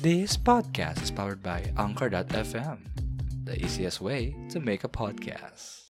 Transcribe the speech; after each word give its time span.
This 0.00 0.40
podcast 0.40 1.04
is 1.04 1.12
powered 1.12 1.44
by 1.44 1.68
Anchor.fm, 1.76 2.78
the 3.44 3.60
easiest 3.60 4.00
way 4.00 4.32
to 4.48 4.56
make 4.56 4.88
a 4.88 4.88
podcast. 4.88 5.92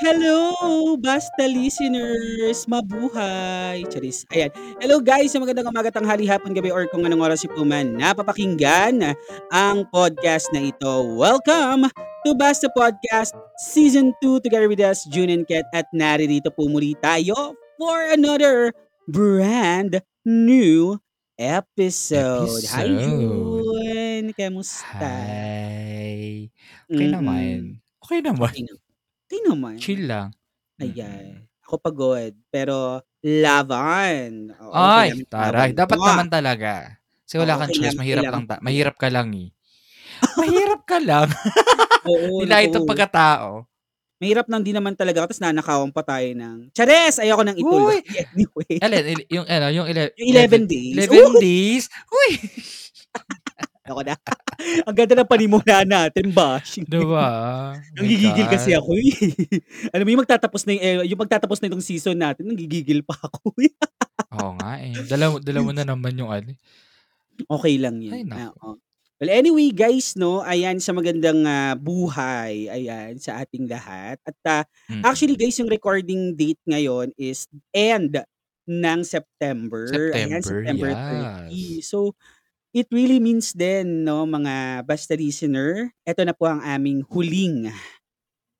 Hello, 0.00 0.96
basta 0.96 1.44
listeners! 1.44 2.64
Mabuhay! 2.64 3.84
Charis. 3.92 4.24
Ayan. 4.32 4.48
Hello 4.80 5.04
guys, 5.04 5.36
magandang 5.36 5.68
umaga, 5.68 5.92
tanghali, 5.92 6.24
hapon, 6.24 6.56
gabi, 6.56 6.72
or 6.72 6.88
kung 6.88 7.04
anong 7.04 7.20
oras 7.20 7.44
po 7.44 7.68
man 7.68 8.00
napapakinggan 8.00 9.12
ang 9.52 9.84
podcast 9.92 10.48
na 10.56 10.72
ito. 10.72 11.04
Welcome 11.20 11.92
to 12.24 12.32
Basta 12.32 12.72
Podcast 12.72 13.36
Season 13.58 14.14
2 14.22 14.38
together 14.38 14.70
with 14.70 14.78
us, 14.78 15.02
June 15.10 15.34
and 15.34 15.42
Ket. 15.42 15.66
At 15.74 15.90
naririto 15.90 16.54
po 16.54 16.70
muli 16.70 16.94
tayo 17.02 17.58
for 17.74 17.98
another 18.06 18.70
brand 19.10 19.98
new 20.22 20.94
episode. 21.34 22.46
Hi 22.70 22.86
Episode. 22.86 23.02
June! 23.02 24.26
Kamusta? 24.38 25.02
Hi. 25.02 26.46
Okay 26.86 27.06
Mm-mm. 27.10 27.18
naman. 27.18 27.58
Okay 27.98 28.18
naman. 28.22 28.46
Okay 28.46 28.62
naman. 28.62 28.78
Okay 29.26 29.40
naman. 29.42 29.74
Chill 29.82 30.02
lang. 30.06 30.28
Ayan. 30.78 31.50
Ako 31.66 31.82
pagod, 31.82 32.32
pero 32.54 33.02
laban. 33.20 34.54
Oo, 34.54 34.70
Ay, 34.72 35.26
taray. 35.26 35.74
laban 35.74 35.82
Dapat 35.82 35.98
naman 35.98 36.28
talaga. 36.30 36.94
Kasi 37.26 37.42
wala 37.42 37.58
Oo, 37.58 37.60
kang 37.66 37.74
choice. 37.74 37.98
Mahirap 37.98 38.22
kailangan 38.22 38.38
lang. 38.38 38.46
Ta- 38.46 38.62
mahirap 38.62 38.94
ka 38.94 39.08
lang 39.10 39.28
eh. 39.34 39.50
Mahirap 40.36 40.82
ka 40.84 40.98
lang. 40.98 41.28
Oo, 42.08 42.42
Nila 42.42 42.62
itong 42.62 42.84
naku. 42.84 42.90
pagkatao. 42.90 43.66
Mahirap 44.18 44.50
nang 44.50 44.66
di 44.66 44.74
naman 44.74 44.98
talaga 44.98 45.22
tapos 45.22 45.38
nanakawan 45.38 45.94
pa 45.94 46.02
tayo 46.02 46.26
ng 46.34 46.74
Chares! 46.74 47.22
Ayoko 47.22 47.46
nang 47.46 47.54
ituloy. 47.54 48.02
Uy! 48.02 48.18
Anyway. 48.34 48.74
Alin, 48.82 49.04
il- 49.14 49.28
yung, 49.30 49.46
ano, 49.46 49.66
yung, 49.70 49.86
ele- 49.86 50.10
Yung 50.18 50.28
11 50.34 50.66
days. 50.66 50.94
11 51.06 51.38
days. 51.38 51.84
Uy! 52.08 52.30
Ako 53.88 54.04
na. 54.04 54.20
Ang 54.84 54.92
ganda 54.92 55.16
ng 55.16 55.24
panimula 55.24 55.80
natin, 55.80 56.28
bashing. 56.28 56.84
Diba? 56.84 57.24
Nanggigigil 57.96 58.44
My 58.44 58.52
kasi 58.52 58.76
God. 58.76 58.84
ako 58.84 58.90
eh. 59.00 59.16
Alam 59.96 60.04
mo 60.04 60.10
yung 60.12 60.22
magtatapos 60.26 60.60
na 60.66 60.70
yung, 60.76 60.82
eh, 60.84 60.96
yung 61.08 61.20
magtatapos 61.24 61.56
na 61.56 61.68
itong 61.72 61.80
season 61.80 62.18
natin, 62.20 62.52
nanggigigil 62.52 63.00
pa 63.00 63.16
ako 63.16 63.48
eh. 63.64 63.72
Oo 64.36 64.52
nga 64.60 64.76
eh. 64.76 64.92
Dala, 65.08 65.40
dala 65.40 65.60
mo 65.64 65.72
na 65.72 65.88
naman 65.88 66.12
yung 66.20 66.28
ano. 66.28 66.52
Okay 67.48 67.80
lang 67.80 68.02
yun. 68.02 68.12
Ay, 68.12 68.28
nako. 68.28 68.60
oo. 68.60 68.76
Well, 69.18 69.34
anyway, 69.34 69.74
guys, 69.74 70.14
no, 70.14 70.46
ayan 70.46 70.78
sa 70.78 70.94
magandang 70.94 71.42
ah, 71.42 71.74
buhay, 71.74 72.70
ayan, 72.70 73.18
sa 73.18 73.42
ating 73.42 73.66
lahat. 73.66 74.18
At 74.22 74.38
ah, 74.46 74.64
Mm. 74.90 75.02
actually, 75.04 75.34
guys, 75.36 75.58
yung 75.58 75.70
recording 75.70 76.38
date 76.38 76.60
ngayon 76.70 77.10
is 77.18 77.46
end 77.74 78.14
ng 78.68 79.00
September. 79.02 80.14
Ayan, 80.14 80.42
September, 80.42 80.56
September 80.62 80.90
yes. 80.94 80.94
30. 80.94 81.82
So, 81.82 82.14
it 82.74 82.86
really 82.92 83.18
means 83.20 83.52
then, 83.54 84.04
no, 84.06 84.26
mga 84.26 84.86
basta 84.86 85.14
listener, 85.18 85.90
eto 86.06 86.22
na 86.26 86.34
po 86.36 86.46
ang 86.50 86.62
aming 86.62 87.02
huling 87.08 87.70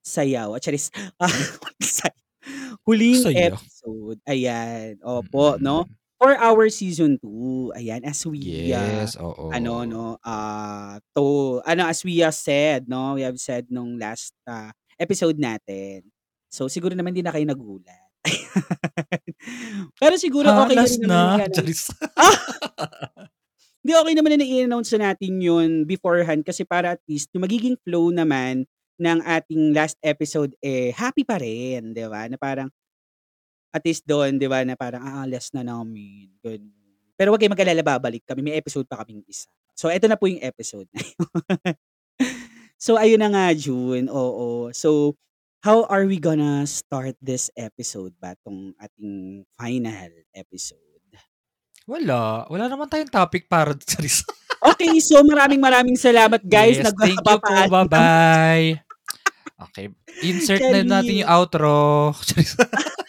sayaw. 0.05 0.56
At 0.56 0.62
charis, 0.64 0.91
ah, 1.20 1.29
huling 2.86 3.25
Sayaw. 3.25 3.59
episode. 3.59 4.19
Ayan, 4.29 4.98
opo, 5.05 5.56
no? 5.61 5.86
For 6.19 6.34
our 6.34 6.66
season 6.66 7.14
2, 7.22 7.78
ayan, 7.78 8.02
as 8.02 8.27
we 8.27 8.42
ah, 8.74 9.06
Yes, 9.06 9.14
oo. 9.14 9.55
ano 9.55 9.86
no 9.86 10.19
ah 10.27 10.98
to 11.14 11.62
ano 11.62 11.86
as 11.86 12.02
we 12.02 12.19
uh, 12.27 12.34
said 12.34 12.91
no 12.91 13.14
we 13.14 13.22
have 13.22 13.38
said 13.38 13.70
nung 13.70 13.94
last 14.02 14.34
ah, 14.42 14.74
episode 14.98 15.39
natin 15.39 16.02
so 16.50 16.66
siguro 16.66 16.98
naman 16.98 17.14
din 17.14 17.22
na 17.22 17.30
kayo 17.30 17.46
nagulat 17.46 18.11
pero 20.02 20.19
siguro 20.19 20.50
okay 20.50 20.74
na 20.74 20.83
Halas 20.83 20.98
rin 20.98 21.02
naman 21.06 21.22
na. 21.22 21.39
yan 21.39 21.50
Charis. 21.55 21.83
Hindi 23.86 23.92
okay 23.95 24.14
naman 24.18 24.30
na 24.36 24.42
i-announce 24.45 24.90
na 24.98 25.14
natin 25.14 25.39
yun 25.39 25.86
beforehand 25.86 26.42
kasi 26.42 26.67
para 26.67 26.98
at 26.98 27.02
least 27.06 27.30
yung 27.30 27.46
magiging 27.46 27.79
flow 27.86 28.11
naman 28.11 28.67
ng 28.98 29.18
ating 29.23 29.70
last 29.70 29.95
episode 30.02 30.50
eh 30.58 30.90
happy 30.90 31.23
pa 31.23 31.39
rin, 31.39 31.95
'di 31.95 32.11
ba? 32.11 32.27
Na 32.27 32.35
parang 32.35 32.67
at 33.78 33.86
least 33.86 34.02
doon, 34.05 34.36
'di 34.36 34.50
ba, 34.50 34.66
na 34.66 34.74
parang 34.74 35.00
ah 35.00 35.27
last 35.30 35.55
na 35.55 35.62
namin. 35.62 36.28
Ganun. 36.42 36.74
Pero 37.18 37.34
wag 37.34 37.42
kayong 37.42 37.55
mag-alala, 37.55 37.83
babalik 37.83 38.22
kami. 38.27 38.46
May 38.46 38.58
episode 38.58 38.86
pa 38.86 39.02
kaming 39.02 39.22
isa. 39.27 39.50
So 39.78 39.90
eto 39.90 40.11
na 40.11 40.18
po 40.18 40.27
yung 40.27 40.42
episode 40.42 40.90
na 40.90 41.02
yun. 41.02 41.27
so 42.84 42.98
ayun 42.98 43.22
na 43.22 43.30
nga 43.30 43.46
June. 43.55 44.11
Oo. 44.11 44.74
So 44.74 45.18
how 45.67 45.86
are 45.90 46.06
we 46.06 46.22
gonna 46.22 46.62
start 46.67 47.18
this 47.18 47.50
episode 47.58 48.14
ba 48.22 48.38
tong 48.46 48.74
ating 48.78 49.42
final 49.58 50.11
episode? 50.34 50.78
Wala. 51.88 52.44
Wala 52.52 52.68
naman 52.68 52.86
tayong 52.92 53.08
topic 53.08 53.48
para 53.48 53.72
Charis. 53.88 54.20
Okay, 54.61 55.00
so 55.00 55.24
maraming 55.24 55.58
maraming 55.58 55.96
salamat 55.96 56.44
guys. 56.44 56.77
yes, 56.77 56.92
thank 57.00 57.17
you 57.17 57.38
po. 57.40 57.40
Bye-bye. 57.72 58.77
Okay. 59.70 59.88
Insert 60.20 60.61
na 60.68 60.84
Charis. 60.84 60.90
natin 60.92 61.14
yung 61.24 61.30
outro. 61.33 61.72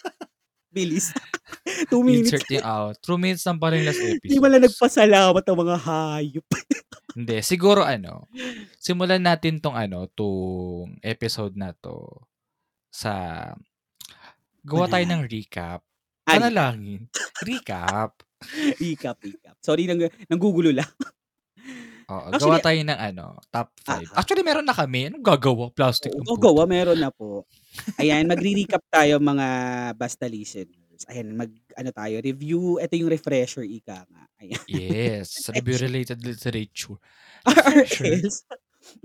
Bilis. 0.80 1.12
Two 1.92 2.08
minutes. 2.08 2.32
Insert 2.32 2.48
yung 2.56 2.64
outro. 2.64 3.04
Two 3.04 3.20
minutes 3.20 3.44
lang 3.44 3.60
pa 3.60 3.68
rin 3.76 3.84
last 3.84 4.00
Hindi 4.00 4.16
episode. 4.16 4.44
wala 4.44 4.58
nagpasalamat 4.64 5.44
ang 5.44 5.58
mga 5.60 5.76
hayop. 5.84 6.48
Hindi. 7.20 7.38
Siguro 7.44 7.82
ano, 7.84 8.32
simulan 8.80 9.20
natin 9.20 9.60
tong 9.60 9.76
ano, 9.76 10.08
tong 10.08 10.96
episode 11.04 11.60
na 11.60 11.76
to 11.76 12.24
sa 12.88 13.12
gawa 14.64 14.88
tayo 14.88 15.04
ng 15.04 15.28
recap. 15.28 15.84
Ano? 16.30 16.48
Panalangin. 16.48 17.12
Recap. 17.44 18.24
Recap, 18.80 19.20
recap. 19.20 19.60
Sorry, 19.60 19.84
nang, 19.84 20.00
nanggugulo 20.32 20.72
lang. 20.72 20.88
Oo, 22.08 22.32
Actually- 22.32 22.40
gawa 22.40 22.58
tayo 22.64 22.80
ng 22.88 23.00
ano, 23.12 23.26
top 23.52 23.70
5. 23.84 24.16
Ah. 24.16 24.24
Actually, 24.24 24.46
meron 24.48 24.64
na 24.64 24.72
kami. 24.72 25.12
Anong 25.12 25.26
gagawa? 25.28 25.68
Plastic. 25.76 26.16
Oo, 26.16 26.40
gawa, 26.40 26.64
meron 26.64 26.96
na 26.98 27.12
po. 27.12 27.44
Ayan, 28.00 28.26
magre-recap 28.30 28.82
tayo 28.92 29.20
mga 29.20 29.48
basta 29.98 30.26
listeners. 30.30 31.04
Ayan, 31.10 31.36
mag, 31.36 31.52
ano 31.80 31.90
tayo, 31.96 32.16
review. 32.24 32.80
Ito 32.80 32.94
yung 33.00 33.12
refresher, 33.12 33.64
ika 33.68 34.04
nga. 34.08 34.24
Ayan. 34.42 34.64
Yes. 34.68 35.50
Review-related 35.52 36.24
literature. 36.24 36.98
RRS. 37.48 38.46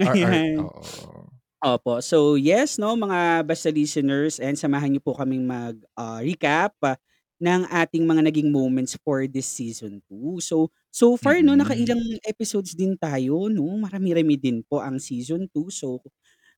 RR. 0.00 0.34
Ayan. 0.34 0.58
Oo. 0.58 1.30
Opo. 1.64 2.00
So, 2.04 2.36
yes, 2.36 2.76
no, 2.76 2.92
mga 2.94 3.46
basta 3.48 3.72
listeners, 3.72 4.36
and 4.38 4.54
samahan 4.58 4.92
niyo 4.94 5.02
po 5.02 5.16
kaming 5.16 5.48
mag-recap 5.48 6.76
ng 7.40 7.66
ating 7.72 8.04
mga 8.06 8.22
naging 8.30 8.48
moments 8.52 8.96
for 9.04 9.24
this 9.26 9.48
season 9.48 10.00
2. 10.12 10.38
So, 10.44 10.68
so 10.92 11.16
far, 11.16 11.40
no, 11.42 11.56
Mm. 11.56 11.60
nakailang 11.64 12.02
episodes 12.28 12.76
din 12.76 12.94
tayo, 13.00 13.48
no? 13.48 13.64
Marami-rami 13.80 14.36
din 14.38 14.60
po 14.64 14.80
ang 14.84 15.00
season 15.00 15.48
2. 15.52 15.68
So, 15.72 16.00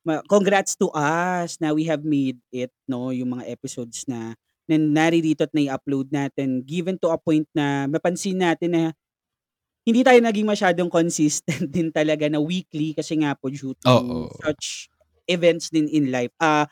ma- 0.06 0.22
congrats 0.30 0.78
to 0.78 0.86
us 0.94 1.58
na 1.58 1.74
we 1.74 1.82
have 1.90 2.06
made 2.06 2.38
it, 2.54 2.70
no, 2.86 3.10
yung 3.10 3.34
mga 3.34 3.50
episodes 3.50 4.06
na, 4.06 4.38
na 4.70 4.78
naririto 4.78 5.42
at 5.42 5.52
na-upload 5.52 6.14
natin, 6.14 6.62
given 6.62 6.94
to 6.96 7.10
a 7.10 7.18
point 7.18 7.46
na 7.50 7.90
mapansin 7.90 8.38
natin 8.38 8.70
na 8.70 8.82
hindi 9.86 10.02
tayo 10.06 10.18
naging 10.22 10.46
masyadong 10.46 10.90
consistent 10.90 11.66
din 11.74 11.90
talaga 11.90 12.30
na 12.30 12.38
weekly 12.38 12.94
kasi 12.94 13.18
nga 13.18 13.34
po 13.34 13.50
due 13.50 13.74
to 13.82 13.86
Oo. 13.90 14.30
such 14.42 14.86
events 15.26 15.74
din 15.74 15.90
in 15.90 16.14
life. 16.14 16.30
Ah, 16.38 16.70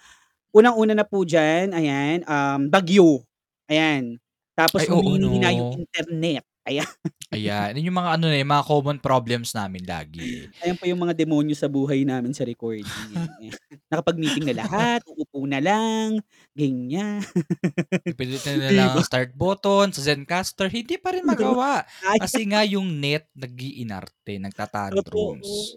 unang-una 0.54 0.94
na 0.94 1.06
po 1.06 1.26
diyan, 1.26 1.74
ayan, 1.74 2.22
um, 2.26 2.70
bagyo. 2.70 3.26
Ayan. 3.66 4.22
Tapos 4.54 4.86
Ay, 4.86 4.90
humihina 4.94 5.50
no. 5.50 5.58
yung 5.58 5.70
internet. 5.82 6.46
Ayan. 6.64 6.88
Ayan. 7.34 7.76
Yun 7.76 7.88
yung 7.92 7.98
mga 7.98 8.10
ano 8.16 8.24
na, 8.30 8.40
yung 8.40 8.52
mga 8.52 8.64
common 8.64 8.98
problems 9.02 9.52
namin 9.52 9.84
lagi. 9.84 10.48
Ayan 10.64 10.76
po 10.78 10.88
yung 10.88 11.02
mga 11.02 11.14
demonyo 11.18 11.52
sa 11.52 11.68
buhay 11.68 12.06
namin 12.06 12.32
sa 12.32 12.46
recording. 12.46 12.88
Ayan. 13.12 13.52
Nakapag-meeting 13.92 14.48
na 14.48 14.64
lahat, 14.64 15.04
uupo 15.04 15.44
na 15.44 15.60
lang, 15.60 16.22
ganyan. 16.56 17.20
Ipilitin 18.10 18.58
na 18.64 18.70
lang 18.72 18.90
ang 18.96 19.04
start 19.04 19.36
button 19.36 19.92
sa 19.92 20.00
Zencaster. 20.00 20.72
Hindi 20.72 20.96
pa 20.96 21.12
rin 21.12 21.26
magawa. 21.26 21.84
Kasi 22.22 22.48
nga 22.48 22.64
yung 22.64 22.96
net 22.96 23.28
nag-iinarte, 23.36 24.40
nagtatantrums. 24.40 25.76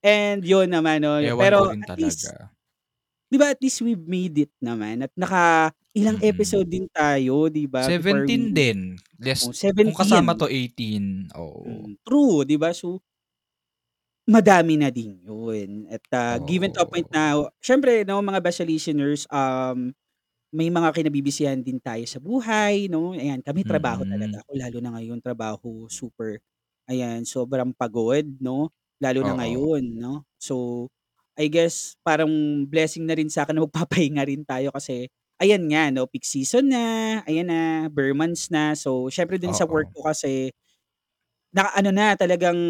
And 0.00 0.40
yun 0.40 0.72
naman, 0.72 1.04
no. 1.04 1.20
Ewan 1.20 1.40
Pero 1.44 1.58
at 1.70 2.00
least. 2.00 2.32
Di 3.30 3.36
ba 3.38 3.54
at 3.54 3.60
least 3.62 3.80
we've 3.86 4.02
made 4.06 4.36
it 4.38 4.52
naman. 4.60 5.06
At 5.06 5.12
naka 5.16 5.70
ilang 5.94 6.18
Mm. 6.18 6.26
episode 6.26 6.68
din 6.70 6.86
tayo, 6.90 7.46
di 7.50 7.66
ba? 7.70 7.86
before 7.94 8.26
17 8.26 8.50
we- 8.50 8.54
din. 8.54 8.98
Less, 9.22 9.46
Oh, 9.46 9.54
17. 9.54 9.90
kung 9.90 9.96
kasama 9.96 10.34
to 10.36 10.46
18. 10.50 11.30
Oo. 11.36 11.64
Mm, 11.66 11.96
True, 12.04 12.44
'di 12.48 12.56
ba? 12.60 12.72
So 12.72 13.00
madami 14.28 14.76
na 14.76 14.92
din 14.92 15.16
'yun. 15.24 15.88
At 15.88 16.04
ah, 16.12 16.36
given 16.38 16.70
to 16.76 16.84
a 16.84 16.88
point 16.88 17.08
na 17.08 17.40
syempre 17.58 18.04
no 18.04 18.20
mga 18.20 18.40
best 18.44 18.60
listeners 18.68 19.24
um 19.32 19.90
may 20.54 20.70
mga 20.72 20.94
kinabibisihan 20.96 21.58
din 21.62 21.78
tayo 21.82 22.02
sa 22.08 22.18
buhay, 22.22 22.88
no? 22.90 23.12
Ayan, 23.16 23.42
kami 23.44 23.62
trabaho 23.66 24.02
Mm. 24.06 24.12
talaga 24.16 24.36
ako 24.44 24.52
lalo 24.58 24.78
na 24.82 24.90
ngayon 24.98 25.18
trabaho 25.22 25.70
super 25.90 26.38
ayan, 26.90 27.24
sobrang 27.28 27.72
pagod, 27.76 28.24
no? 28.42 28.70
Lalo 29.02 29.20
na 29.24 29.34
Oo. 29.34 29.38
ngayon, 29.38 29.84
no? 29.98 30.24
So 30.40 30.86
I 31.40 31.48
guess 31.48 31.96
parang 32.04 32.28
blessing 32.68 33.08
na 33.08 33.16
rin 33.16 33.32
sa'kin 33.32 33.56
na 33.56 33.64
magpapahinga 33.64 34.22
rin 34.28 34.44
tayo 34.44 34.68
kasi 34.76 35.08
ayan 35.40 35.64
nga 35.72 35.88
'no, 35.88 36.04
peak 36.10 36.24
season 36.28 36.68
na, 36.68 36.84
ayan 37.24 37.48
na, 37.48 37.60
bare 37.88 38.12
months 38.12 38.52
na. 38.52 38.76
So, 38.76 39.08
siyempre 39.08 39.40
din 39.40 39.56
sa 39.56 39.64
work 39.64 39.88
Oo. 39.88 39.94
ko 39.96 40.04
kasi 40.06 40.52
naka-ano 41.54 41.90
na, 41.90 42.14
talagang 42.14 42.60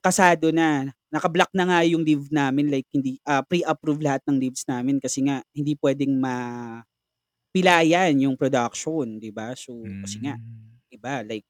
kasado 0.00 0.48
na. 0.48 0.88
Naka-block 1.12 1.52
na 1.52 1.64
nga 1.68 1.78
yung 1.84 2.00
leave 2.06 2.32
namin 2.32 2.72
like 2.72 2.88
hindi, 2.88 3.20
ah, 3.28 3.44
pre-approve 3.44 4.00
lahat 4.00 4.24
ng 4.28 4.38
leaves 4.40 4.64
namin 4.64 4.96
kasi 5.02 5.20
nga 5.28 5.44
hindi 5.52 5.76
puwedeng 5.76 6.16
mapilayan 7.36 8.16
yung 8.22 8.36
production, 8.38 9.18
'di 9.20 9.30
ba? 9.34 9.54
So, 9.58 9.96
kasi 10.02 10.24
nga 10.26 10.34
Hmm. 10.34 10.80
iba 10.92 11.22
like 11.26 11.44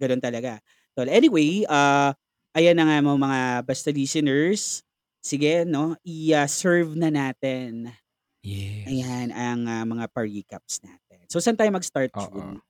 gano'n 0.00 0.22
talaga. 0.22 0.60
Well, 0.98 1.08
anyway, 1.12 1.64
ah, 1.70 2.14
ayan 2.56 2.78
na 2.80 2.86
nga 2.90 2.98
mo 3.04 3.16
mga 3.18 3.64
basta 3.68 3.90
listeners, 3.94 4.82
sige 5.24 5.64
'no, 5.64 5.96
i 6.04 6.36
ah, 6.36 6.44
serve 6.44 6.92
na 6.94 7.08
natin. 7.08 7.88
Yes. 8.44 8.84
Ayan 8.92 9.32
ang, 9.32 9.64
ah, 9.64 9.84
mga 9.88 10.04
pa-recaps 10.12 10.84
natin. 10.84 11.24
So, 11.32 11.40
saan 11.40 11.56
tayo 11.56 11.72
mag-start, 11.72 12.12
Oo. 12.20 12.60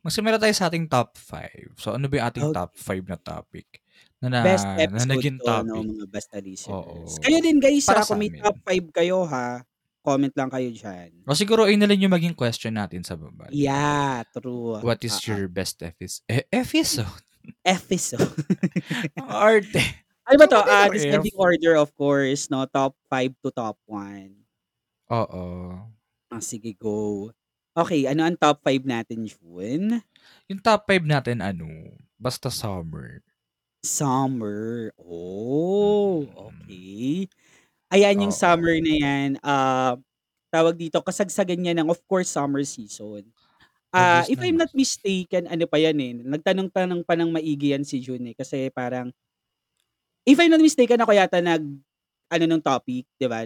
Magsimula 0.00 0.38
tayo 0.38 0.54
sa 0.54 0.70
ating 0.70 0.86
top 0.88 1.18
5. 1.18 1.74
So, 1.76 1.98
ano 1.98 2.06
ba 2.06 2.14
yung 2.22 2.26
ating 2.30 2.46
Okay. 2.48 2.56
top 2.56 2.72
5 2.78 3.04
na 3.10 3.18
topic 3.18 3.82
na 4.22 4.30
na 4.30 4.40
Best 4.46 4.64
na 4.64 4.80
episode 4.86 5.10
naging 5.12 5.36
'to 5.42 5.44
'no, 5.44 5.74
topic? 5.76 5.88
mga 5.90 6.06
basta 6.08 6.36
listeners. 6.38 6.86
Oo. 6.88 7.20
Kayo 7.20 7.38
din 7.42 7.58
guys, 7.58 7.84
Para 7.84 8.00
ah, 8.00 8.06
kung 8.06 8.22
may 8.22 8.30
top 8.32 8.56
5 8.64 8.86
kayo 8.94 9.18
ha, 9.26 9.66
comment 10.00 10.32
lang 10.32 10.48
kayo 10.48 10.68
diyan. 10.72 11.10
O 11.28 11.36
siguro 11.36 11.68
ayun 11.68 11.82
na 11.82 11.88
lang 11.90 12.00
yung 12.00 12.14
maging 12.14 12.32
question 12.38 12.72
natin 12.72 13.04
sa 13.04 13.18
baba, 13.18 13.50
'di 13.52 13.60
ba? 13.60 13.66
Yeah, 13.66 14.24
true. 14.32 14.78
What 14.80 15.02
is 15.04 15.18
Oo. 15.20 15.26
your 15.26 15.44
best 15.52 15.82
epis 15.82 16.22
e 16.30 16.46
episode? 16.48 17.10
Episode. 17.66 18.30
Arte. 19.20 19.99
Ano 20.30 20.38
ba 20.38 20.46
'to, 20.46 20.62
F. 20.62 20.94
descending 20.94 21.34
order 21.34 21.74
of 21.74 21.90
course 21.98 22.46
'no, 22.54 22.62
top 22.70 22.94
5 23.10 23.34
to 23.42 23.50
top 23.50 23.74
1. 23.90 24.46
Oo. 25.08 25.90
Ah, 26.30 26.38
sige 26.38 26.78
go. 26.78 27.34
Okey, 27.74 28.06
ano 28.06 28.22
ang 28.22 28.38
top 28.38 28.62
5 28.62 28.86
natin, 28.86 29.26
Jun? 29.26 29.98
Yung 30.48 30.60
top 30.62 30.88
5 30.88 31.04
natin 31.04 31.44
ano, 31.44 31.68
basta 32.16 32.48
summer. 32.48 33.20
Summer. 33.84 34.92
Oh, 35.00 36.28
okey. 36.52 37.32
Ayan 37.92 38.26
yung 38.28 38.34
Oo. 38.34 38.36
summer 38.36 38.76
na 38.82 38.92
'yan, 38.96 39.30
ah, 39.44 39.96
tawag 40.52 40.76
dito, 40.80 41.00
kasagsagan 41.04 41.58
niya 41.60 41.74
ng 41.78 41.88
of 41.92 42.00
course 42.08 42.28
summer 42.32 42.62
season. 42.66 43.28
Ah, 43.92 44.22
Obvious 44.22 44.30
if 44.30 44.38
I'm 44.44 44.56
naman. 44.56 44.60
not 44.60 44.72
mistaken 44.76 45.46
ano 45.50 45.66
pa 45.70 45.78
'yan, 45.82 45.98
eh, 46.02 46.12
nagtanong-tanong 46.24 47.02
pa 47.08 47.14
ng 47.18 47.30
maigi 47.34 47.74
'yan 47.74 47.84
si 47.86 48.00
Jun, 48.04 48.24
eh, 48.30 48.36
kasi 48.38 48.70
parang 48.74 49.12
if 50.30 50.38
I'm 50.38 50.52
not 50.54 50.62
mistaken 50.62 51.02
ako 51.02 51.12
yata 51.16 51.42
nag-ano 51.42 52.44
nung 52.46 52.62
topic, 52.64 53.06
'di 53.18 53.26
ba, 53.30 53.42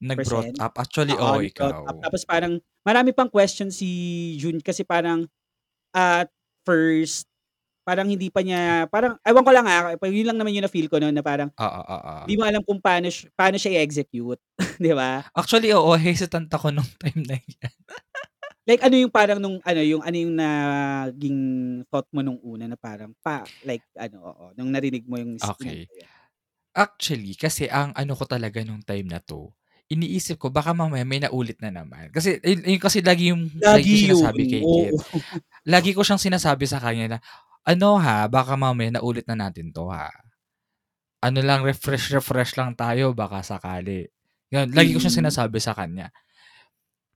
Nag-brought 0.00 0.48
nag-present? 0.48 0.64
up. 0.64 0.78
Actually, 0.80 1.20
Oo, 1.20 1.44
nag-brought 1.44 1.44
ikaw. 1.44 1.84
up 1.90 1.96
tapos 2.00 2.22
parang 2.28 2.60
marami 2.86 3.10
pang 3.16 3.28
question 3.30 3.68
si 3.74 3.88
Jun 4.38 4.62
kasi 4.62 4.86
parang 4.86 5.26
at 5.94 6.28
first, 6.66 7.26
parang 7.86 8.08
hindi 8.10 8.28
pa 8.32 8.42
niya 8.44 8.86
parang 8.90 9.18
ewan 9.26 9.44
ko 9.46 9.52
lang, 9.54 9.66
ah, 9.70 9.94
yun 10.08 10.28
lang 10.30 10.38
naman 10.40 10.54
yung 10.56 10.66
na-feel 10.68 10.88
ko 10.92 10.98
nun 11.02 11.14
na 11.16 11.24
parang 11.24 11.50
Oo, 11.58 11.80
oo. 11.94 12.26
di 12.26 12.36
mo 12.38 12.44
alam 12.46 12.62
kung 12.66 12.78
paano 12.82 13.08
siya 13.12 13.28
paano 13.36 13.56
siya 13.60 13.80
i-execute, 13.82 14.40
'di 14.82 14.92
ba? 14.96 15.24
Actually, 15.38 15.70
oo, 15.70 15.94
hesitant 15.94 16.50
ako 16.50 16.74
nung 16.74 16.90
time 16.98 17.22
na 17.22 17.36
'yan. 17.38 17.70
Like 18.68 18.84
ano 18.84 18.96
yung 19.00 19.12
parang 19.12 19.40
nung 19.40 19.56
ano 19.64 19.80
yung 19.80 20.04
ano 20.04 20.16
yung 20.20 20.34
naging 20.36 21.38
thought 21.88 22.04
mo 22.12 22.20
nung 22.20 22.36
una 22.44 22.68
na 22.68 22.76
parang 22.76 23.16
pa 23.24 23.48
like 23.64 23.84
ano, 23.96 24.20
oo, 24.20 24.44
nung 24.52 24.68
narinig 24.68 25.08
mo 25.08 25.16
yung 25.16 25.40
s 25.40 25.48
Okey. 25.48 25.90
Actually, 26.80 27.36
kasi 27.36 27.68
ang 27.68 27.90
ano 27.98 28.16
ko 28.16 28.24
talaga 28.24 28.62
nung 28.64 28.80
time 28.80 29.10
na 29.10 29.20
'to, 29.20 29.52
iniisip 29.90 30.38
ko 30.38 30.48
baka 30.54 30.70
mamaya 30.72 31.02
may 31.04 31.18
naulit 31.20 31.58
na 31.60 31.68
naman. 31.74 32.08
Kasi 32.14 32.38
ayun 32.46 32.62
ayun 32.64 32.80
kasi 32.82 32.98
lagi 33.02 33.34
yung 33.34 33.50
lagi 33.68 33.90
ko 33.90 33.96
Lagi 33.98 34.08
yun, 34.08 34.32
sinasabi 34.32 34.46
kay 34.48 34.64
Kit. 34.70 34.94
Lagi 35.68 35.92
ko 35.96 36.02
siyang 36.06 36.22
sinasabi 36.22 36.64
sa 36.70 36.78
kanya 36.82 37.16
na, 37.16 37.20
"Ano 37.68 37.98
ha, 38.00 38.26
baka 38.30 38.54
mamaya 38.58 38.90
naulit 38.94 39.26
na 39.28 39.36
natin 39.38 39.72
'to 39.74 39.90
ha. 39.92 40.10
Ano 41.24 41.40
lang, 41.44 41.62
refresh-refresh 41.66 42.56
lang 42.60 42.74
tayo 42.78 43.12
baka 43.16 43.42
sakali." 43.44 44.08
Yun, 44.54 44.72
lagi 44.76 44.94
ko 44.96 45.00
siyang 45.02 45.16
Mm. 45.16 45.20
sinasabi 45.26 45.58
sa 45.62 45.74
kanya. 45.76 46.12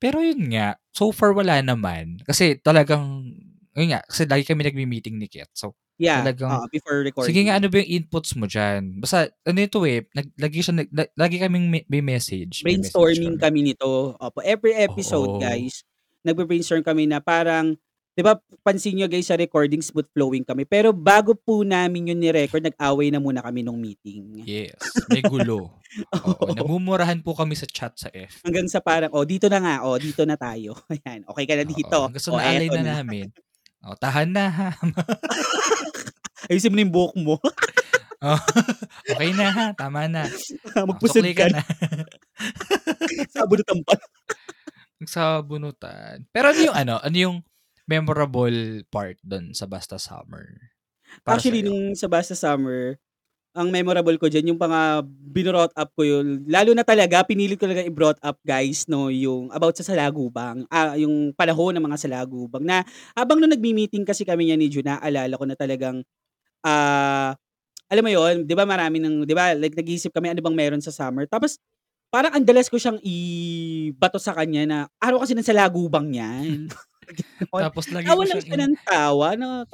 Pero 0.02 0.18
yun 0.22 0.50
nga, 0.50 0.78
so 0.94 1.10
far 1.14 1.32
wala 1.34 1.60
naman. 1.62 2.18
Kasi 2.26 2.58
talagang 2.60 3.30
yun 3.74 3.88
nga, 3.94 4.00
kasi 4.06 4.26
lagi 4.26 4.44
kami 4.46 4.62
nagme-meeting 4.66 5.18
ni 5.18 5.26
Kit. 5.30 5.50
So, 5.54 5.74
Yeah, 5.98 6.26
talagang, 6.26 6.50
oo, 6.50 6.66
before 6.74 7.06
"Sige 7.18 7.40
nga, 7.46 7.54
recording. 7.54 7.60
ano 7.60 7.66
ba 7.70 7.78
yung 7.82 7.90
inputs 8.04 8.34
mo 8.38 8.46
diyan?" 8.50 8.98
Basta 9.02 9.30
ano 9.46 9.58
ito, 9.62 9.78
eh, 9.86 10.06
nag 10.14 10.28
lagi 10.38 10.58
siya 10.64 10.74
nag 10.82 10.90
la 10.94 11.04
lagi 11.18 11.38
kaming 11.42 11.70
may 11.70 11.82
may 11.90 12.02
message, 12.04 12.66
may 12.66 12.76
message 12.78 13.20
Brainstorming 13.20 13.24
kami. 13.24 13.42
kami 13.42 13.60
nito. 13.74 14.14
Opo, 14.16 14.38
every 14.46 14.72
episode 14.78 15.34
Oo. 15.34 15.36
guys, 15.36 15.82
nagbe-brainstorm 16.22 16.80
kami 16.86 17.04
na 17.10 17.18
parang 17.18 17.74
'di 18.14 18.22
ba 18.22 18.38
pansin 18.62 18.94
niyo 18.94 19.10
guys 19.10 19.26
sa 19.26 19.34
recording 19.34 19.82
smooth 19.82 20.06
flowing 20.14 20.46
kami, 20.46 20.62
pero 20.64 20.94
bago 20.94 21.34
po 21.34 21.66
namin 21.66 22.14
yun 22.14 22.18
ni-record 22.22 22.62
nag-away 22.62 23.10
na 23.10 23.18
muna 23.18 23.42
kami 23.42 23.66
nung 23.66 23.76
meeting. 23.82 24.46
Yes, 24.46 25.06
may 25.08 25.22
gulo. 25.22 25.80
Oo, 26.26 26.50
Oo. 26.50 26.52
nagmumurahan 26.52 27.22
po 27.22 27.32
kami 27.38 27.54
sa 27.54 27.66
chat 27.70 27.94
sa 27.94 28.10
FB. 28.10 28.42
Hanggang 28.44 28.68
sa 28.68 28.84
parang, 28.84 29.08
"Oh, 29.16 29.24
dito 29.24 29.48
na 29.48 29.56
nga, 29.56 29.74
oh, 29.88 29.96
dito 29.96 30.20
na 30.28 30.36
tayo. 30.36 30.76
Ayan, 30.92 31.24
okey 31.32 31.46
ka 31.48 31.56
na 31.56 31.64
Oo, 31.64 31.72
dito? 31.72 31.98
hanggang 32.04 32.20
sa 32.24 32.32
Oh, 32.34 32.36
na 32.36 32.82
na." 32.84 32.94
namin, 33.00 33.32
"O, 33.84 33.96
tahan 33.96 34.28
na 34.32 34.44
ha." 34.52 34.68
Ayusin 36.50 36.70
mo 36.72 36.76
na 36.76 36.84
yung 36.84 36.94
buhok 36.94 37.14
mo. 37.20 37.36
Oh, 38.24 38.40
"Okey 39.12 39.36
na 39.36 39.52
ha, 39.52 39.66
tama 39.76 40.08
na. 40.08 40.32
O, 40.74 40.80
Magpusod 40.88 41.28
sukli 41.28 41.36
ka 41.36 41.46
na. 41.52 41.52
na." 41.52 41.60
Sabunutan 43.34 43.80
pa. 43.86 43.94
Nagsabunutan. 45.02 46.26
Pero 46.30 46.54
ano 46.54 46.60
yung 46.62 46.76
ano, 46.76 46.94
ano 47.02 47.16
yung 47.18 47.36
memorable 47.90 48.86
part 48.88 49.18
dun 49.26 49.52
sa 49.52 49.66
Basta 49.66 49.98
Summer? 49.98 50.70
Para 51.26 51.40
Actually, 51.40 51.64
sa'yo? 51.64 51.64
nung 51.64 51.96
sa 51.96 52.04
Basta 52.04 52.36
Summer, 52.36 53.00
ang 53.56 53.68
memorable 53.72 54.16
ko 54.20 54.28
diyan 54.30 54.54
yung 54.54 54.60
mga 54.60 55.02
bino-brought 55.06 55.74
up 55.76 55.90
ko 55.96 56.02
yun, 56.06 56.46
lalo 56.48 56.72
na 56.76 56.82
talaga 56.86 57.22
pinilit 57.26 57.58
ko 57.60 57.66
talaga 57.66 57.84
i-brought 57.86 58.20
up 58.24 58.38
guys 58.46 58.86
'no, 58.88 59.10
yung 59.12 59.50
about 59.52 59.74
sa 59.78 59.84
salagubang, 59.86 60.64
ah, 60.70 60.94
yung 60.98 61.32
panahon 61.36 61.74
ng 61.78 61.84
mga 61.84 61.98
salagubang 62.08 62.64
na 62.66 62.82
habang 63.18 63.40
nung 63.42 63.52
nagme-meeting 63.52 64.04
kasi 64.06 64.22
kami 64.26 64.48
niyan 64.50 64.60
ni 64.62 64.68
Jun, 64.72 64.86
naalala 64.88 65.34
ko 65.36 65.44
na 65.48 65.56
talagang, 65.58 66.04
ah, 66.64 67.36
alam 67.92 68.04
mo 68.06 68.10
yun, 68.12 68.44
'di 68.48 68.54
ba 68.58 68.64
marami 68.68 68.98
ng 69.02 69.24
'di 69.28 69.34
ba 69.36 69.54
like 69.58 69.76
nag-iisip 69.78 70.12
kami 70.14 70.32
ano 70.34 70.40
bang 70.44 70.56
meron 70.58 70.82
sa 70.84 70.92
summer, 70.94 71.26
tapos 71.30 71.58
parang 72.12 72.32
ang 72.36 72.44
dalas 72.46 72.68
ko 72.72 72.78
siyang 72.80 72.98
ibato 73.04 74.18
sa 74.22 74.34
kanya 74.36 74.62
na, 74.68 74.78
"Araw 75.02 75.24
kasi 75.26 75.34
ng 75.36 75.46
salagubang 75.46 76.10
'yan." 76.14 76.68
Tapos 77.60 77.90
lagi 77.94 78.10
Tawa 78.10 78.22
lang 78.28 78.40
siya 78.42 78.56
in 78.56 78.62
ng 78.68 78.74
tawa 78.86 79.28
na, 79.38 79.64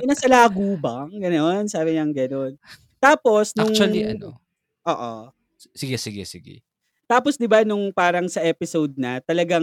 "Yan 0.00 0.10
ang 0.12 0.20
salagubang?" 0.22 1.08
Gano'n, 1.16 1.64
sabi 1.70 1.96
niyang 1.96 2.12
gano'n. 2.16 2.54
Tapos 3.00 3.52
nung 3.58 3.76
Actually 3.76 4.00
ano 4.04 4.40
oo. 4.88 5.12
sige, 5.74 5.96
sige, 5.98 6.24
sige. 6.26 6.62
Tapos 7.06 7.38
'di 7.38 7.46
ba 7.46 7.62
nung 7.62 7.94
parang 7.94 8.26
sa 8.26 8.42
episode 8.42 8.94
na 8.98 9.22
talagang, 9.22 9.62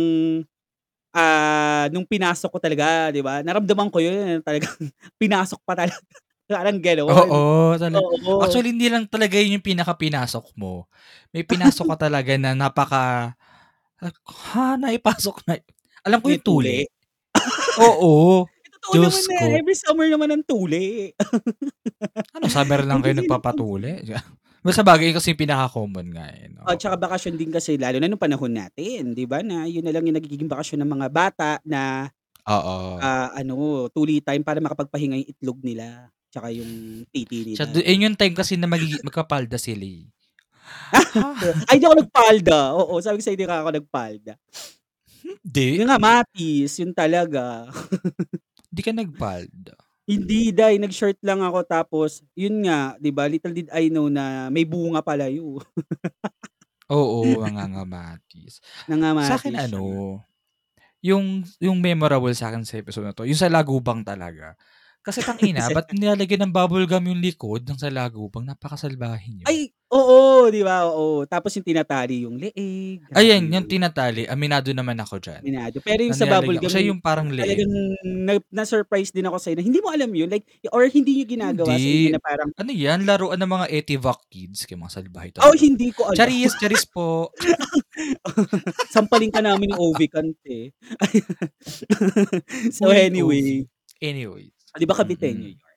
ah, 1.14 1.88
nung 1.94 2.06
pinasok 2.08 2.50
ko 2.58 2.60
talaga 2.62 3.10
'di 3.14 3.22
ba, 3.26 3.42
naramdaman 3.46 3.90
ko 3.94 4.00
yun 4.02 4.42
talagang 4.46 4.74
pinasok 5.22 5.60
pa 5.66 5.74
talaga, 5.78 6.00
parang 6.54 6.78
gano'n. 6.78 7.10
Oo, 7.10 7.76
tala 7.76 8.00
Oo. 8.00 8.40
actually 8.40 8.72
hindi 8.72 8.88
lang 8.88 9.04
talaga 9.12 9.36
yun 9.36 9.60
yung 9.60 9.66
pinakapinasok 9.68 10.56
mo. 10.56 10.88
May 11.36 11.44
pinasok 11.44 11.86
ka 11.96 12.08
talaga 12.08 12.32
na 12.40 12.56
napaka 12.56 13.36
ha, 14.54 14.76
naipasok 14.80 15.44
na 15.48 15.60
alam 16.04 16.20
ko 16.24 16.28
yung 16.32 16.44
tuli. 16.46 16.84
Oo, 17.80 18.46
Eh, 18.64 18.70
totoo 18.80 18.94
naman 19.00 19.24
Diyos 19.24 19.28
na 19.28 19.36
ko. 19.40 19.46
every 19.60 19.76
summer 19.76 20.08
naman 20.12 20.30
ang 20.32 20.44
tuli. 20.46 21.12
Ano, 22.36 22.46
summer 22.50 22.82
lang 22.86 23.02
kayo 23.04 23.14
nagpapatuli? 23.20 24.06
Well, 24.64 24.76
sabagay 24.76 25.12
kasi 25.12 25.34
yung 25.36 25.42
pinaka-common 25.44 26.08
nga, 26.16 26.26
eh, 26.32 26.48
'no, 26.52 26.64
At 26.64 26.80
tsaka 26.80 26.96
oo. 26.96 27.04
bakasyon 27.10 27.36
din 27.36 27.52
kasi 27.52 27.76
lalo 27.76 28.00
na 28.00 28.08
nung 28.08 28.22
panahon 28.22 28.54
natin 28.56 29.12
'di 29.12 29.26
ba, 29.28 29.44
na 29.44 29.68
yun 29.68 29.84
na 29.84 29.92
lang 29.92 30.08
yung 30.08 30.16
nagiging 30.16 30.48
bakasyon 30.48 30.80
ng 30.84 30.92
mga 30.96 31.08
bata 31.12 31.52
na, 31.68 32.08
Oo. 32.48 33.04
ah, 33.04 33.30
ano, 33.36 33.88
tuli 33.92 34.20
time 34.24 34.44
para 34.46 34.60
makapagpahinga 34.64 35.20
yung 35.20 35.32
itlog 35.32 35.60
nila, 35.64 36.10
tsaka 36.34 36.50
yung 36.50 37.06
titi 37.14 37.54
Siya 37.54 37.70
nila. 37.70 37.74
du 37.78 37.80
yun 37.86 38.06
yung 38.10 38.18
time 38.18 38.34
kasi 38.34 38.58
na 38.58 38.66
magigi 38.66 38.98
magpapalda 39.06 39.62
sila, 39.62 39.86
eh. 39.86 40.10
Ha? 40.90 41.02
Ay, 41.70 41.78
di 41.78 41.86
ako 41.86 41.96
nagpalda, 42.02 42.74
oo, 42.74 42.98
sabi 42.98 43.20
ko 43.20 43.22
sa'yo 43.22 43.36
hindi 43.38 43.46
nga 43.46 43.62
ako 43.62 43.70
nagpalda. 43.78 44.34
Hindi. 45.24 45.68
Yun 45.78 45.88
nga 45.88 46.00
matis, 46.02 46.72
yun 46.82 46.92
talaga. 46.92 47.70
Di 48.74 48.82
ka 48.82 48.90
nagpalda. 48.90 49.78
Hindi 50.10 50.50
day, 50.52 50.82
nag-short 50.82 51.22
lang 51.24 51.40
ako 51.46 51.64
tapos 51.64 52.26
yun 52.36 52.66
nga, 52.68 52.98
'di 53.00 53.14
ba, 53.14 53.24
little 53.30 53.54
did 53.56 53.70
I 53.72 53.88
know 53.88 54.10
na 54.12 54.50
may 54.52 54.66
bunga 54.68 55.00
pala 55.00 55.30
yun. 55.32 55.62
Oo, 56.92 57.40
mangangamatis. 57.40 58.60
Nangamatis 58.90 59.30
Sa'kin 59.40 59.56
siya. 59.56 59.80
ano, 59.80 60.20
yung 61.06 61.44
yung 61.64 61.80
memorable 61.80 62.34
sa'kin 62.36 62.66
sa 62.68 62.80
episode 62.82 63.08
na 63.08 63.16
'to, 63.16 63.24
yung 63.30 63.40
salagubang 63.40 64.04
talaga. 64.04 64.58
Kasi 65.04 65.20
tangina, 65.28 65.68
ba't 65.70 65.92
nilalagyan 65.92 66.48
ng 66.48 66.54
bubble 66.56 66.88
gum 66.88 67.04
yung 67.12 67.20
likod 67.20 67.68
ng 67.68 67.76
salagubang, 67.80 68.48
napakasalbahe 68.48 69.30
niyo. 69.36 69.46
Ay, 69.46 69.70
Oo, 69.94 70.50
'di 70.50 70.66
ba? 70.66 70.90
Oo. 70.90 71.22
Tapos 71.30 71.54
yung 71.54 71.62
tinatali 71.70 72.26
yung 72.26 72.42
leeg, 72.42 73.06
Ayan, 73.14 73.46
yung 73.54 73.62
yun. 73.62 73.78
tinatali, 73.78 74.26
aminado 74.26 74.74
naman 74.74 74.98
ako 74.98 75.22
diyan. 75.22 75.46
Aminado. 75.46 75.78
Pero 75.86 76.02
yung 76.02 76.18
sa 76.18 76.26
bubble 76.26 76.58
gum, 76.58 76.66
siya 76.66 76.90
yung 76.90 76.98
parang 76.98 77.30
leeg. 77.30 77.46
talagang 77.46 77.70
na 78.26 78.34
na-surprise 78.50 79.14
din 79.14 79.30
ako 79.30 79.38
sa'yo 79.38 79.62
na 79.62 79.62
hindi 79.62 79.78
mo 79.86 79.94
alam 79.94 80.10
yun, 80.10 80.34
like 80.34 80.50
or 80.74 80.90
hindi 80.90 81.22
niyo 81.22 81.26
ginagawa 81.38 81.78
sa 81.78 81.86
inyo 81.86 82.10
Hindi. 82.10 82.10
na 82.10 82.22
parang 82.26 82.50
Ano 82.58 82.72
yan, 82.74 83.06
laruan 83.06 83.38
ng 83.38 83.52
mga 83.54 83.66
Etivac 83.70 84.20
kids, 84.34 84.66
kayo 84.66 84.82
mga 84.82 84.94
salbahe 84.98 85.30
Oh, 85.38 85.54
talaga. 85.54 85.62
hindi 85.62 85.88
ko 85.94 86.02
alam. 86.10 86.18
Charis, 86.18 86.54
charis 86.58 86.86
po. 86.90 87.30
Sampalin 88.98 89.30
ka 89.30 89.46
namin 89.46 89.70
ni 89.70 89.76
Ovicant, 89.78 90.34
eh. 90.50 90.74
So, 92.74 92.90
Uy, 92.90 92.98
anyway. 94.02 94.53
Oh, 94.76 94.80
'di 94.82 94.90
ba 94.90 94.98
Caviteño 94.98 95.46
Mm. 95.46 95.54
yun? 95.54 95.76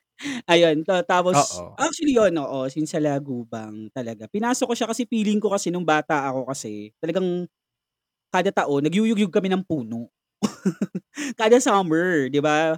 Ayun, 0.49 0.77
ta 0.81 1.05
tapos 1.05 1.29
Oo. 1.33 1.77
actually 1.77 2.17
yun, 2.17 2.33
oo, 2.41 2.65
since 2.73 2.89
sa 2.93 3.01
Lagubang 3.01 3.93
talaga. 3.93 4.25
Pinasok 4.25 4.73
ko 4.73 4.75
siya 4.77 4.89
kasi 4.89 5.05
feeling 5.05 5.37
ko 5.37 5.53
kasi 5.53 5.69
nung 5.69 5.85
bata 5.85 6.25
ako 6.33 6.49
kasi, 6.49 6.89
talagang 6.97 7.45
kada 8.33 8.51
taon 8.53 8.85
nagyuyugyug 8.87 9.31
kami 9.33 9.49
ng 9.53 9.63
puno. 9.65 10.09
Kada 11.41 11.57
summer, 11.63 12.29
'di 12.31 12.39
ba? 12.43 12.77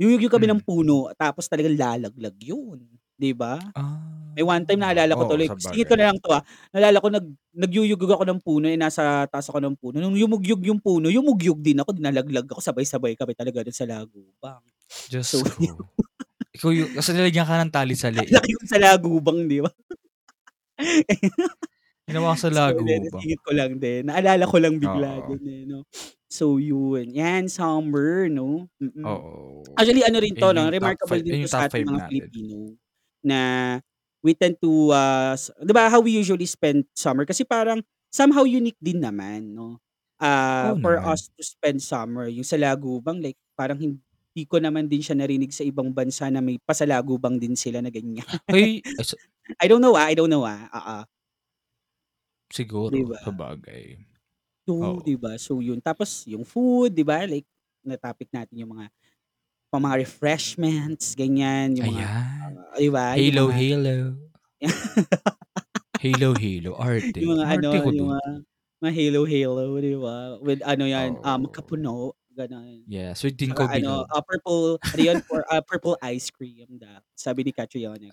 Yuyugyug 0.00 0.32
kami 0.34 0.46
ng 0.50 0.58
Hmm. 0.58 0.64
puno 0.64 1.10
tapos 1.18 1.46
talagang 1.50 1.74
lalaglag 1.78 2.36
yun, 2.42 2.82
'di 3.18 3.32
ba? 3.36 3.60
Ah, 3.76 4.36
May 4.36 4.44
one 4.46 4.64
time 4.66 4.80
naalala 4.82 5.14
ko 5.18 5.24
oo, 5.24 5.30
tuloy, 5.30 5.48
ko 5.50 5.56
sabagay. 5.56 5.98
na 5.98 6.10
lang 6.12 6.18
'to, 6.22 6.30
ah. 6.34 6.42
Naalala 6.74 6.98
ko 7.02 7.08
nag 7.12 7.26
nagyuyugog 7.56 8.12
ako 8.18 8.24
ng 8.28 8.40
puno, 8.44 8.66
eh, 8.70 8.78
nasa 8.80 9.26
taas 9.30 9.48
ako 9.50 9.60
ng 9.62 9.76
puno. 9.80 9.98
Nung 10.02 10.16
yumugyug 10.18 10.62
yung 10.66 10.80
puno, 10.82 11.08
yumugyug 11.12 11.60
din 11.62 11.80
ako, 11.82 11.96
nalaglag 11.98 12.46
ako, 12.50 12.60
sabay-sabay 12.62 13.14
kami 13.18 13.34
talaga 13.38 13.62
dun 13.66 13.74
sa 13.76 13.86
Lagubang. 13.88 14.62
Diyos 15.08 15.28
So, 15.28 15.44
yun. 15.60 15.76
ko. 15.76 15.92
Ikaw 16.56 16.70
yung 16.74 16.90
kasi 16.96 17.12
nilagyan 17.16 17.46
ka 17.48 17.56
ng 17.62 17.72
tali 17.74 17.94
sa 17.98 18.10
Ang 18.16 18.28
leeg. 18.28 18.38
laki 18.38 18.52
sa 18.70 18.78
Lagubang, 18.78 19.50
'di 19.50 19.58
ba? 19.64 19.70
Ginawa 22.08 22.36
ko 22.36 22.38
sa 22.40 22.50
So, 22.52 22.72
Lagubang. 22.72 23.00
nasingit 23.02 23.40
ko 23.44 23.52
lang 23.56 23.80
din. 23.82 24.08
Naalala 24.08 24.44
ko 24.48 24.56
lang 24.62 24.78
bigla 24.80 25.20
Oo. 25.22 25.24
din, 25.24 25.42
eh, 25.48 25.62
'no? 25.68 25.84
So, 26.30 26.58
yun. 26.62 27.10
Yan, 27.14 27.48
summer, 27.50 28.28
'no? 28.30 28.68
Mm. 28.82 29.04
Oo. 29.04 29.76
Actually 29.78 30.04
ano 30.06 30.18
rin 30.22 30.34
'to, 30.38 30.50
Ayun 30.50 30.56
'no, 30.56 30.70
yung 30.70 30.76
top 30.80 30.96
remarkable 30.96 31.18
5 31.18 31.24
din 31.24 31.34
ayun 31.34 31.42
'to 31.42 31.48
yung 31.48 31.52
sa 31.52 31.66
top 31.66 31.68
ating 31.68 31.82
5 31.82 31.88
mga 31.88 32.00
natin. 32.00 32.30
Filipino 32.30 32.76
na 33.24 33.80
we 34.24 34.32
tend 34.36 34.56
to, 34.62 34.92
ah, 34.94 35.34
s 35.36 35.50
'di 35.60 35.72
ba 35.74 35.88
how 35.92 36.00
we 36.04 36.12
usually 36.16 36.46
spend 36.48 36.86
summer 36.96 37.24
kasi 37.28 37.42
parang 37.44 37.80
somehow 38.12 38.44
unique 38.46 38.78
din 38.80 39.00
naman, 39.02 39.52
'no? 39.56 39.80
Ah, 40.22 40.70
Oo 40.70 40.76
for 40.80 41.00
naman. 41.00 41.10
us 41.10 41.28
to 41.36 41.42
spend 41.44 41.82
summer. 41.82 42.28
Yung 42.30 42.46
sa 42.46 42.56
Lagubang 42.60 43.20
like 43.24 43.36
parang 43.58 43.80
hindi 43.80 44.44
ko 44.48 44.58
naman 44.62 44.86
din 44.90 45.02
siya 45.04 45.16
narinig 45.18 45.52
sa 45.54 45.64
ibang 45.66 45.90
bansa 45.94 46.28
na 46.32 46.40
may 46.44 46.58
pasalagubang 46.62 47.36
din 47.42 47.54
sila 47.58 47.80
na 47.84 47.90
ganyan. 47.92 48.26
Ay, 48.52 48.84
ay 48.98 49.04
sa 49.08 49.16
I 49.62 49.66
don't 49.70 49.82
know, 49.84 49.96
ah, 49.98 50.08
I 50.10 50.14
don't 50.18 50.30
know, 50.32 50.44
ah, 50.48 50.68
oo. 50.72 50.98
'Di 52.88 53.00
Siguro, 53.00 53.04
ba? 53.08 53.20
sabagay. 53.22 54.04
So, 54.68 54.72
Oo. 54.80 55.04
'di 55.04 55.14
ba? 55.20 55.36
So, 55.36 55.60
yun. 55.60 55.76
Tapos 55.84 56.24
yung 56.24 56.40
food, 56.48 56.96
'di 56.96 57.04
ba, 57.04 57.28
like 57.28 57.44
na-topic 57.84 58.32
natin 58.32 58.64
yung 58.64 58.72
mga 58.72 58.88
pang 59.74 59.82
mga 59.82 60.06
refreshments, 60.06 61.18
ganyan, 61.18 61.74
yung 61.74 61.90
mga, 61.90 62.06
Ayan. 62.06 62.62
ah, 62.70 62.78
'di 62.78 62.90
ba, 62.94 63.18
yung 63.18 63.34
Halo, 63.34 63.50
mga 63.50 63.56
halo. 63.58 63.96
Halo, 65.98 66.34
halo, 66.34 66.74
yung 67.20 67.30
arte. 67.30 67.34
mga 67.38 67.44
ano, 67.58 67.72
ko 67.82 67.90
yung 67.94 68.08
mga 68.14 68.28
mga 68.82 68.92
halo-halo, 68.98 69.64
'di 69.80 69.94
ba? 70.00 70.18
With 70.42 70.60
ano 70.66 70.84
yan, 70.88 71.16
um, 71.24 71.46
Oo. 71.46 71.50
kapuno, 71.50 72.14
gano'n. 72.34 72.86
Yes, 72.86 73.24
with 73.24 73.36
Tsaka 73.46 73.64
ginkgo 73.64 73.68
ano, 73.72 74.04
ah, 74.12 74.22
purple 74.24 74.78
ano 74.94 75.02
yun, 75.02 75.18
for, 75.26 75.44
ah, 75.52 75.62
purple 75.64 75.96
ice 76.04 76.30
cream 76.32 76.78
daw, 76.80 77.02
sabi 77.18 77.44
ni 77.46 77.52
Catriona. 77.54 78.12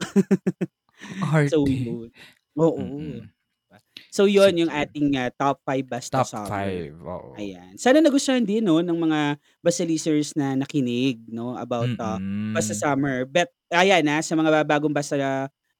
So, 1.46 1.66
Arte. 1.66 1.76
yun. 1.84 2.10
Oo. 2.58 3.24
So, 4.12 4.26
yun 4.30 4.56
yung 4.58 4.72
Sige. 4.72 4.72
ating, 4.72 5.16
ah, 5.18 5.30
top 5.34 5.60
5 5.66 5.86
basta 5.88 6.20
Top 6.20 6.28
summer. 6.28 6.46
5, 6.46 7.00
oo. 7.02 7.34
Ayan. 7.38 7.74
Sana 7.78 7.98
nagustuhan 8.02 8.44
din 8.46 8.62
'no, 8.66 8.78
ng 8.82 8.94
mga 8.98 9.20
basta 9.64 9.82
listeners 9.86 10.32
na 10.38 10.54
nakinig 10.58 11.18
'no, 11.30 11.54
about, 11.58 11.90
ah, 11.98 12.18
basta 12.54 12.72
Mm. 12.74 12.78
summer. 12.78 13.26
Bet 13.26 13.50
ayan, 13.74 14.06
ah, 14.10 14.22
sa 14.22 14.34
mga 14.38 14.62
bagong 14.66 14.94
basta 14.94 15.16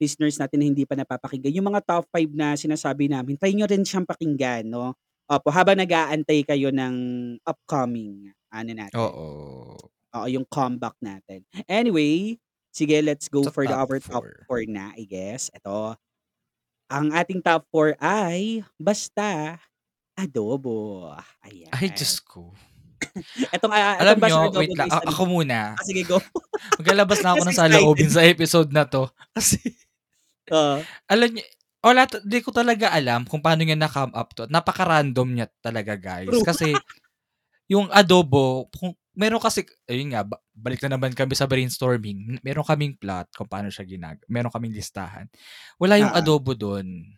listeners 0.03 0.37
natin 0.41 0.59
na 0.63 0.67
hindi 0.71 0.85
pa 0.89 0.95
napapakinggan, 0.99 1.55
yung 1.55 1.69
mga 1.71 1.83
top 1.87 2.05
5 2.11 2.31
na 2.35 2.59
sinasabi 2.59 3.07
namin, 3.11 3.39
try 3.39 3.55
niyo 3.55 3.67
rin 3.71 3.87
siyang 3.87 4.07
pakinggan 4.09 4.67
'no. 4.69 4.95
Opo, 5.31 5.49
habang 5.55 5.79
nag-aantay 5.81 6.43
kayo 6.47 6.71
ng 6.75 6.95
upcoming 7.47 8.31
ano 8.53 8.71
natin, 8.77 8.93
Oo. 8.93 9.91
oo, 10.17 10.27
yung 10.31 10.47
comeback 10.49 10.97
natin. 11.03 11.43
Anyway, 11.71 12.39
sige 12.75 12.99
let's 13.05 13.29
go 13.33 13.47
Sa 13.47 13.51
for 13.51 13.67
the 13.69 13.75
top 13.75 13.79
our 13.79 14.01
top 14.13 14.25
4. 14.25 14.49
4 14.49 14.65
na, 14.69 14.93
I 14.99 15.05
guess. 15.09 15.51
Eto, 15.55 15.97
ang 16.91 17.11
ating 17.13 17.41
top 17.43 17.65
4 17.73 17.97
ay 18.01 18.61
basta 18.77 19.59
adobo. 20.15 21.11
Ay, 21.43 21.67
Ayan. 21.73 21.95
Diyos 21.97 22.21
ko. 22.23 22.55
Etong, 23.53 23.73
ah, 23.75 23.99
Alam 23.99 24.17
etong 24.17 24.23
basta 24.23 24.39
niyo, 24.39 24.49
adobo 24.49 24.59
wait 24.63 24.73
lang, 24.75 24.89
guys, 24.89 24.95
a 24.95 24.99
ano 25.03 25.11
ako 25.11 25.23
muna. 25.29 25.59
ah, 25.75 25.85
sige 25.85 26.03
go. 26.07 26.19
Maglalabas 26.81 27.19
na 27.23 27.31
ako 27.35 27.43
ng 27.45 27.57
saloobin 27.57 28.09
excited. 28.09 28.15
sa 28.15 28.23
episode 28.27 28.71
na 28.73 28.85
'to. 28.87 29.05
Kasi 29.35 29.59
Oo. 30.53 30.77
alam 31.09 31.29
niyo 31.33 31.45
wala 31.85 32.09
'di 32.09 32.41
ko 32.41 32.51
talaga 32.55 32.89
alam 32.95 33.29
kung 33.29 33.45
paano 33.45 33.61
niya 33.65 33.77
na-come 33.77 34.15
up 34.17 34.33
'to. 34.33 34.49
Napaka-random 34.49 35.29
niya 35.35 35.47
talaga, 35.61 35.95
guys. 35.99 36.31
True. 36.31 36.45
Kasi 36.47 36.73
yung 37.69 37.89
adobo, 37.93 38.69
kung 38.73 38.95
meron 39.19 39.43
kasi 39.43 39.67
ayun 39.91 40.11
nga, 40.15 40.23
ba 40.27 40.37
balik 40.55 40.83
na 40.87 40.95
naman 40.99 41.15
kami 41.15 41.35
sa 41.39 41.47
brainstorming. 41.51 42.39
Meron 42.45 42.67
kaming 42.67 42.95
plot 42.99 43.31
kung 43.35 43.49
paano 43.51 43.69
siya 43.71 43.87
ginag 43.87 44.19
meron 44.31 44.51
kaming 44.55 44.75
listahan. 44.77 45.27
Wala 45.81 45.99
yung 46.03 46.13
Oo. 46.13 46.19
adobo 46.19 46.55
dun. 46.59 47.15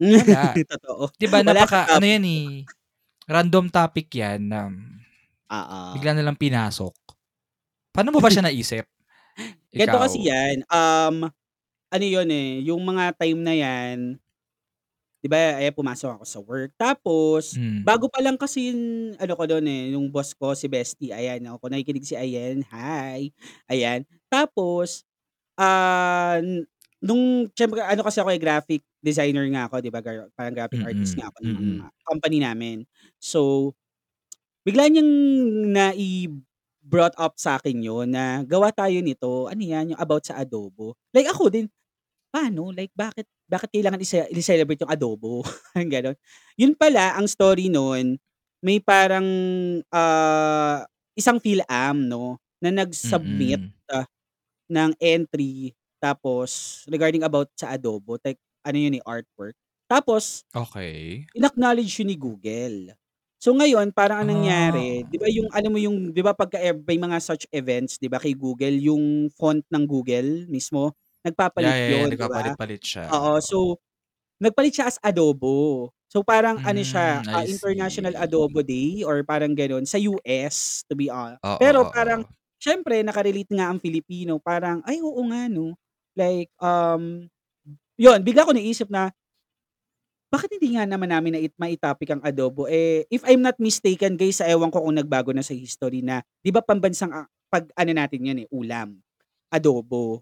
Wala. 0.14 0.62
Totoo. 0.70 1.10
'Di 1.18 1.26
ba 1.26 1.42
Wala 1.46 1.60
napaka 1.60 1.90
ano 1.90 2.06
yan, 2.06 2.24
eh, 2.26 2.46
random 3.28 3.68
topic 3.72 4.08
yan 4.14 4.40
na 4.50 4.70
Oo. 5.50 5.82
bigla 5.92 6.12
na 6.16 6.24
lang 6.26 6.38
pinasok. 6.38 6.94
Paano 7.94 8.10
mo 8.14 8.20
ba 8.22 8.30
siya 8.32 8.44
naisip? 8.48 8.86
Ganito 9.76 9.96
Ikaw? 9.96 10.00
kasi 10.00 10.24
yan, 10.26 10.64
um, 10.72 11.28
ano 11.92 12.04
yun, 12.06 12.28
eh, 12.32 12.62
yung 12.66 12.82
mga 12.84 13.16
time 13.20 13.40
na 13.44 13.54
yan 13.56 13.98
'di 15.22 15.28
ba, 15.30 15.58
ayan 15.60 15.74
pumasok 15.74 16.20
ako 16.20 16.24
sa 16.26 16.40
work. 16.44 16.70
Tapos 16.78 17.56
Hmm. 17.56 17.88
bago 17.88 18.06
pa 18.12 18.20
lang 18.24 18.36
kasi 18.38 18.70
yung 18.74 18.82
ano 19.20 19.32
ko 19.38 19.44
dun, 19.48 19.66
eh, 19.68 19.94
yung 19.96 20.10
boss 20.12 20.34
ko 20.36 20.52
si 20.54 20.66
Bestie, 20.70 21.10
ayan, 21.14 21.42
oh, 21.50 21.58
kung 21.62 21.72
nakikinig 21.74 22.04
si 22.06 22.14
Ayen, 22.18 22.62
hi. 22.68 23.32
Ayan. 23.70 24.04
Tapos, 24.30 25.06
ah, 25.60 26.38
nung 27.02 27.48
siyempre 27.56 27.80
ano 27.84 28.02
kasi 28.06 28.20
ako, 28.22 28.30
eh, 28.34 28.40
graphic 28.42 28.82
designer 29.02 29.46
nga 29.54 29.68
ako, 29.70 29.80
'di 29.84 29.90
ba, 29.94 30.00
gar 30.04 30.28
parang 30.36 30.54
graphic 30.56 30.82
artist 30.84 31.14
Mm, 31.14 31.20
nga 31.20 31.28
ako 31.32 31.38
ng 31.46 31.56
mm. 31.58 31.88
company 32.08 32.38
namin. 32.42 32.78
So, 33.22 33.72
bigla 34.66 34.88
niyang 34.92 35.10
nai-brought 35.74 37.16
up 37.20 37.36
sa'kin 37.40 37.80
yun 37.84 38.10
na 38.14 38.42
gawa 38.46 38.70
tayo 38.74 39.00
nito, 39.04 39.48
ano 39.50 39.62
yan, 39.62 39.94
yung 39.96 40.00
about 40.02 40.24
sa 40.28 40.38
adobo. 40.42 40.94
Like 41.16 41.28
ako 41.30 41.48
din, 41.52 41.66
paano, 42.34 42.70
like 42.74 42.92
bakit 42.96 43.26
bakit 43.50 43.72
kailangan 43.74 44.00
i-celebrate 44.32 44.80
yung 44.84 44.92
adobo, 44.92 45.42
gano'n. 45.76 46.16
Yun 46.60 46.74
pala 46.78 47.16
ang 47.18 47.26
story 47.28 47.68
nun, 47.72 48.16
may 48.64 48.78
parang, 48.82 49.26
ah, 49.92 50.84
isang 51.18 51.40
Fil-Am 51.42 52.06
'no, 52.08 52.38
na 52.62 52.70
nag-submit, 52.74 53.60
Mm. 53.60 53.78
ah, 53.92 54.06
ng 54.72 54.92
entry 55.02 55.74
tapos 56.02 56.82
regarding 56.92 57.24
about 57.26 57.48
sa 57.58 57.74
adobo, 57.76 58.18
like 58.24 58.38
ano 58.66 58.76
yun, 58.78 58.98
eh, 59.00 59.04
artwork. 59.06 59.54
Tapos 59.90 60.44
Okey. 60.54 61.28
in-acknowledge 61.36 62.00
yun 62.02 62.10
ni 62.12 62.18
Google. 62.20 62.94
So, 63.42 63.54
ngayon 63.56 63.92
parang 63.96 64.24
ang 64.26 64.30
nangyari, 64.34 65.04
'di 65.06 65.16
Ah. 65.16 65.20
ba 65.20 65.28
yung 65.30 65.48
alam 65.54 65.70
mo 65.74 65.78
yung 65.80 66.10
'di 66.14 66.22
ba 66.24 66.32
pagka 66.36 66.58
may 66.88 66.98
mga 67.00 67.18
such 67.22 67.44
events 67.54 67.98
'di 68.00 68.08
ba 68.12 68.18
kay 68.22 68.34
Google, 68.38 68.74
yung 68.80 69.28
font 69.36 69.62
ng 69.72 69.84
Google 69.88 70.46
mismo, 70.50 70.94
nagpapalit 71.26 71.76
yeah, 71.76 71.98
yeah, 71.98 72.06
yun, 72.06 72.14
'di 72.16 72.24
ba? 72.28 72.54
nagpapalit-palit 72.54 72.80
siya, 72.84 73.12
Oo, 73.12 73.38
oo. 73.42 73.42
so 73.42 73.78
nagpalit 74.42 74.74
siya 74.76 74.88
as 74.92 74.98
adobo. 75.04 75.90
So, 76.12 76.22
parang 76.24 76.60
ano 76.64 76.80
siya, 76.84 77.20
Hmm, 77.20 77.28
ah, 77.32 77.42
I 77.42 77.46
International 77.46 78.14
see. 78.16 78.18
Adobo 78.18 78.62
Day 78.64 79.02
or 79.04 79.20
parang 79.26 79.52
gano'n 79.56 79.84
sa 79.88 79.98
US 80.00 80.84
to 80.88 80.94
be 80.98 81.08
hon 81.12 81.36
Oo, 81.44 81.50
pero 81.60 81.84
parang 81.88 82.22
oo. 82.24 82.28
siyempre 82.62 83.02
naka-relate 83.04 83.50
nga 83.56 83.70
ang 83.72 83.80
Filipino, 83.82 84.38
parang, 84.42 84.80
ay 84.88 85.00
oo 85.04 85.22
nga 85.32 85.46
'no. 85.50 85.74
Like, 86.18 86.50
um, 86.62 87.28
yun 88.00 88.20
bigla 88.26 88.44
ko 88.48 88.52
naisip 88.56 88.88
na 88.92 89.12
bakit 90.32 90.52
hindi 90.52 90.76
nga 90.76 90.84
naman 90.84 91.08
namin 91.08 91.32
nai 91.40 91.48
mai-topic 91.56 92.12
ang 92.12 92.20
adobo, 92.20 92.68
eh, 92.68 93.08
if 93.08 93.24
I'm 93.24 93.40
not 93.40 93.56
mistaken 93.56 94.20
guys, 94.20 94.44
ah, 94.44 94.48
ewan 94.52 94.68
ko 94.68 94.84
kung 94.84 95.00
nagbago 95.00 95.32
na 95.32 95.40
sa 95.40 95.56
history 95.56 96.04
na 96.04 96.20
'di 96.44 96.52
ba 96.52 96.60
pambansang, 96.60 97.08
ah, 97.16 97.24
pag-ano 97.48 97.92
natin 97.96 98.28
yun, 98.28 98.38
eh, 98.44 98.48
ulam, 98.52 99.00
adobo. 99.48 100.20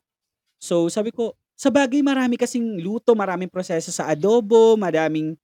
So, 0.63 0.89
sabi 0.89 1.13
ko, 1.13 1.37
sabagay 1.57 2.01
marami 2.01 2.41
kasing 2.41 2.81
luto, 2.81 3.13
maraming 3.13 3.53
proseso 3.53 3.93
sa 3.93 4.09
adobo, 4.09 4.77
madaming 4.81 5.37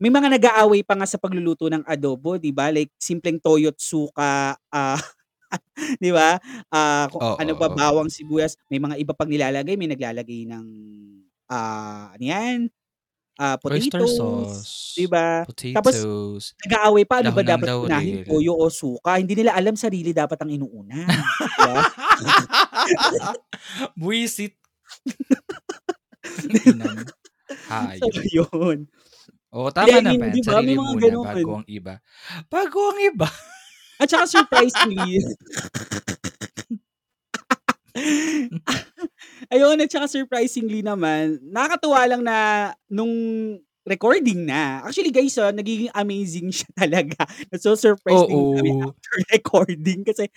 may 0.00 0.08
mga 0.14 0.32
nag-aaway 0.32 0.80
pa 0.86 0.94
nga 0.96 1.04
sa 1.10 1.20
pagluluto 1.20 1.66
ng 1.68 1.84
adobo, 1.84 2.40
'di 2.40 2.56
ba, 2.56 2.70
like 2.72 2.88
simpleng 2.96 3.36
toyo't 3.42 3.76
suka, 3.82 4.54
ah, 4.72 4.96
'di 6.02 6.10
ba, 6.14 6.38
ah, 6.72 7.06
kung 7.12 7.22
Oo, 7.22 7.34
ano 7.38 7.52
pa, 7.58 7.68
oo. 7.72 7.74
bawang, 7.74 8.08
sibuyas, 8.12 8.56
may 8.72 8.78
mga 8.82 8.96
iba 9.02 9.12
pang 9.16 9.28
nilalagay, 9.30 9.76
may 9.80 9.90
naglalagay 9.90 10.46
ng 10.48 10.66
ah, 11.50 12.12
ano 12.14 12.24
yan, 12.24 12.58
ah, 13.38 13.54
Oyster 13.62 14.02
potatoes, 14.02 14.18
sauce, 14.18 14.98
ba? 15.06 15.46
Tapos 15.46 15.94
potatoes, 15.94 16.44
nag-aaway 16.66 17.04
pa, 17.06 17.22
ano 17.22 17.30
ba 17.30 17.42
dapat 17.46 17.70
unahin, 17.70 18.14
laurel. 18.22 18.28
toyo 18.28 18.52
o 18.58 18.66
suka? 18.68 19.16
Hindi 19.16 19.38
nila 19.38 19.54
alam 19.54 19.78
sarili 19.78 20.10
dapat 20.10 20.38
ang 20.42 20.50
inuuna, 20.50 21.06
ba? 21.62 21.86
mo, 24.02 24.10
So, 27.98 28.12
hayop. 28.12 28.28
yun. 28.28 28.78
Oo, 29.48 29.72
tama 29.72 29.88
mean, 29.88 30.04
naman, 30.04 30.28
'di 30.28 30.44
ba, 30.44 30.60
may 30.60 30.68
sarili 30.68 30.76
mga 30.76 30.92
muna 30.92 31.02
gano'n. 31.08 31.24
bago 31.24 31.50
ang 31.56 31.68
iba. 31.70 31.94
Bago 32.52 32.78
ang 32.92 33.00
iba. 33.00 33.28
At 33.98 34.06
saka 34.12 34.28
surprisingly 34.28 35.24
Ayun, 39.46 39.78
at 39.78 39.90
saka 39.90 40.10
surprisingly 40.10 40.82
naman, 40.82 41.38
nakakatuwa 41.46 42.00
lang 42.10 42.22
na 42.26 42.36
nung 42.90 43.12
recording 43.88 44.44
na 44.44 44.84
actually 44.84 45.08
guys, 45.08 45.38
ah, 45.40 45.48
nagiging 45.48 45.88
amazing 45.96 46.52
siya 46.56 46.68
talaga. 46.76 47.24
Naso-surprise 47.48 48.28
din 48.28 48.44
kami 48.58 48.70
after 48.84 49.16
recording 49.34 50.00
kasi, 50.04 50.28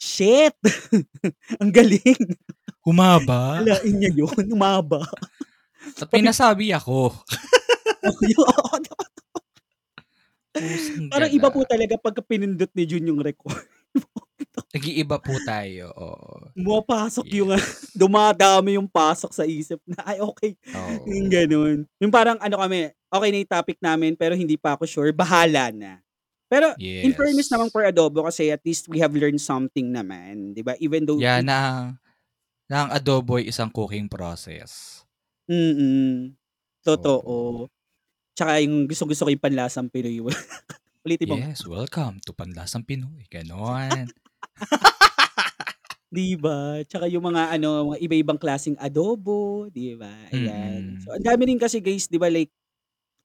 shit! 0.00 0.56
Ang 1.60 1.70
galing. 1.70 2.38
Humaba. 2.84 3.60
Akalain 3.60 3.94
niya 3.96 4.12
yun, 4.12 4.44
humaba. 4.48 5.04
At 6.00 6.08
may 6.12 6.24
nasabi 6.24 6.72
ako. 6.72 7.12
Parang 11.10 11.30
iba 11.32 11.48
po 11.50 11.60
talaga 11.66 11.98
pagka 11.98 12.22
pinindot 12.22 12.70
ni 12.72 12.84
Jun 12.86 13.08
yung 13.10 13.20
record. 13.20 13.66
Nag-iiba 14.72 15.16
po 15.22 15.38
tayo, 15.42 15.90
oo. 15.94 16.50
Pumapasok 16.56 17.26
yung, 17.34 17.50
ah, 17.50 17.58
Yes. 17.58 17.74
dumadami 17.98 18.78
yung 18.78 18.86
pasok 18.86 19.34
sa 19.34 19.42
isip 19.42 19.82
na, 19.90 19.98
"Ay 20.06 20.22
okey." 20.22 20.54
Yung 21.02 21.26
Oo. 21.26 21.30
gano'n. 21.30 21.82
Yung 21.98 22.14
parang 22.14 22.38
ano 22.38 22.54
kami, 22.62 22.94
okey 23.10 23.28
na 23.34 23.38
yung 23.42 23.50
topic 23.58 23.78
namin 23.82 24.14
pero 24.14 24.38
hindi 24.38 24.54
pa 24.54 24.78
ako 24.78 24.86
sure, 24.86 25.10
bahala 25.10 25.74
na. 25.74 25.98
Pero 26.46 26.70
in 27.02 27.10
fairness 27.10 27.50
naman 27.50 27.66
Yes. 27.66 27.74
for 27.74 27.82
adobo 27.82 28.22
kasi 28.30 28.54
at 28.54 28.62
least 28.62 28.86
we 28.86 29.02
have 29.02 29.10
learned 29.18 29.42
something 29.42 29.90
naman, 29.90 30.54
'di 30.54 30.62
ba? 30.62 30.78
Even 30.78 31.02
though 31.10 31.18
Yeah, 31.18 31.38
na 31.46 31.94
na 32.70 32.76
ang 32.86 32.90
adobo 32.94 33.38
ay 33.40 33.48
isang 33.50 33.70
cooking 33.72 34.08
process. 34.10 35.04
Mm, 35.48 36.32
Oo. 36.92 37.14
totoo. 37.20 37.68
Tsaka 38.36 38.62
yung 38.64 38.88
gustong-gusto 38.88 39.28
ko 39.28 39.30
yung 39.32 39.44
panlasang 39.44 39.88
Pinoy. 39.92 40.20
Ulitin 41.06 41.28
mo. 41.30 41.38
Yes, 41.38 41.62
welcome 41.62 42.18
to 42.26 42.34
Panlasang 42.34 42.82
Pinoy, 42.84 43.24
gano'n. 43.30 44.10
'Di 46.12 46.36
ba? 46.36 46.82
Tsaka 46.84 47.08
yung 47.08 47.24
mga 47.24 47.54
ano, 47.56 47.94
mga 47.94 47.98
iba-ibang 48.04 48.40
klaseng 48.40 48.76
adobo, 48.80 49.68
'di 49.72 49.96
ba? 49.96 50.28
Ayan. 50.32 50.96
So, 51.00 51.12
Mm. 51.12 51.16
ang 51.16 51.24
dami 51.24 51.48
rin 51.48 51.60
kasi 51.60 51.80
guys, 51.80 52.08
'di 52.08 52.18
ba, 52.20 52.28
like, 52.32 52.52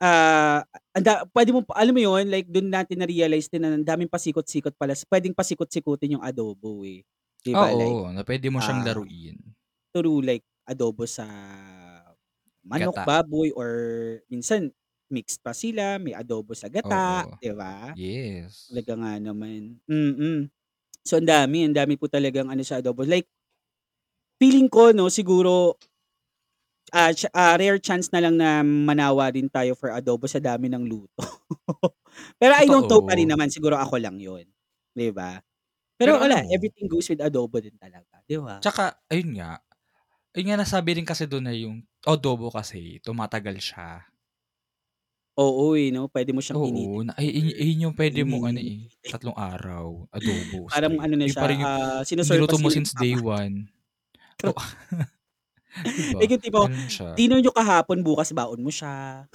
ah, 0.03 0.63
anda 0.95 1.25
puwede 1.31 1.51
mo 1.55 1.63
alam 1.75 1.93
mo 1.95 2.01
yun, 2.03 2.27
like 2.31 2.47
dun 2.49 2.69
natin 2.73 3.01
na-realize 3.03 3.47
din 3.51 3.63
na 3.65 3.73
ang 3.75 3.85
daming 3.87 4.11
pasikot-sikot 4.11 4.75
pala, 4.79 4.95
puwedeng 5.09 5.35
pasikot-sikutin 5.37 6.19
yung 6.19 6.25
adobo, 6.25 6.83
eh. 6.87 7.03
'Di 7.45 7.55
ba, 7.59 7.71
like, 7.75 7.99
Oo, 7.99 8.13
na 8.13 8.21
puwede 8.21 8.45
mo 8.53 8.61
siyang 8.61 8.85
ah, 8.85 8.85
laruin. 8.85 9.55
true, 9.95 10.21
like 10.23 10.45
adobo 10.69 11.05
sa 11.09 11.25
manok, 12.65 12.97
Gata. 12.97 13.05
baboy, 13.05 13.51
or 13.55 13.71
minsan 14.31 14.71
mixed 15.11 15.41
pa 15.45 15.53
sila, 15.55 15.97
may 16.01 16.13
adobo 16.17 16.53
sa 16.57 16.67
gata, 16.71 17.23
Oo. 17.23 17.35
'di 17.41 17.51
ba? 17.57 17.93
Yes. 17.93 18.71
Talaga 18.71 18.93
nga 18.99 19.13
naman. 19.21 19.79
Mm. 19.89 20.51
So, 21.07 21.15
ang 21.19 21.27
dami, 21.29 21.63
ang 21.63 21.75
dami 21.75 21.95
po 21.95 22.11
talagang 22.11 22.51
ano 22.51 22.63
sa 22.65 22.79
adobo. 22.83 23.07
Like 23.07 23.27
feeling 24.39 24.71
ko 24.71 24.95
'no, 24.95 25.11
siguro 25.11 25.75
ah, 26.93 27.11
cha 27.13 27.29
ah, 27.37 27.53
rare 27.59 27.77
chance 27.81 28.09
na 28.13 28.21
lang 28.23 28.35
na 28.39 28.61
manawa 28.65 29.29
din 29.33 29.45
tayo 29.49 29.77
for 29.77 29.93
adobo 29.93 30.25
sa 30.25 30.41
dami 30.41 30.67
ng 30.71 30.83
luto. 30.89 31.13
Pero 32.41 32.53
I 32.57 32.67
don't 32.71 32.89
know 32.89 33.01
pa 33.05 33.13
rin 33.17 33.29
naman, 33.29 33.49
siguro 33.53 33.77
ako 33.77 34.01
lang 34.01 34.17
yun, 34.17 34.45
'di 34.97 35.09
ba? 35.13 35.37
Pero 35.99 36.17
Pero 36.17 36.19
wala, 36.19 36.41
mo 36.41 36.53
everything 36.53 36.87
goes 36.91 37.09
with 37.11 37.21
adobo 37.23 37.59
din 37.63 37.75
talaga, 37.79 38.21
'di 38.27 38.39
ba? 38.41 38.63
Tsaka 38.63 38.99
ayun 39.11 39.39
nga, 39.39 39.51
ayun 40.35 40.47
nga 40.53 40.59
nasabi 40.63 40.91
rin 40.99 41.07
kasi 41.11 41.25
dun 41.31 41.45
na 41.47 41.55
yung 41.55 41.77
adobo 42.13 42.47
kasi 42.53 42.99
tumatagal 43.05 43.57
siya. 43.61 43.89
Oo, 45.39 45.65
eh, 45.79 45.87
'no, 45.93 46.11
puwede 46.11 46.31
mo 46.35 46.41
siyang 46.43 46.59
initin 46.69 46.97
Oo, 46.97 47.05
na 47.07 47.13
for 47.15 47.21
ay 47.21 47.29
ay 47.29 47.45
ayun 47.61 47.83
yung 47.89 47.95
puwede 47.97 48.25
mong 48.25 48.49
ano, 48.49 48.57
init. 48.57 48.73
eh, 48.73 48.89
tatlong 49.05 49.37
araw, 49.37 50.09
adobo 50.09 50.65
Parang 50.71 50.97
straight. 50.97 50.97
ano 51.01 51.15
na 51.17 51.27
Yun 51.29 51.33
siya, 51.33 51.41
pa 51.41 51.45
rin 51.45 51.61
yung 51.69 51.73
ah, 51.85 52.01
niluto 52.25 52.57
pa 52.57 52.57
mo 52.57 52.73
since 52.73 52.97
day 52.97 53.13
ama. 53.13 53.21
one. 53.21 53.69
True. 54.39 54.55
Oo. 54.55 54.61
'Di 55.95 56.03
ba, 56.09 56.21
Like 56.21 56.31
yung 56.35 56.43
tipo, 56.43 56.61
ganun 56.61 56.87
siya. 56.89 57.11
dinner 57.15 57.39
niyo 57.41 57.51
kahapon, 57.55 58.03
bukas 58.05 58.31
baon 58.35 58.61
mo 58.63 58.71
siya. 58.73 59.25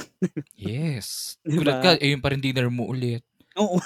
Yes. 0.56 1.34
'Di 1.46 1.58
Gulat 1.58 1.78
ka, 1.82 1.88
ba? 1.88 1.98
eh, 1.98 2.14
yun 2.14 2.22
pa 2.22 2.30
rin 2.30 2.38
dinner 2.42 2.70
mo 2.70 2.86
ulit. 2.86 3.24
Oo. 3.56 3.78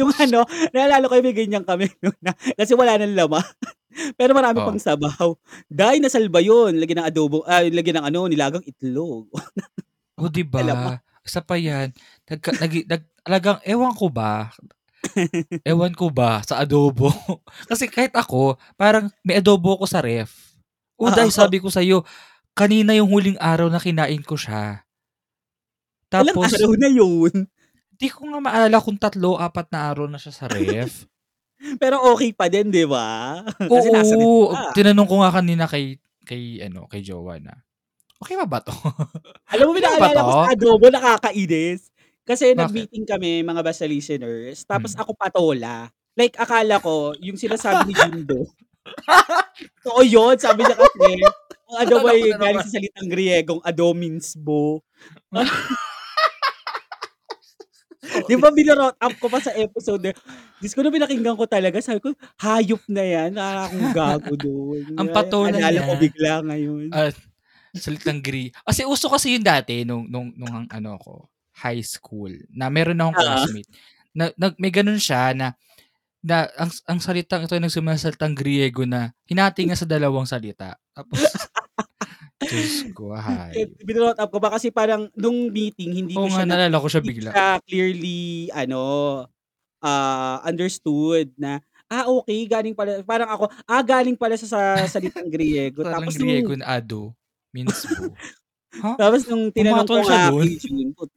Yung 0.00 0.10
ano, 0.18 0.44
naalala 0.74 1.06
ko 1.08 1.14
yung 1.18 1.26
may 1.28 1.36
ganyan 1.36 1.64
kami 1.66 1.88
no'n 2.02 2.16
na 2.22 2.32
kasi 2.58 2.72
wala 2.76 2.96
ng 3.00 3.14
laman, 3.16 3.44
pero 4.18 4.32
marami 4.36 4.60
pang 4.64 4.76
Oh. 4.76 4.82
sabaw. 4.82 5.36
Day, 5.70 5.98
nasalba 6.02 6.40
yun, 6.44 6.76
lagyan 6.80 7.04
ng 7.04 7.08
adobo 7.10 7.44
ay 7.48 7.70
lagyan 7.74 8.02
ng 8.02 8.06
ano, 8.12 8.20
nilagang 8.30 8.64
itlog. 8.66 9.28
Oh, 10.18 10.28
'di 10.28 10.44
Alam 10.56 10.76
mo? 10.84 10.90
ba? 10.90 11.00
Isa 11.24 11.40
pa 11.40 11.54
yan, 11.56 11.94
nagka 12.28 12.50
nagi 12.58 12.82
nag 12.84 13.06
talagang 13.22 13.62
ewan 13.62 13.94
ko 13.94 14.10
ba 14.10 14.50
ewan 15.68 15.94
ko 15.94 16.10
ba 16.10 16.42
sa 16.46 16.62
adobo. 16.64 17.10
Kasi 17.70 17.86
kahit 17.90 18.14
ako, 18.18 18.58
parang 18.80 19.10
may 19.26 19.38
adobo 19.38 19.76
ako 19.78 19.86
sa 19.86 20.02
ref. 20.02 20.54
Oh, 20.98 21.10
Day, 21.14 21.30
Oo. 21.30 21.32
sabi 21.34 21.58
ko 21.62 21.70
sa'yo, 21.70 22.02
kanina 22.56 22.94
yung 22.96 23.10
huling 23.10 23.38
araw 23.40 23.68
na 23.70 23.78
kinain 23.82 24.22
ko 24.26 24.34
siya. 24.38 24.84
Ilang 26.20 26.36
Tapos 26.36 26.52
araw 26.52 26.72
na 26.76 26.88
yun? 26.92 27.48
Di 28.00 28.08
ko 28.08 28.24
nga 28.32 28.40
maalala 28.40 28.80
kung 28.80 28.96
3, 28.96 29.36
4 29.36 29.68
na 29.72 29.80
araw 29.92 30.06
na 30.08 30.16
siya 30.20 30.32
sa 30.32 30.46
ref. 30.48 31.04
Pero 31.82 32.00
okey 32.14 32.32
pa 32.36 32.48
din, 32.52 32.70
'di 32.72 32.84
ba? 32.88 33.40
Kasi 33.70 33.88
nasa 33.94 34.18
Oo, 34.18 34.56
tinanong 34.74 35.06
ko 35.06 35.16
nga 35.22 35.30
kanina 35.38 35.64
kay 35.70 35.98
kay 36.26 36.62
ano, 36.66 36.86
kay 36.90 37.02
jowa 37.02 37.38
na, 37.38 37.62
"Okey 38.22 38.38
pa 38.38 38.46
ba 38.46 38.58
'to? 38.62 38.72
Alam 39.52 39.64
mo, 39.66 39.70
may 39.74 39.82
Okey 39.82 39.98
pa 39.98 39.98
ba 39.98 40.06
naalala 40.06 40.20
'to?" 40.22 40.24
ko 40.24 40.32
sa 40.32 40.52
adobo, 40.54 40.86
nakakainis. 40.88 41.80
Kasi 42.22 42.54
Bakit? 42.54 42.58
nag-meeting 42.62 43.04
kami, 43.04 43.42
mga 43.42 43.62
basta 43.66 43.82
listeners, 43.82 44.62
tapos 44.62 44.94
Hmm. 44.94 45.02
ako 45.02 45.10
patola. 45.18 45.90
Like 46.14 46.38
akala 46.38 46.78
ko 46.78 47.16
yung 47.18 47.34
sinasabi 47.40 47.88
ni 47.88 47.94
Jindo 47.96 48.44
totoo 49.82 50.02
yun, 50.04 50.34
sabi 50.38 50.66
niya 50.66 50.76
kasi, 50.76 51.10
ang 51.70 51.78
adobo 51.86 52.04
ko 52.04 52.08
ay 52.12 52.20
na 52.34 52.38
galing 52.38 52.62
sa 52.62 52.72
salitang 52.78 53.08
Griegong 53.08 53.62
adominsbo. 53.64 54.82
'Di 58.26 58.34
ba 58.36 58.50
binurot 58.50 58.96
up 58.98 59.14
ko 59.18 59.26
pa 59.30 59.38
sa 59.38 59.54
episode 59.54 60.02
na 60.02 60.10
Diyos 60.58 60.74
ko, 60.74 60.82
nung 60.82 60.94
pinakinggan 60.94 61.38
ko 61.38 61.46
talaga 61.46 61.78
sabi 61.82 61.98
ko, 62.02 62.14
hayop 62.38 62.82
na 62.86 63.02
yan, 63.02 63.30
para 63.34 63.66
akong 63.66 63.90
gago 63.94 64.34
dun. 64.38 64.94
Ang 64.94 65.08
patola 65.10 65.50
naalala 65.50 65.82
ko 65.82 65.92
niya, 65.94 66.02
bigla 66.02 66.32
ngayon. 66.46 66.86
at 66.94 67.14
salitang 67.76 68.20
Gri 68.20 68.52
kasi 68.68 68.84
uso 68.84 69.08
kasi 69.08 69.36
yun 69.36 69.44
dati 69.44 69.84
nung 69.88 70.04
nung 70.10 70.28
nung 70.36 70.52
ang 70.52 70.66
ano 70.72 70.96
ko, 71.00 71.14
high 71.56 71.80
school, 71.84 72.32
na 72.52 72.68
meron 72.72 73.00
akong 73.00 73.16
Oo. 73.16 73.22
classmate 73.24 73.68
na 74.16 74.28
nag 74.36 74.56
may 74.60 74.68
gano'n 74.72 75.00
siya 75.00 75.32
na 75.36 75.56
na 76.24 76.48
ang 76.60 76.70
ang 76.88 77.00
salitang 77.02 77.44
ito 77.46 77.54
ay 77.56 77.62
nagsimula 77.64 77.96
sa 77.98 78.10
salitang 78.12 78.34
Griego 78.36 78.84
na 78.88 79.12
hinati 79.28 79.64
niya 79.66 79.78
sa 79.80 79.88
dalawang 79.88 80.26
salita. 80.28 80.76
Tapos 80.96 81.20
Diyos 82.48 82.84
ko, 82.94 83.14
hayop. 83.16 83.80
binurot 83.86 84.18
up 84.20 84.30
ko 84.32 84.38
pa 84.42 84.52
kasi 84.56 84.70
parang 84.74 85.08
nung 85.18 85.50
meeting 85.52 85.92
hindi 85.96 86.18
ko 86.20 86.28
Oo 86.28 86.32
nga, 86.32 86.42
siya 86.42 86.48
na 86.48 86.56
naalala 86.58 86.76
ko 86.82 86.88
siya 86.92 87.02
ko 87.02 87.08
bigla. 87.08 87.32
siya 87.32 87.46
clearly 87.66 88.50
ano, 88.54 88.80
ah, 89.84 90.40
understood 90.46 91.32
na, 91.40 91.60
ah, 91.92 92.06
okey 92.22 92.46
galing 92.50 92.74
pala 92.76 93.02
parang 93.06 93.30
ako, 93.32 93.44
ah, 93.68 93.82
galing 93.84 94.16
pala 94.18 94.36
siya 94.38 94.50
sa 94.52 94.62
salitang 94.90 95.28
Griego. 95.32 95.82
Tapos 95.94 96.16
Griego 96.18 96.54
na 96.56 96.78
ado, 96.78 97.14
means 97.54 97.86
bo. 97.86 98.18
Ha? 98.82 98.98
tapos 98.98 99.24
nung 99.28 99.50
tinanong 99.54 99.88
ko 99.90 100.00
siya 100.04 100.18
nga 100.18 100.22
dun? 100.22 100.36
kay 100.36 100.58
Jun, 100.60 100.92
put 100.96 101.10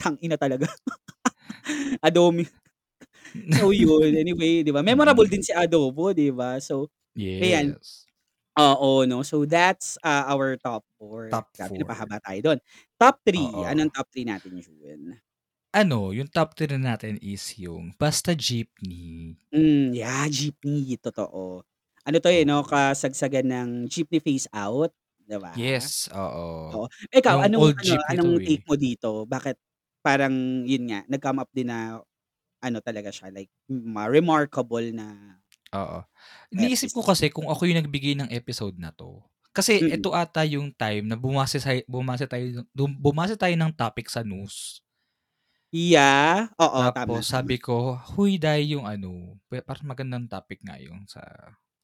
tangina 0.00 0.36
talaga. 0.40 0.66
Adomi 2.06 2.46
so 3.52 3.70
yun, 3.74 4.14
anyway, 4.16 4.62
'di 4.64 4.72
ba, 4.74 4.80
memorable 4.84 5.26
din 5.28 5.40
Mm. 5.40 5.46
si 5.46 5.52
adobo, 5.54 6.12
'di 6.14 6.32
ba? 6.34 6.58
So, 6.62 6.88
ayan. 7.42 7.74
Yes. 7.74 8.06
Oo, 8.58 9.04
'no, 9.08 9.22
so 9.26 9.44
that's, 9.48 9.96
ah, 10.04 10.28
our 10.32 10.56
top 10.60 10.84
4. 11.00 11.30
Top 11.30 11.56
Grabe 11.56 11.76
4. 11.80 11.82
napahaba 11.82 12.18
tayo 12.24 12.40
dun. 12.54 12.58
Top 13.00 13.20
3, 13.26 13.64
Oo. 13.64 13.68
anong 13.68 13.92
top 13.94 14.08
3 14.12 14.26
natin, 14.28 14.58
Jun? 14.60 15.20
Ano, 15.74 16.12
yung 16.12 16.28
top 16.28 16.52
3 16.52 16.76
na 16.76 16.92
natin 16.92 17.16
is 17.24 17.56
yung 17.56 17.96
basta 17.96 18.36
jeepney. 18.36 19.40
Hmm, 19.52 19.92
yeah, 19.92 20.24
jeepney, 20.32 20.96
totoo. 20.96 21.60
Ano 22.08 22.16
'to, 22.24 22.32
eh, 22.32 22.40
'no, 22.48 22.64
kasagsagan 22.64 23.44
ng 23.52 23.68
jeepney 23.84 24.16
phase 24.16 24.48
out, 24.56 24.96
'di 25.28 25.38
ba? 25.42 25.54
Yes, 25.54 26.08
oo. 26.14 26.80
Oo. 26.80 26.86
Ikaw, 27.12 27.36
Yung 27.36 27.44
anong 27.44 27.68
old 27.68 27.76
ano, 27.76 27.92
jeepney 27.92 28.16
anong 28.16 28.32
'to, 28.32 28.40
eh. 28.40 28.46
take 28.46 28.64
mo 28.68 28.74
dito? 28.80 29.26
Bakit 29.28 29.56
parang 30.04 30.64
yun 30.66 30.88
nga, 30.90 31.04
nag-come 31.10 31.42
up 31.44 31.50
din 31.54 31.68
na 31.70 32.00
ano 32.62 32.78
talaga 32.84 33.10
siya, 33.14 33.30
like 33.34 33.50
ma 33.70 34.06
remarkable 34.10 34.90
na 34.94 35.38
Oo. 35.72 36.04
Iniisip 36.52 36.92
ko 36.92 37.00
episode? 37.00 37.06
kasi 37.06 37.32
kung 37.32 37.48
ako 37.48 37.64
yung 37.64 37.80
nagbigay 37.80 38.12
ng 38.18 38.28
episode 38.32 38.76
na 38.76 38.92
'to, 38.92 39.24
Kasi 39.52 39.80
Mm. 39.80 39.92
ito 39.92 40.16
ata 40.16 40.48
yung 40.48 40.72
time 40.72 41.04
na 41.04 41.16
bumase 41.20 41.60
say 41.60 41.84
bumase 41.84 42.24
tayo 42.24 42.64
dum 42.72 42.88
bumase 42.96 43.36
tayo 43.36 43.52
ng 43.52 43.68
topic 43.76 44.08
sa 44.08 44.24
news. 44.24 44.80
Yeah, 45.72 46.52
oo, 46.60 46.92
tama, 46.92 47.16
Tapos 47.16 47.28
tama. 47.32 47.52
sabi 47.52 47.60
ko, 47.60 48.00
huy 48.16 48.40
day 48.40 48.72
yung 48.72 48.88
ano, 48.88 49.36
pe 49.52 49.60
parang 49.60 49.92
magandang 49.92 50.24
topic 50.24 50.64
nga 50.64 50.80
yung 50.80 51.04
sa 51.04 51.20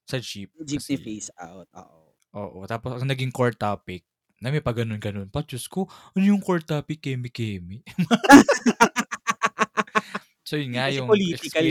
sa 0.08 0.16
jeep 0.16 0.48
Jeepney 0.64 0.96
kasi 0.96 0.98
phase 0.98 1.30
out, 1.38 1.68
oo. 1.76 2.07
Oo, 2.36 2.58
tapos 2.68 3.00
ang 3.00 3.08
naging 3.10 3.32
core 3.34 3.56
topic 3.56 4.04
na 4.42 4.52
may 4.54 4.62
pa 4.62 4.70
gano'n-gano'n 4.76 5.30
pa. 5.34 5.42
Diyos 5.42 5.66
ko, 5.66 5.90
ano 6.14 6.22
yung 6.24 6.38
core 6.44 6.62
topic, 6.64 7.02
keme-keme? 7.02 7.82
So 10.48 10.56
yun 10.56 10.72
nga 10.78 10.88
Kasi 10.88 10.92
yung 10.92 11.08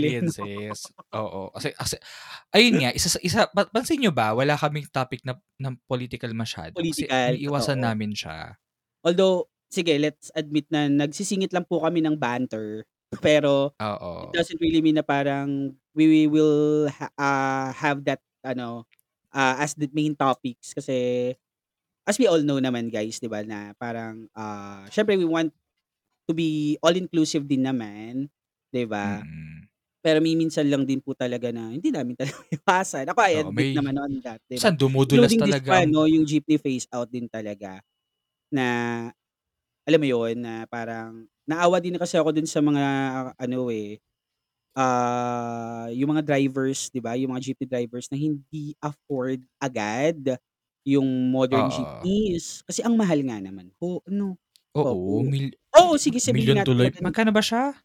eh, 0.05 0.21
no? 0.21 0.31
experiences. 0.31 0.77
Oo, 1.15 1.49
kasi 1.55 1.71
kasi 1.73 1.95
ayun 2.53 2.83
nga 2.83 2.91
isa 2.93 3.09
sa 3.11 3.19
isa 3.23 3.39
pa 3.51 3.65
pansin 3.71 3.99
niyo 4.03 4.11
ba 4.13 4.33
wala 4.37 4.53
kaming 4.59 4.85
topic 4.91 5.23
na 5.25 5.33
na 5.61 5.73
political 5.89 6.29
masyado 6.37 6.83
kasi 6.85 6.85
Political, 7.05 7.25
iniiwasan 7.25 7.79
totoo. 7.79 7.83
namin 7.83 8.11
siya. 8.15 8.57
Although, 9.05 9.49
sige 9.69 9.93
let's 9.99 10.31
admit 10.33 10.65
na 10.71 10.87
nagsisingit 10.89 11.51
lang 11.53 11.67
po 11.67 11.83
kami 11.83 12.01
ng 12.01 12.15
banter, 12.17 12.87
pero 13.21 13.73
it 14.23 14.31
Oo. 14.31 14.31
doesn't 14.33 14.57
really 14.61 14.81
mean 14.81 14.97
na 14.97 15.05
parang 15.05 15.75
we 15.93 16.07
we 16.09 16.23
will 16.31 16.87
ha 16.89 17.09
ah, 17.19 17.69
have 17.75 18.01
that 18.07 18.21
ano, 18.45 18.87
ah, 19.35 19.59
as 19.61 19.75
the 19.77 19.89
main 19.93 20.15
topics 20.17 20.73
kasi 20.75 21.33
as 22.07 22.17
we 22.19 22.27
all 22.29 22.41
know 22.43 22.59
naman 22.61 22.89
guys 22.91 23.19
'di 23.19 23.29
ba 23.31 23.43
na 23.45 23.73
parang, 23.77 24.27
ah, 24.37 24.87
siyempre 24.91 25.15
we 25.19 25.27
want 25.27 25.51
to 26.29 26.33
be 26.35 26.77
all-inclusive 26.83 27.45
din 27.47 27.65
naman, 27.67 28.29
'di 28.73 28.85
ba? 28.89 29.23
Mm. 29.23 29.67
Pero 30.05 30.19
minsan 30.23 30.67
lang 30.71 30.85
din 30.87 31.01
po 31.03 31.13
talaga 31.17 31.51
na 31.53 31.73
hindi 31.73 31.89
namin 31.93 32.15
talaga 32.19 32.37
maiwasan. 32.51 33.05
Ako 33.11 33.19
I 33.25 33.35
Oo, 33.35 33.47
admit 33.47 33.67
may 33.67 33.71
naman 33.75 33.97
on 33.99 34.13
that, 34.25 34.41
'di 34.49 34.59
ba? 34.63 34.71
minsan 34.71 34.73
dumudulas 34.81 35.33
Including 35.33 35.43
this 35.45 35.59
talaga 35.61 35.71
one 35.71 35.87
ang 35.87 35.91
'no, 35.91 36.07
yung 36.09 36.25
jeepney 36.27 36.59
phase 36.61 36.87
out 36.93 37.09
din 37.11 37.27
talaga 37.31 37.81
na 38.53 38.65
alam 39.87 39.99
mo 40.01 40.07
yun, 40.07 40.35
na 40.43 40.67
parang 40.67 41.27
naawa 41.47 41.79
din 41.79 41.95
kasi 41.99 42.19
ako 42.19 42.35
dun 42.35 42.47
sa 42.49 42.59
mga 42.63 42.85
ano, 43.39 43.59
eh, 43.71 43.99
ah, 44.77 45.89
yung 45.93 46.13
mga 46.13 46.23
drivers 46.29 46.93
'di 46.93 47.01
ba, 47.01 47.17
yung 47.17 47.33
mga 47.33 47.41
jeepney 47.53 47.67
drivers 47.69 48.07
na 48.13 48.17
hindi 48.21 48.77
afford 48.83 49.41
agad 49.57 50.37
yung 50.87 51.07
modern 51.33 51.67
Oo. 51.71 52.11
jeepneys. 52.13 52.61
Kasi 52.69 52.85
ang 52.85 52.95
mahal 52.99 53.21
nga 53.25 53.41
naman 53.41 53.73
po 53.81 54.05
ano, 54.07 54.37
Oo, 54.75 54.93
opo. 54.93 55.23
mil 55.23 55.55
Oo, 55.77 55.95
sige 56.01 56.19
sabihin 56.21 56.53
milyon 56.53 56.61
natin 56.61 56.67
tuloy. 56.67 56.91
Magkano 56.99 57.31
ba 57.31 57.39
siya? 57.43 57.75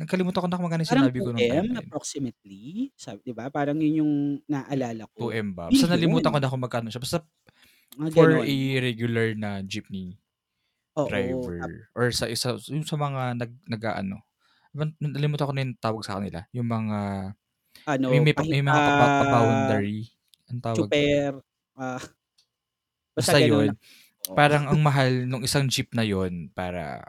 Nagkalimutan 0.00 0.40
ko 0.44 0.48
na 0.48 0.56
kung 0.56 0.66
magkano 0.68 0.84
yung 0.86 0.88
Parang 0.88 1.08
sinabi 1.12 1.20
ko 1.24 1.28
nung 1.32 1.48
time 1.48 1.60
2M 1.60 1.66
na 1.68 1.76
yun. 1.84 1.92
approximately, 1.92 2.92
sabi 2.96 3.20
'di 3.24 3.32
ba, 3.36 3.52
parang 3.52 3.76
yun 3.80 4.00
yung 4.04 4.12
naalala 4.48 5.04
ko. 5.12 5.20
2M 5.20 5.56
ba? 5.56 5.70
Basta 5.72 5.88
nalimutan 5.90 6.30
ko 6.30 6.38
na 6.38 6.50
kung 6.50 6.62
magkano 6.62 6.88
siya. 6.92 7.02
Basta 7.02 7.18
Mga 7.98 8.10
for 8.12 8.30
gano'n. 8.30 8.46
a 8.46 8.56
regular 8.82 9.34
na 9.38 9.62
jeepney 9.64 10.18
Oo, 10.98 11.50
tap 11.58 11.70
driver 11.70 11.90
or 11.96 12.10
sa 12.14 12.26
isa 12.30 12.56
yung 12.70 12.84
sa 12.86 12.96
mga 12.98 13.38
nag 13.40 13.52
nag-aano, 13.68 14.22
ban 14.74 14.90
nalimutan 15.02 15.46
ko 15.48 15.52
na 15.54 15.62
yung 15.66 15.76
tawag 15.82 16.02
sa 16.06 16.16
kanila, 16.20 16.40
yung 16.54 16.68
mga 16.70 16.98
may 18.08 18.18
Ano, 18.18 18.24
may 18.24 18.34
pahi 18.34 18.52
may 18.52 18.62
mga 18.64 18.80
pa 18.86 18.92
pa-boundary, 19.18 20.10
anong 20.50 20.64
tawag 20.64 20.90
chofer, 20.90 21.34
ah, 21.76 22.02
basta 23.16 23.38
Basta 23.38 23.40
yun, 23.40 23.78
oo. 24.30 24.38
parang 24.38 24.66
ang 24.70 24.80
mahal 24.82 25.26
nung 25.28 25.42
isang 25.46 25.66
jeep 25.70 25.90
na 25.94 26.04
yun 26.06 26.50
para 26.54 27.02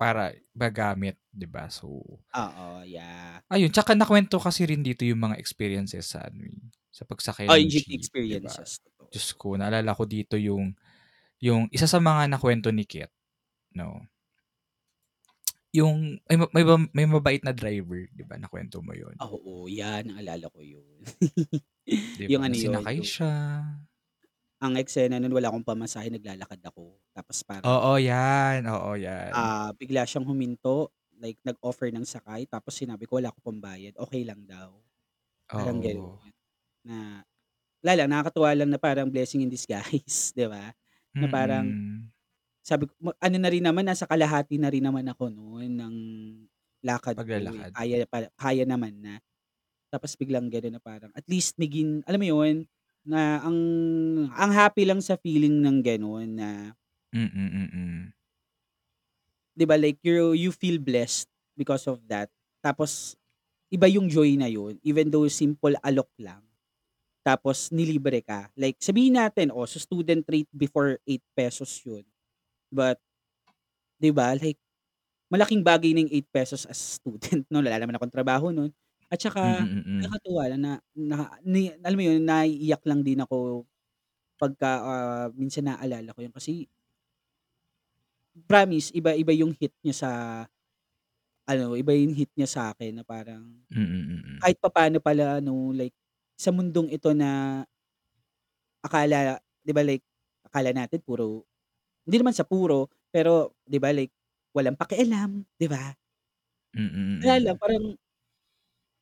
para 0.00 0.32
magamit, 0.56 1.16
'di 1.32 1.46
ba? 1.48 1.68
So 1.72 2.20
Oo, 2.34 2.82
yeah. 2.86 3.42
ayun, 3.50 3.70
tsaka 3.70 3.94
nakwento 3.94 4.36
kasi 4.42 4.66
rin 4.66 4.82
dito 4.82 5.06
yung 5.06 5.22
mga 5.22 5.38
experiences 5.38 6.10
sa 6.14 6.26
ano, 6.26 6.50
sa 6.90 7.06
pagsakay 7.06 7.46
Oh, 7.48 7.54
ng 7.54 7.70
jeepney 7.70 7.94
jeep, 7.94 8.02
experiences, 8.02 8.80
totoo. 8.82 9.10
Diyos 9.12 9.28
ko, 9.38 9.54
naalala 9.58 9.94
ko 9.98 10.04
dito 10.06 10.34
yung 10.38 10.74
yung 11.42 11.68
isa 11.74 11.86
sa 11.90 12.00
mga 12.02 12.30
nakwento 12.32 12.70
ni 12.74 12.84
Kit 12.88 13.12
'no. 13.76 14.04
Yung 15.78 15.96
may 16.28 16.36
ma 16.40 16.46
may 16.54 16.64
ma 16.68 16.76
may 16.96 17.06
mabait 17.10 17.42
na 17.44 17.52
driver, 17.60 18.00
'di 18.14 18.22
ba, 18.28 18.36
nakwento 18.38 18.78
mo 18.86 18.92
yun? 18.94 19.16
Oo, 19.20 19.64
yan 19.64 20.12
naalala 20.12 20.52
ko 20.52 20.60
yun. 20.60 21.00
'Di 22.14 22.26
Yung 22.30 22.42
ano 22.44 22.52
na 22.52 22.58
yun, 22.58 22.86
sinakay 22.86 22.98
yung 22.98 23.10
siya. 23.12 23.32
ang 24.64 24.74
eksena 24.80 25.20
nun 25.20 25.36
wala 25.36 25.48
akong 25.52 25.68
pamasahe, 25.68 26.08
naglalakad 26.08 26.60
ako. 26.64 26.96
Tapos 27.12 27.44
parang 27.44 27.72
Oo, 27.72 27.96
yan. 27.96 28.66
Oo, 28.68 28.92
yan. 29.00 29.36
ah, 29.36 29.70
bigla 29.74 30.06
siyang 30.06 30.26
huminto, 30.28 30.90
like 31.18 31.40
nag-offer 31.42 31.88
ng 31.90 32.04
sakay 32.06 32.44
tapos 32.46 32.76
sinabi 32.78 33.08
ko, 33.08 33.16
"Wala 33.18 33.32
akong 33.32 33.56
pambayad, 33.56 33.96
okey 33.98 34.22
lang 34.28 34.44
daw." 34.46 34.76
Parang 35.54 35.78
gano'n. 35.82 36.32
Na 36.86 37.22
wala 37.84 37.92
lang, 38.04 38.08
nakakatuwa 38.12 38.50
lang 38.56 38.70
na 38.72 38.80
parang 38.82 39.08
blessing 39.12 39.44
in 39.46 39.52
disguise, 39.52 40.32
'di 40.36 40.46
ba? 40.50 40.72
Na 41.20 41.26
parang 41.30 41.74
Mm. 41.74 42.10
Sabi 42.66 42.90
ko 42.90 42.94
ma 42.98 43.12
ano 43.22 43.36
na 43.38 43.50
rin 43.52 43.62
naman, 43.64 43.86
nasa 43.86 44.10
kalahati 44.10 44.58
na 44.58 44.70
rin 44.74 44.82
naman 44.82 45.06
ako 45.06 45.30
nun 45.30 45.70
ng 45.78 45.96
lakad 46.82 47.18
ko, 47.30 47.38
eh, 47.38 47.66
Paglalakad. 47.66 47.72
kaya 47.74 47.96
pa 48.10 48.18
kaya 48.38 48.64
naman 48.66 48.94
na. 49.02 49.14
Tapos 49.92 50.14
biglang 50.18 50.50
gano'n 50.50 50.76
na 50.78 50.82
parang 50.82 51.12
at 51.16 51.26
least 51.30 51.56
naging 51.60 52.02
alam 52.08 52.20
mo 52.20 52.28
yun, 52.42 52.56
na 53.06 53.40
ang 53.46 53.58
ang 54.34 54.52
happy 54.52 54.84
lang 54.88 55.00
sa 55.02 55.16
feeling 55.20 55.62
ng 55.62 55.78
gano'n 55.84 56.28
na 56.34 56.50
Mm, 57.14 57.30
mm. 57.32 58.12
'di 59.56 59.64
ba, 59.66 59.76
like 59.80 59.98
you 60.04 60.36
you 60.36 60.50
feel 60.52 60.76
blessed 60.80 61.28
because 61.56 61.86
of 61.88 62.00
that. 62.10 62.28
Tapos 62.60 63.16
iba 63.72 63.86
yung 63.90 64.08
joy 64.10 64.36
na 64.38 64.48
yun, 64.50 64.78
even 64.84 65.10
though 65.12 65.26
simple 65.30 65.74
alok 65.84 66.10
lang. 66.20 66.42
Tapos 67.26 67.70
nilibre 67.74 68.22
ka. 68.24 68.50
Like 68.56 68.80
sabihin 68.80 69.18
natin, 69.20 69.50
oh, 69.54 69.66
sa 69.68 69.78
student 69.82 70.24
rate 70.28 70.50
before 70.54 70.98
₱8 71.06 71.82
yun. 71.86 72.04
But 72.76 73.00
'di 74.00 74.10
ba, 74.12 74.36
like 74.36 74.58
malaking 75.32 75.62
bagay 75.66 75.94
yung 75.96 76.10
₱8 76.12 76.66
as 76.68 76.78
student 77.00 77.46
nun, 77.52 77.64
wala 77.66 77.78
naman 77.82 77.96
akong 77.98 78.14
trabaho 78.14 78.50
nun. 78.54 78.72
At 79.12 79.20
saka 79.22 79.42
Mm, 79.42 79.82
mm. 79.86 80.02
nakakatuwa 80.02 80.44
lang 80.52 80.62
na 80.62 80.72
na 80.96 81.16
ni 81.46 81.72
alam 81.82 81.98
mo 81.98 82.04
yun, 82.06 82.22
naiiyak 82.26 82.82
lang 82.88 83.02
din 83.06 83.20
ako 83.24 83.66
pagka, 84.40 84.70
ah, 84.84 85.26
minsan 85.36 85.66
naalala 85.68 86.12
ko 86.16 86.20
yun 86.24 86.34
kasi 86.34 86.68
promise 88.48 88.92
iba-iba 88.92 89.32
yung 89.32 89.56
hit 89.56 89.72
niya 89.80 89.94
sa 89.96 90.10
ano, 91.46 91.78
iba 91.78 91.94
yung 91.94 92.14
hit 92.14 92.30
niya 92.34 92.48
sa'kin 92.50 92.98
na 92.98 93.04
parang 93.06 93.62
Mm, 93.70 93.82
mm. 93.82 94.42
kahit 94.42 94.58
papaano 94.62 94.98
pala 95.02 95.40
ano, 95.42 95.72
like 95.74 95.94
sa 96.38 96.52
mundong 96.52 96.90
ito 96.92 97.12
na 97.16 97.62
akala 98.84 99.40
'di 99.64 99.72
ba, 99.76 99.82
like 99.84 100.04
akala 100.46 100.70
natin 100.72 101.00
puro 101.04 101.44
hindi 102.06 102.16
naman 102.22 102.34
sa 102.36 102.46
puro, 102.48 102.88
pero 103.12 103.54
'di 103.66 103.78
ba, 103.82 103.90
like 103.94 104.12
walang 104.56 104.78
pakialam, 104.78 105.44
'di 105.58 105.68
ba? 105.70 105.92
Mm, 106.74 106.82
Wala 107.20 107.34
lang 107.44 107.56
mm. 107.56 107.60
parang 107.60 107.96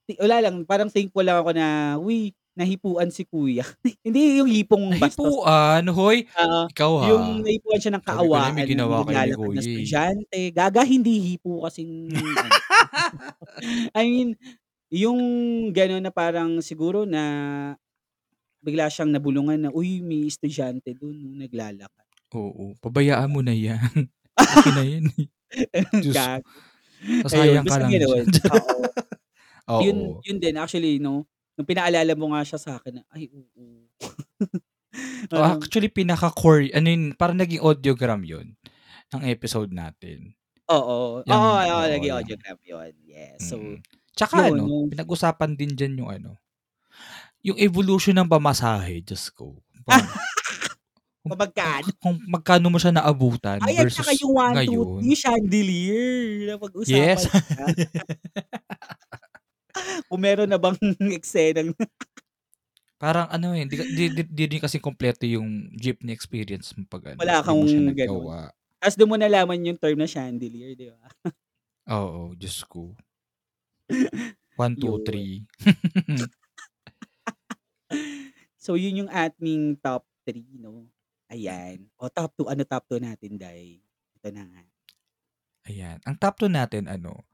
ti 0.08 0.12
wala 0.20 0.36
lang, 0.44 0.56
parang 0.68 0.92
thankful 0.92 1.24
lang 1.24 1.40
ako 1.40 1.50
na, 1.56 1.96
"Uy, 2.00 2.32
nahipuan 2.56 3.08
si 3.08 3.24
kuya." 3.24 3.64
Hindi 4.04 4.36
yung 4.40 4.50
hipong 4.52 5.00
bastos. 5.00 5.36
Nahipuan? 5.40 5.88
Hoy, 5.96 6.28
Oo, 6.34 6.66
ikaw, 6.70 6.92
ha. 7.02 7.08
yung 7.08 7.44
nahipuan 7.46 7.80
siya 7.82 7.92
ng 7.94 8.04
Sabi 8.06 8.26
ko 8.30 8.36
na 8.40 8.50
may 8.54 8.64
ng 8.66 8.70
ginawa 8.70 9.04
kayo 9.06 9.20
ni 9.24 9.32
naglalakad 9.32 9.50
na 9.54 9.60
kuya, 9.60 9.64
eh. 9.64 9.88
estudyante. 9.92 10.40
Gaga, 10.54 10.82
hindi 10.86 11.20
hipo 11.34 11.62
kasing 11.66 11.92
ano 12.42 12.58
I 13.94 14.04
mean, 14.10 14.30
yung 14.92 15.20
gano'n 15.74 16.04
na 16.06 16.12
parang 16.14 16.60
siguro 16.64 17.04
na 17.08 17.22
bigla 18.66 18.86
siyang 18.90 19.12
nabulungan 19.14 19.60
na, 19.68 19.70
"Uy, 19.74 20.02
may 20.08 20.26
estudyante 20.30 20.90
dun 21.00 21.16
'no, 21.22 21.30
naglalakad." 21.42 22.03
Oo, 22.34 22.74
pabayaan 22.82 23.30
mo 23.30 23.40
na 23.40 23.54
yan. 23.54 24.10
Okey 24.42 24.70
na 24.74 24.82
yan, 24.82 25.06
eh. 25.14 25.26
Diyos 26.02 26.18
ko, 26.18 26.42
Gago. 26.42 26.50
Ayun, 27.04 27.22
sasayang 27.22 27.66
ka 27.68 27.68
basta 27.70 27.80
lang 27.84 27.90
diyan. 27.94 28.02
gano'n, 28.02 28.26
oo. 29.70 29.80
Yun 29.84 29.98
Oo. 30.02 30.20
yun 30.26 30.38
din 30.42 30.56
actually 30.58 30.98
'no, 30.98 31.24
nung 31.54 31.68
pinaalala 31.68 32.12
mo 32.18 32.32
nga 32.34 32.42
siya 32.42 32.58
sa'kin 32.58 33.00
na, 33.00 33.02
ay 33.14 33.30
oo. 33.30 33.86
Oh, 34.02 34.10
Parang 35.30 35.58
actually 35.62 35.90
pinaka-core 35.90 36.70
ano 36.74 36.86
yun, 36.90 37.04
parang 37.18 37.38
naging 37.38 37.62
audiogram 37.62 38.22
yun 38.26 38.54
ng 39.14 39.22
episode 39.26 39.70
natin. 39.74 40.34
Oo, 40.70 41.22
oo, 41.22 41.28
Yang 41.28 41.40
oo, 41.44 41.60
oo, 41.60 41.84
naging 41.92 42.14
audiogram 42.14 42.58
yun, 42.62 42.92
yes. 43.04 43.38
So, 43.46 43.58
mm. 43.60 43.78
Tsaka 44.14 44.46
yun 44.48 44.54
ano, 44.54 44.64
yung 44.70 44.90
pinag-usapan 44.94 45.58
din 45.58 45.74
diyan 45.74 45.98
yung 46.02 46.10
ano, 46.10 46.30
yung 47.42 47.58
evolution 47.58 48.14
ng 48.16 48.30
pamasahe, 48.30 49.02
Diyos 49.02 49.28
ko. 49.34 49.58
Parang 49.84 50.06
kung 51.24 51.32
Kung 51.56 51.72
magkano. 51.72 51.88
kung 52.02 52.16
magkano 52.28 52.66
mo 52.68 52.76
siya 52.76 52.92
naabutan 52.92 53.62
Ay, 53.62 53.78
at 53.78 53.86
saka 53.94 54.10
versus 54.10 54.18
yung 54.18 54.34
1, 54.34 54.66
2, 54.66 54.82
3 54.98 55.06
ngayon. 55.06 55.14
chandelier, 55.14 56.50
napag-usapan 56.50 56.82
Yes. 56.86 57.26
na. 57.54 57.70
Kung 60.08 60.20
meron 60.22 60.50
na 60.52 60.60
bang 60.60 60.76
eksenang 61.16 61.72
Parang 63.02 63.26
ano, 63.26 63.50
eh, 63.58 63.66
di 63.66 63.74
di 63.90 64.04
di 64.14 64.22
di 64.22 64.44
rin 64.46 64.62
kasi 64.62 64.78
kumpleto 64.78 65.26
yung 65.26 65.66
jeepney 65.74 66.14
experience 66.14 66.70
mo 66.78 66.86
'pag 66.86 67.18
ano, 67.18 67.20
Wala 67.20 67.42
di 67.42 67.46
kang 67.46 67.62
nagawa. 67.82 68.54
Tas 68.82 68.98
dun 68.98 69.08
mo 69.08 69.16
nalaman 69.16 69.62
yung 69.64 69.78
term 69.80 69.96
na 69.96 70.04
chandelier, 70.10 70.74
'di 70.76 70.92
ba? 70.92 71.08
Oo, 71.88 72.32
Diyos 72.32 72.64
ko. 72.64 72.96
1, 74.56 74.76
2, 74.78 74.86
Yun. 74.86 75.00
3. 75.00 75.46
So, 78.60 78.78
yun 78.78 79.04
yung 79.06 79.10
ating 79.12 79.76
top 79.82 80.06
3, 80.24 80.46
'no? 80.56 80.88
Ayan. 81.34 81.90
O 81.98 82.06
top 82.06 82.30
2, 82.38 82.54
ano 82.54 82.62
top 82.62 82.86
2 82.94 83.02
natin, 83.02 83.34
Day? 83.34 83.82
Ito 84.22 84.30
na 84.30 84.46
nga. 84.46 84.62
Ayan. 85.66 85.98
Ang 86.06 86.14
top 86.14 86.38
2 86.38 86.46
natin 86.46 86.86
ano, 86.86 87.26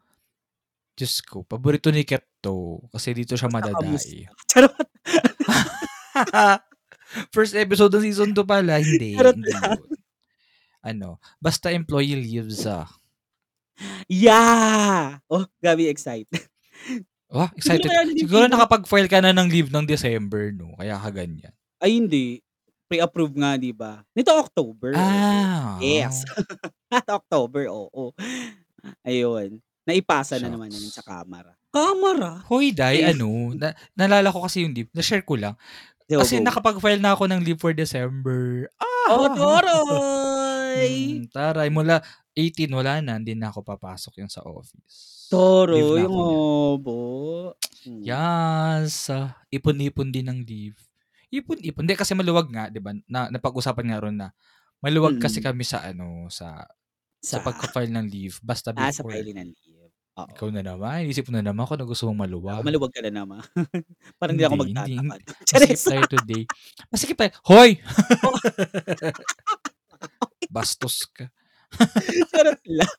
Diyos 0.96 1.20
ko, 1.24 1.44
paborito 1.44 1.90
ni 1.92 2.04
Ket 2.04 2.26
'to, 2.40 2.80
kasi 2.92 3.12
dito 3.16 3.36
siya 3.36 3.52
madadai. 3.52 3.96
Charot. 4.50 4.72
First 7.34 7.54
episode 7.56 7.92
ng 7.96 8.04
season 8.04 8.30
2 8.36 8.44
pala, 8.44 8.80
hindi, 8.80 9.16
Charot 9.16 9.36
hindi 9.36 9.52
yun. 9.52 9.80
Ano, 10.80 11.20
basta 11.40 11.72
employee 11.72 12.16
leaves, 12.16 12.64
ah. 12.64 12.88
Yeah! 14.08 15.20
Oh, 15.28 15.44
grabe 15.60 15.88
excite. 15.88 16.28
Wah, 17.32 17.48
excited. 17.56 17.88
Siguro 18.18 18.50
nakapag-file 18.50 19.08
ka 19.08 19.22
na 19.22 19.32
ng 19.32 19.48
leave 19.48 19.70
ng 19.70 19.86
December 19.86 20.50
'no, 20.50 20.74
kaya 20.76 20.98
ka 20.98 21.14
ganyan. 21.14 21.54
Ay 21.78 21.96
hindi. 21.96 22.42
Pre-approve 22.90 23.34
nga, 23.38 23.54
'di 23.54 23.70
ba? 23.70 24.02
Nito 24.10 24.34
October. 24.34 24.90
Ah, 24.98 25.78
Yes. 25.78 26.26
oh. 26.26 26.42
October, 27.22 27.70
oo. 27.70 28.10
Ayun. 29.06 29.62
Naipasa 29.86 30.36
na 30.36 30.50
naman 30.50 30.68
namin 30.68 30.90
sa 30.90 31.00
Shucks. 31.00 31.08
kamara. 31.08 31.54
Kamara? 31.70 32.42
Hoy, 32.50 32.74
Day, 32.74 33.06
Ayun. 33.06 33.14
ano, 33.14 33.28
na 33.54 33.68
naalala 33.94 34.28
ko 34.28 34.42
kasi 34.42 34.66
yung 34.66 34.74
leave, 34.74 34.90
na-share 34.90 35.22
ko 35.22 35.38
lang. 35.38 35.54
Go, 36.04 36.18
Kasi 36.18 36.42
go. 36.42 36.44
nakapag-file 36.44 36.98
na 36.98 37.14
ako 37.14 37.30
ng 37.30 37.40
leave 37.40 37.56
for 37.56 37.70
December. 37.70 38.66
Oh, 39.06 39.30
Ah! 39.30 39.30
taray! 39.30 41.22
Hmm, 41.22 41.30
taray. 41.30 41.68
Mula 41.70 42.02
18 42.34 42.66
wala 42.68 42.98
na, 42.98 43.14
hindi 43.16 43.38
na 43.38 43.54
ako 43.54 43.62
papasok 43.62 44.18
yung 44.18 44.30
sa 44.30 44.42
office. 44.42 45.30
Ako 45.30 45.70
niyan. 45.70 46.10
haba. 46.10 46.98
Hmm. 47.80 48.02
Yes, 48.02 49.06
ah, 49.08 49.38
ipon-ipon 49.48 50.10
din 50.10 50.26
ng 50.26 50.42
leave. 50.42 50.78
Ipon-ipon. 51.32 51.86
Hindi 51.86 51.94
kasi 51.94 52.12
maluwag 52.18 52.50
nga, 52.50 52.66
'di 52.70 52.80
ba? 52.82 52.90
Na 53.06 53.30
napag-usapan 53.30 53.86
nga 53.86 54.02
ron 54.02 54.16
na 54.18 54.28
maluwag 54.82 55.18
kasi 55.22 55.38
Mm. 55.42 55.46
kami 55.52 55.62
sa 55.66 55.78
ano, 55.86 56.26
sa 56.26 56.66
sa 57.22 57.38
Sa 57.38 57.44
pagka-file 57.44 57.92
ng 57.94 58.06
leave 58.10 58.36
basta 58.42 58.74
Ah, 58.74 58.90
sa 58.90 59.06
before. 59.06 59.14
filing 59.14 59.38
ng 59.38 59.50
leave. 59.54 59.92
Oo. 60.18 60.26
Ikaw 60.34 60.48
na 60.50 60.62
naman, 60.66 61.06
inisip 61.06 61.30
mo 61.30 61.38
na 61.38 61.46
naman 61.46 61.62
kung 61.68 61.78
ano 61.78 61.86
gusto 61.86 62.04
mong 62.10 62.18
Ako 62.18 62.22
maluwag. 62.26 62.62
maluwag 62.66 62.90
ka 62.92 63.00
na 63.06 63.12
naman. 63.14 63.40
Parang 64.20 64.34
hindi 64.34 64.42
ako 64.44 64.56
magtatamad. 64.58 65.20
Masikip 65.54 65.80
tayo 65.86 66.02
today. 66.10 66.42
Masikip 66.90 67.16
tayo. 67.16 67.30
Hoy! 67.46 67.78
Bastos 70.54 71.04
ka. 71.12 71.28
Charot 72.32 72.60
lang. 72.66 72.90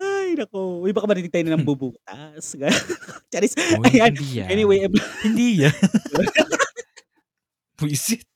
Ay, 0.00 0.34
naku. 0.38 0.82
Uy, 0.84 0.92
baka 0.94 1.06
marinig 1.10 1.30
tayo 1.32 1.44
na 1.48 1.56
ng 1.58 1.66
bubutas. 1.66 2.54
Charis. 3.32 3.54
Hoy, 3.68 3.90
Ayan. 3.94 4.14
hindi 4.14 4.26
yan. 4.40 4.48
Anyway, 4.50 4.78
em 4.86 4.92
Hindi 5.24 5.48
yan. 5.66 5.74
Buisit. 7.80 8.26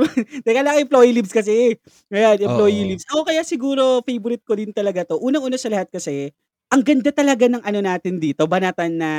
Mo 0.00 0.06
teka 0.44 0.60
lang, 0.64 0.80
employee 0.82 1.14
leaves 1.16 1.32
kasi. 1.34 1.76
Ayan, 2.12 2.36
employee 2.40 2.82
Oo. 2.84 2.88
leaves. 2.94 3.06
Ako 3.10 3.20
kaya 3.28 3.42
siguro 3.46 4.00
favorite 4.04 4.44
ko 4.44 4.54
din 4.58 4.72
talaga 4.74 5.04
'to. 5.06 5.20
Unang-una 5.22 5.56
sa 5.60 5.70
lahat 5.72 5.88
kasi, 5.92 6.32
ang 6.72 6.82
ganda 6.84 7.10
talaga 7.14 7.46
ng 7.50 7.62
ano 7.64 7.78
natin 7.84 8.18
dito, 8.20 8.44
banatan 8.50 8.92
na 9.00 9.10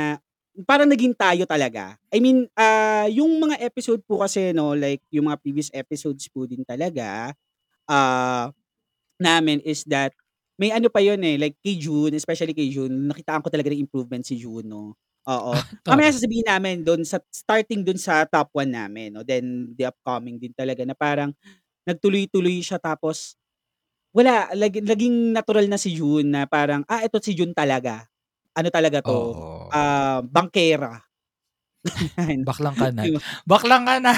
parang 0.68 0.88
naging 0.90 1.14
tayo 1.16 1.44
talaga. 1.48 1.96
I 2.12 2.18
mean, 2.22 2.46
ah, 2.58 3.06
yung 3.10 3.38
mga 3.42 3.60
episode 3.64 4.02
po 4.06 4.20
kasi 4.24 4.52
'no, 4.54 4.74
like 4.76 5.02
yung 5.14 5.28
mga 5.30 5.38
previous 5.42 5.70
episodes 5.74 6.26
po 6.30 6.44
din 6.48 6.62
talaga, 6.66 7.32
ah, 7.90 8.50
namin 9.20 9.60
is 9.66 9.84
that 9.90 10.12
may 10.60 10.70
ano 10.72 10.88
pa 10.92 11.00
yun, 11.02 11.20
eh, 11.26 11.36
like 11.40 11.56
kay 11.64 11.76
June, 11.80 12.14
especially 12.16 12.54
kay 12.56 12.70
June, 12.72 12.92
nakitaan 13.10 13.42
ko 13.44 13.50
talaga 13.50 13.72
ng 13.72 13.82
improvement 13.84 14.22
si 14.24 14.36
June 14.40 14.64
'no. 14.68 14.94
Oo. 15.28 15.54
Mamaya 15.90 16.10
Taray. 16.10 16.14
sasabihin 16.14 16.46
namin 16.48 16.82
dun 16.86 17.02
sa 17.06 17.18
starting 17.32 17.82
dun 17.86 17.98
sa 18.00 18.24
top 18.28 18.50
1 18.56 18.70
namin 18.74 19.12
'no, 19.14 19.22
then 19.26 19.72
the 19.78 19.88
upcoming 19.90 20.38
din 20.40 20.52
talaga 20.56 20.82
na 20.86 20.94
parang 20.96 21.32
nagtuloy-tuloy 21.88 22.60
siya 22.64 22.78
tapos 22.82 23.36
wala, 24.16 24.50
lagi 24.56 24.80
naging 24.84 25.32
natural 25.36 25.66
na 25.70 25.78
si 25.80 25.94
June 25.96 26.28
na 26.32 26.44
parang, 26.48 26.82
ah, 26.90 27.02
eto 27.06 27.18
si 27.22 27.32
June 27.36 27.52
talaga. 27.56 28.06
Ano 28.56 28.68
talaga 28.72 29.00
'to, 29.04 29.36
Oo. 29.36 29.72
ah, 29.72 30.20
bangkera. 30.26 31.00
Baklang 32.46 32.76
ka 32.80 32.88
na. 32.90 33.06
Baklang 33.46 33.84
ka 33.86 33.94
na. 34.00 34.12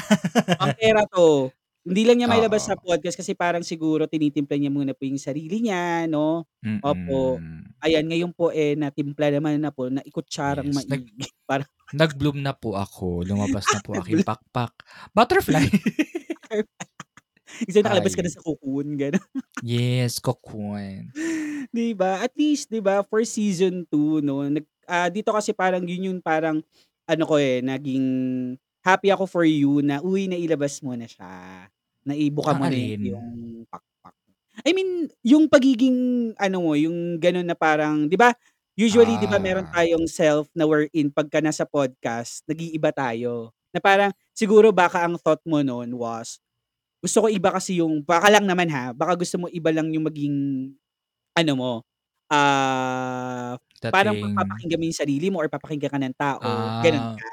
Bangkera 0.58 1.02
'to. 1.10 1.54
Hindi 1.86 2.08
lang 2.08 2.16
niya 2.24 2.28
mailabas 2.32 2.64
sa 2.64 2.72
Oo. 2.72 2.80
podcast 2.80 3.20
kasi 3.20 3.36
parang 3.36 3.60
siguro 3.60 4.08
tinitimpla 4.08 4.56
niya 4.56 4.72
muna 4.72 4.96
po 4.96 5.04
yung 5.04 5.20
sarili 5.20 5.60
niya 5.60 6.08
'no. 6.08 6.48
Opo. 6.80 6.82
Mm. 6.82 7.74
Ayan, 7.84 8.08
ngayon 8.08 8.32
po, 8.32 8.48
eh, 8.48 8.72
natimpla 8.80 9.28
naman 9.28 9.60
na 9.60 9.68
po, 9.68 9.92
naikutsyarang 9.92 10.64
Yes, 10.64 10.88
nag 10.88 11.04
maigi 11.04 11.12
para 11.48 11.68
nag-bloom 11.94 12.42
na 12.44 12.52
po 12.56 12.76
ako, 12.76 13.24
lumabas 13.26 13.70
na 13.72 13.80
po 13.80 13.96
aking 13.98 14.20
pakpak. 14.24 14.72
Butterfly. 15.16 15.64
Kasi 17.68 17.78
nakalabas 17.82 18.14
ka 18.16 18.22
na 18.24 18.28
Ay. 18.28 18.32
sa 18.32 18.42
cocoon, 18.44 18.96
gano'n. 18.98 19.24
Yes, 19.62 20.18
cocoon. 20.20 21.14
'Di 21.72 21.94
ba? 21.94 22.22
At 22.24 22.34
least 22.38 22.70
'di 22.70 22.82
ba, 22.82 23.02
for 23.06 23.22
season 23.26 23.86
2 23.88 24.20
'no, 24.24 24.42
nag 24.46 24.66
ah, 24.90 25.08
dito 25.08 25.30
kasi 25.32 25.54
parang 25.54 25.82
yun 25.86 26.12
yung 26.14 26.20
parang 26.24 26.60
ano 27.08 27.22
ko, 27.28 27.36
eh, 27.40 27.60
naging 27.60 28.06
happy 28.84 29.12
ako 29.12 29.24
for 29.28 29.44
you 29.44 29.80
na, 29.84 30.00
uy, 30.00 30.24
nailabas 30.28 30.80
mo 30.84 30.92
na 30.96 31.04
siya. 31.08 31.68
Naibuka 32.06 32.52
Ang 32.52 32.60
mo 32.60 32.68
na 32.68 32.76
alin? 32.76 33.00
yung 33.00 33.64
pakpak. 33.72 34.12
I 34.68 34.70
mean, 34.76 35.08
yung 35.24 35.48
pagiging 35.48 36.32
ano 36.36 36.56
mo, 36.60 36.72
yung 36.76 37.16
gano'n 37.20 37.48
na 37.48 37.56
parang 37.56 38.04
'di 38.08 38.16
ba, 38.20 38.32
usually 38.76 39.16
'di 39.16 39.24
ba 39.28 39.40
meron 39.40 39.64
Ah. 39.64 39.72
tayong 39.72 40.04
self 40.08 40.48
na 40.56 40.68
wherein 40.68 41.08
pagka 41.12 41.40
nasa 41.40 41.64
podcast, 41.64 42.44
nag-iiba 42.48 42.92
tayo. 42.92 43.52
Na 43.72 43.80
parang 43.80 44.12
siguro 44.36 44.70
baka 44.72 45.04
ang 45.08 45.16
thought 45.20 45.40
mo 45.48 45.64
nun 45.64 45.96
was, 45.96 46.40
gusto 47.04 47.26
ko 47.26 47.28
iba 47.32 47.50
kasi 47.54 47.80
yung 47.82 48.02
baka 48.06 48.28
lang 48.32 48.46
naman 48.48 48.68
ha, 48.72 48.92
baka 48.96 49.18
gusto 49.20 49.36
mo 49.42 49.48
iba 49.52 49.70
lang 49.74 49.90
yung 49.94 50.06
maging 50.08 50.36
ano 51.38 51.52
mo, 51.58 51.72
ah, 52.32 53.56
parang 53.92 54.16
Dating. 54.22 54.64
papapakinggan 54.64 54.78
mo 54.80 54.86
yung 54.90 54.98
sarili 55.02 55.28
mo 55.32 55.38
or 55.44 55.48
papakinggan 55.52 55.92
ka 55.94 56.00
ng 56.02 56.16
tao, 56.18 56.72
gano'n 56.82 57.06
Ah. 57.06 57.16
ka, 57.16 57.30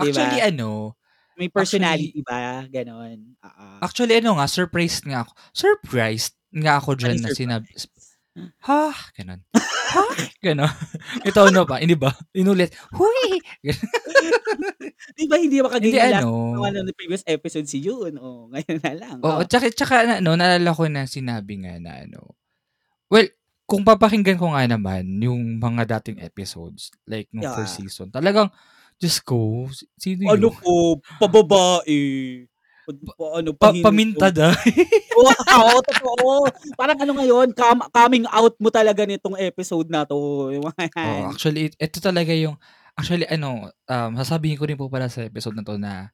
'di 0.00 0.10
Actually 0.10 0.40
ano, 0.42 0.96
May 1.36 1.50
actually 1.58 2.14
personality 2.14 2.22
ba, 2.22 2.62
gano'n? 2.70 3.34
Oo. 3.42 3.70
actually 3.82 4.18
ano 4.20 4.38
nga, 4.38 4.46
surprised 4.46 5.02
nga 5.08 5.26
ako. 5.26 5.32
Surprised 5.54 6.34
nga 6.54 6.78
ako 6.78 6.94
Ano 7.02 7.10
diyan 7.10 7.18
yung 7.18 7.26
na 7.26 7.30
sinabi? 7.34 7.70
"Ha?" 8.68 8.94
Gano'n. 9.18 9.40
"Ha?" 9.94 10.04
Gano'n. 10.44 10.72
May 11.24 11.32
tono 11.34 11.66
pa, 11.68 11.80
hindi 11.82 11.96
ba? 11.98 12.10
Inulit, 12.36 12.74
"Huy!" 12.96 13.42
'Di 15.16 15.24
ba 15.30 15.36
hindi 15.40 15.58
Hindi 15.80 15.98
makaganyan 15.98 16.08
lahat 16.10 16.26
ng 16.54 16.62
ano 16.62 16.66
ano 16.66 16.78
ng 16.86 16.96
previous 16.98 17.24
episode 17.28 17.66
si 17.70 17.80
June, 17.84 18.16
oh, 18.20 18.48
ngayon 18.52 18.78
na 18.82 18.92
lang, 18.96 19.20
Oo, 19.22 19.44
oh. 19.44 19.46
tsaka 19.46 19.70
tsaka 19.70 19.94
na 20.08 20.14
ano, 20.18 20.34
naalala 20.34 20.70
ko 20.74 20.88
na 20.90 21.06
sinabi 21.06 21.62
nga 21.62 21.78
na 21.78 22.02
ano 22.02 22.34
well, 23.12 23.28
kung 23.68 23.84
papakinggan 23.86 24.36
ko 24.40 24.52
nga 24.54 24.66
naman 24.68 25.06
yung 25.22 25.58
mga 25.62 25.86
dating 26.00 26.20
episodes, 26.24 26.90
like 27.08 27.28
nung 27.32 27.48
first 27.48 27.76
Yeah. 27.76 27.80
season, 27.80 28.10
talagang 28.12 28.50
Diyos 29.00 29.18
ko, 29.20 29.66
si 29.74 29.84
sino 29.98 30.30
Ano 30.30 30.48
yun? 30.48 30.54
po, 30.62 30.72
pababae. 31.18 32.00
Pad 32.84 32.96
pa 33.00 33.12
ano, 33.40 33.48
Pa 33.56 33.72
pahinto. 33.72 33.84
pamintad, 33.88 34.36
ah. 34.44 34.54
Wow, 35.14 35.78
totoo. 35.86 36.50
Parang 36.74 36.98
ano 36.98 37.14
ngayon, 37.14 37.54
come 37.54 37.86
coming 37.94 38.26
out 38.28 38.58
mo 38.58 38.66
talaga 38.66 39.06
nitong 39.06 39.38
episode 39.38 39.86
na 39.86 40.02
'to, 40.02 40.50
yan. 40.50 41.30
actually 41.30 41.70
eto 41.78 42.02
talaga 42.02 42.34
yung 42.34 42.58
actually 42.98 43.22
ano, 43.30 43.70
um, 43.86 44.10
sasabihin 44.18 44.58
ko 44.58 44.66
rin 44.66 44.74
po 44.74 44.90
pala 44.90 45.06
sa 45.06 45.22
episode 45.22 45.54
na 45.54 45.62
'to 45.62 45.78
na 45.78 46.10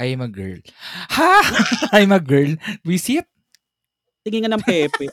I 0.00 0.16
am 0.16 0.24
a 0.24 0.30
girl. 0.32 0.56
Ha! 1.12 1.32
I'm 1.96 2.12
a 2.12 2.20
girl. 2.20 2.56
Visit? 2.84 3.28
Tingin 4.24 4.48
nga 4.48 4.56
ng 4.56 4.64
Pepe. 4.64 5.08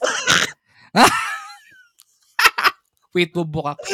Wait, 3.14 3.30
bubok 3.36 3.76
ako. 3.76 3.84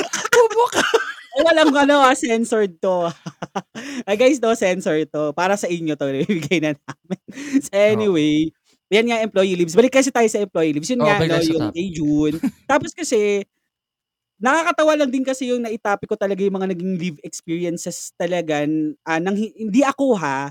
Walang 1.40 1.72
ano, 1.74 1.96
ah, 2.04 2.14
censored 2.16 2.76
'to. 2.80 3.08
Ay, 4.08 4.16
guys 4.18 4.38
'no, 4.42 4.52
censor 4.56 5.02
'to. 5.08 5.32
Para 5.32 5.56
sa 5.56 5.66
inyo 5.70 5.94
'to, 5.96 6.06
ibibigay 6.24 6.60
na 6.62 6.72
namin. 6.76 7.20
So, 7.64 7.72
anyway, 7.74 8.50
yan 8.92 9.06
nga 9.08 9.22
employee 9.24 9.56
leaves. 9.56 9.74
Balik 9.78 9.94
kasi 10.00 10.10
tayo 10.12 10.26
sa 10.28 10.42
employee 10.42 10.74
leaves. 10.76 10.90
Yun 10.90 11.02
Oo, 11.02 11.08
nga 11.08 11.22
'no, 11.24 11.38
yung 11.40 11.70
kay 11.72 11.88
June. 11.94 12.36
Tapos 12.68 12.92
kasi, 12.94 13.44
nakakatawa 14.40 14.96
lang 15.00 15.10
din 15.12 15.24
kasi 15.26 15.50
yung 15.52 15.62
nai-topic 15.64 16.08
ko 16.10 16.16
talaga 16.18 16.40
yung 16.44 16.56
mga 16.56 16.70
naging 16.76 16.94
leave 17.00 17.18
experiences 17.24 18.12
talaga, 18.16 18.64
ah, 19.06 19.20
ng 19.20 19.36
hi 19.36 19.48
hindi 19.56 19.82
ako 19.84 20.16
ha, 20.18 20.50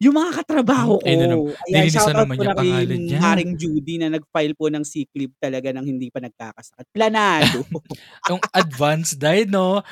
yung 0.00 0.16
mga 0.16 0.44
katrabaho 0.44 0.96
Hmm, 0.96 1.04
ayun 1.04 1.18
na 1.20 1.28
nam 1.34 1.40
ko. 1.44 1.52
Ayan, 1.68 1.88
shoutout 1.90 2.30
na 2.38 2.48
kay. 2.56 2.86
Maring 3.20 3.52
Judy 3.58 3.98
na 4.00 4.08
nag-file 4.12 4.54
po 4.56 4.70
ng 4.72 4.84
sick 4.86 5.10
leave 5.16 5.34
talaga 5.40 5.72
ng 5.76 5.84
hindi 5.84 6.08
pa 6.12 6.20
nagkakasakit. 6.24 6.88
Planado. 6.94 7.64
Yung 8.30 8.40
advance 8.54 9.16
died 9.18 9.50
'no? 9.50 9.82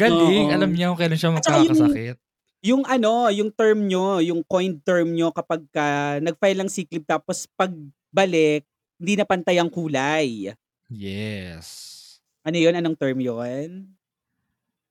Galing, 0.00 0.46
alam 0.54 0.70
Oo. 0.70 0.76
niya 0.76 0.90
kung 0.92 1.00
kailan 1.00 1.18
siya 1.20 1.32
At 1.36 1.42
saka 1.44 1.58
yung 1.60 1.76
magkakasakit. 1.76 2.18
yung 2.64 2.82
ano, 2.88 3.30
yung 3.30 3.50
term 3.54 3.86
niyo, 3.88 4.20
yung 4.24 4.42
coined 4.46 4.82
term 4.86 5.14
niyo 5.14 5.30
kapagka 5.34 6.18
nag-file 6.24 6.60
ng 6.64 6.70
sick 6.72 6.90
leave 6.92 7.06
tapos 7.08 7.46
pagbalik, 7.58 8.64
hindi 9.00 9.14
na 9.18 9.26
pantay 9.28 9.58
ang 9.62 9.70
kulay. 9.72 10.54
Yes. 10.90 12.20
Ano 12.46 12.56
yun, 12.58 12.74
anong 12.78 12.96
term 12.98 13.18
yun? 13.18 13.98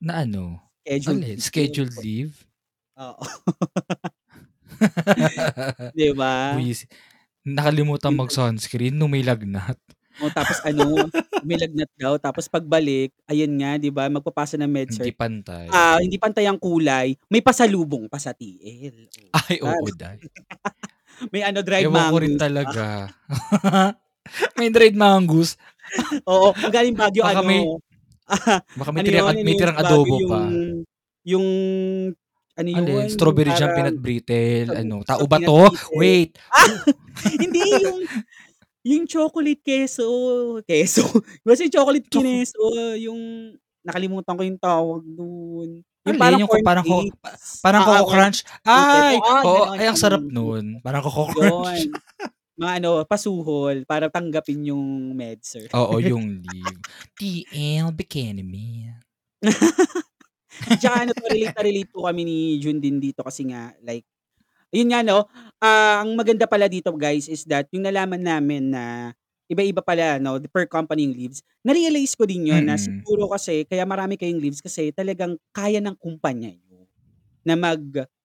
Na 0.02 0.22
ano? 0.26 0.62
Scheduled 0.86 1.22
Alin? 1.22 1.24
leave. 1.24 1.42
Scheduled 1.42 1.96
leave? 1.98 2.48
Oo. 2.98 3.24
'Di 5.96 6.12
ba? 6.18 6.34
Buwisi 6.52 6.86
nakalimutan 7.48 8.14
mag-sunscreen 8.20 8.96
nung 8.96 9.12
may 9.12 9.24
lagnat. 9.26 9.80
Oh, 10.18 10.34
tapos 10.34 10.58
ano, 10.66 11.10
may 11.46 11.58
lagnat 11.62 11.90
daw 11.94 12.18
tapos 12.18 12.50
pagbalik, 12.50 13.14
ayun 13.30 13.54
nga 13.62 13.78
'di 13.78 13.94
ba 13.94 14.10
magpapasa 14.10 14.58
ng 14.58 14.66
Hindi 14.66 15.12
med-cert, 15.12 15.14
pantay. 15.14 15.68
ah, 15.70 16.02
hindi 16.02 16.18
pantay 16.18 16.50
ang 16.50 16.58
kulay, 16.58 17.14
may 17.30 17.42
pasalubong 17.46 18.10
pa 18.10 18.18
sa 18.18 18.34
TL. 18.34 18.96
Oh, 19.30 19.38
Ay, 19.46 19.62
'di 19.62 19.62
ba? 19.62 19.78
oo, 19.78 19.88
day. 19.94 20.18
May 21.34 21.42
ano, 21.42 21.66
dried 21.66 21.90
Ewan 21.90 22.14
ko 22.14 22.16
rin 22.22 22.34
mangoes 22.34 22.42
pa. 22.42 22.46
talaga. 22.50 22.86
May 24.60 24.70
dried 24.70 24.94
mangoes. 24.94 25.58
Oo, 26.30 26.54
kung 26.54 26.70
galing 26.74 26.94
Baguio 26.98 27.24
Baka 27.26 27.42
may 27.42 27.62
ano, 27.64 27.82
baka 28.80 28.90
may 28.94 29.02
ano 29.02 29.08
tirang 29.08 29.26
yun, 29.26 29.30
ano 29.34 29.40
may 29.42 29.56
tirang 29.58 29.78
Baguio 29.78 29.88
adobo 29.88 30.16
yung 30.20 30.30
pa. 30.30 30.42
yung 31.26 31.48
ano 32.58 32.70
Alin? 32.76 33.08
yun, 33.08 33.10
Strawberry 33.10 33.54
jam 33.56 33.70
parang 33.70 33.76
peanut 33.78 33.98
brittle, 33.98 34.70
ano, 34.76 34.96
sa 35.08 35.18
tao 35.18 35.24
ba 35.26 35.38
peanut 35.40 35.48
'to? 35.50 35.62
brittle. 35.72 35.98
Wait. 35.98 36.32
Ah! 36.52 36.68
Hindi 37.42 37.64
yung 37.86 38.00
yung 38.88 39.04
chocolate 39.04 39.60
queso, 39.60 40.08
queso, 40.64 41.04
basta 41.46 41.68
yung 41.68 41.76
chocolate 41.76 42.08
Choco 42.08 42.24
kineso, 42.24 42.64
yung 42.96 43.20
nakalimutan 43.84 44.36
ko 44.36 44.44
yung 44.44 44.60
tawag 44.60 45.04
dun. 45.04 45.70
Yung 46.08 46.16
Alin? 46.16 46.20
parang 46.24 46.40
Yung 46.40 46.52
ko 46.52 46.56
parang 46.64 46.86
ko 46.88 46.96
pa 47.20 47.30
parang 47.64 47.82
Oo, 47.84 47.88
Coco 47.92 48.12
Crunch? 48.16 48.40
Ay! 48.64 49.16
oo, 49.20 49.28
Oo, 49.44 49.64
gano'n, 49.68 49.80
ay 49.80 49.88
ang 49.92 50.00
sarap 50.00 50.24
mm. 50.24 50.32
nun. 50.32 50.66
Parang 50.80 51.04
Coco 51.04 51.24
Crunch. 51.36 51.88
Yun. 51.88 51.92
Mga 52.58 52.72
ano, 52.82 52.90
pasuhol 53.06 53.86
para 53.86 54.10
tanggapin 54.10 54.74
yung 54.74 55.14
med-cert. 55.14 55.70
Oo, 55.76 56.00
yung 56.10 56.42
leave. 56.42 56.80
TL 57.20 57.92
Bikini 57.94 58.42
Man. 58.42 58.98
Tsaka 60.82 61.06
ano 61.06 61.12
'to, 61.14 61.28
relate 61.30 61.54
na 61.54 61.64
relate 61.64 61.92
po 61.94 62.10
kami 62.10 62.22
ni 62.26 62.38
Jun 62.58 62.82
din 62.82 62.98
dito 62.98 63.22
kasi 63.22 63.46
nga 63.46 63.78
like, 63.86 64.08
yun 64.74 64.90
nga 64.94 65.02
'no, 65.06 65.26
ah, 65.64 66.04
ang 66.04 66.16
maganda 66.20 66.46
pala 66.50 66.68
dito 66.72 66.92
guys 66.96 67.28
is 67.32 67.44
that 67.48 67.68
yung 67.74 67.86
nalaman 67.88 68.22
namin 68.24 68.72
na 68.74 69.14
iba-iba 69.52 69.80
pala 69.84 70.20
'no, 70.22 70.40
per 70.52 70.68
company 70.70 71.08
yung 71.10 71.16
leaves. 71.18 71.40
Na-realize 71.66 72.14
ko 72.20 72.26
din 72.28 72.50
yun 72.52 72.64
na 72.68 72.76
Mm. 72.76 73.08
siguro 73.08 73.32
kasi 73.32 73.64
kaya 73.68 73.84
marami 73.88 74.16
kayong 74.20 74.42
leaves 74.44 74.60
kasi 74.64 74.92
talagang 74.96 75.38
kaya 75.56 75.80
ng 75.84 75.96
kumpanya 76.00 76.52
niyo 76.52 76.88
na 77.48 77.56
magbigay 77.60 78.24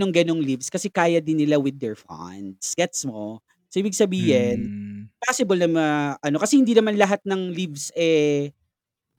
nung 0.00 0.12
gano'ng 0.14 0.42
leaves 0.44 0.68
kasi 0.72 0.88
kaya 0.92 1.20
din 1.22 1.40
nila 1.44 1.58
with 1.62 1.78
their 1.80 1.96
funds, 1.98 2.74
gets 2.78 3.04
mo? 3.08 3.40
So, 3.72 3.80
ibig 3.82 3.96
sabihin, 3.98 4.68
Hmm. 4.68 5.08
possible 5.22 5.58
na 5.60 5.68
ma 5.70 5.86
ano, 6.24 6.38
kasi 6.42 6.58
hindi 6.60 6.74
naman 6.76 6.96
lahat 7.00 7.22
ng 7.26 7.52
leaves, 7.54 7.90
eh, 7.98 8.52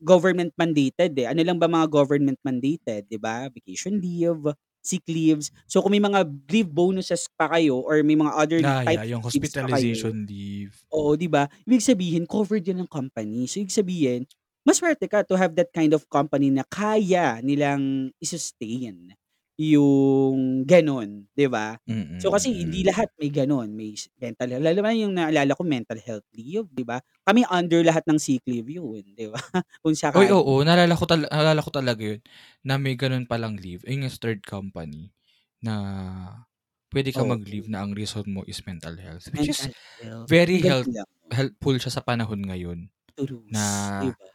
government 0.04 0.54
mandated, 0.60 1.16
eh. 1.20 1.28
Ano 1.32 1.42
lang 1.46 1.58
ba 1.62 1.68
mga 1.72 1.88
government 1.92 2.40
mandated, 2.46 3.08
'di 3.10 3.20
ba? 3.22 3.48
Vacation 3.52 4.00
leave, 4.02 4.44
sick 4.90 5.06
leaves. 5.10 5.54
So, 5.70 5.82
kung 5.86 5.94
may 5.94 6.02
mga 6.04 6.26
leave 6.50 6.70
bonuses 6.74 7.30
pa 7.38 7.46
kayo 7.54 7.82
or 7.86 8.02
may 8.02 8.18
mga 8.18 8.34
other 8.34 8.62
Ah, 8.64 8.82
types 8.86 9.04
yeah, 9.04 9.04
yung 9.04 9.22
of 9.38 9.46
pa 9.62 9.68
kayo 9.78 9.98
hospitalization 10.02 10.26
leave. 10.28 10.76
oo, 10.94 11.14
'di 11.18 11.28
ba? 11.30 11.46
Ibig 11.68 11.84
sabihin 11.86 12.26
covered 12.30 12.66
yan 12.66 12.82
ng 12.86 12.90
company. 12.92 13.46
So, 13.50 13.62
ibig 13.62 13.74
sabihin, 13.76 14.22
masuwerte 14.66 15.06
ka 15.10 15.22
to 15.26 15.38
have 15.38 15.54
that 15.58 15.70
kind 15.74 15.94
of 15.94 16.06
company 16.10 16.50
na 16.54 16.66
kaya 16.68 17.42
nilang 17.46 18.10
i-sustain 18.22 19.14
yung 19.60 20.64
gano'n, 20.66 21.28
'di 21.36 21.48
ba? 21.52 21.76
So, 22.20 22.32
kasi 22.36 22.52
hindi 22.56 22.84
lahat 22.88 23.12
may 23.20 23.32
gano'n, 23.32 23.72
may 23.76 23.96
mental 24.20 24.50
health 24.56 24.66
lalo 24.68 24.80
na 24.84 24.92
yung 24.96 25.14
naalala 25.16 25.56
ko 25.56 25.64
mental 25.68 26.00
health 26.04 26.28
leave, 26.36 26.68
'di 26.72 26.84
ba? 26.88 27.00
Kami 27.28 27.44
under 27.52 27.84
lahat 27.86 28.04
ng 28.08 28.20
sick 28.20 28.44
leave 28.48 28.68
yun, 28.72 29.04
'di 29.16 29.28
ba? 29.32 29.40
Kung 29.84 29.96
Uy, 30.18 30.26
sakali. 30.26 30.34
oo, 30.34 30.66
naalala 30.66 30.98
ko 30.98 31.06
tala 31.06 31.30
naalala 31.30 31.62
ko 31.62 31.70
talaga 31.70 32.02
yun, 32.02 32.18
na 32.66 32.82
may 32.82 32.98
gano'n 32.98 33.30
palang 33.30 33.54
leave, 33.62 33.86
sa 33.86 34.18
third 34.18 34.42
company, 34.42 35.14
na 35.62 35.74
puwede 36.90 37.14
kang 37.14 37.30
mag-leave 37.30 37.70
Oo. 37.70 37.70
na 37.70 37.86
ang 37.86 37.94
reason 37.94 38.26
mo 38.26 38.42
is 38.50 38.66
mental 38.66 38.98
health, 38.98 39.30
which 39.30 39.46
is 39.54 39.60
Mental 39.60 39.72
health, 40.02 40.30
very 40.30 40.58
health 40.66 40.90
helpful 41.30 41.78
siya 41.78 41.94
sa 41.94 42.06
panahon 42.06 42.42
ngayon, 42.46 42.90
na 43.50 43.64
Trues, 43.66 43.94
'di 43.98 44.12
ba? 44.18 44.30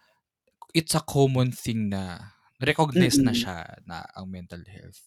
it's 0.74 0.94
a 0.98 1.02
common 1.06 1.52
thing 1.54 1.88
na 1.94 2.34
recognize 2.62 3.22
na 3.22 3.30
Mm. 3.30 3.44
siya 3.44 3.78
na 3.86 4.04
ang 4.18 4.26
mental 4.30 4.62
health 4.66 5.06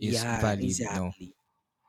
is 0.00 0.26
Yeah, 0.26 0.40
valid 0.40 0.78
'no? 0.90 1.12
exactly. 1.18 1.34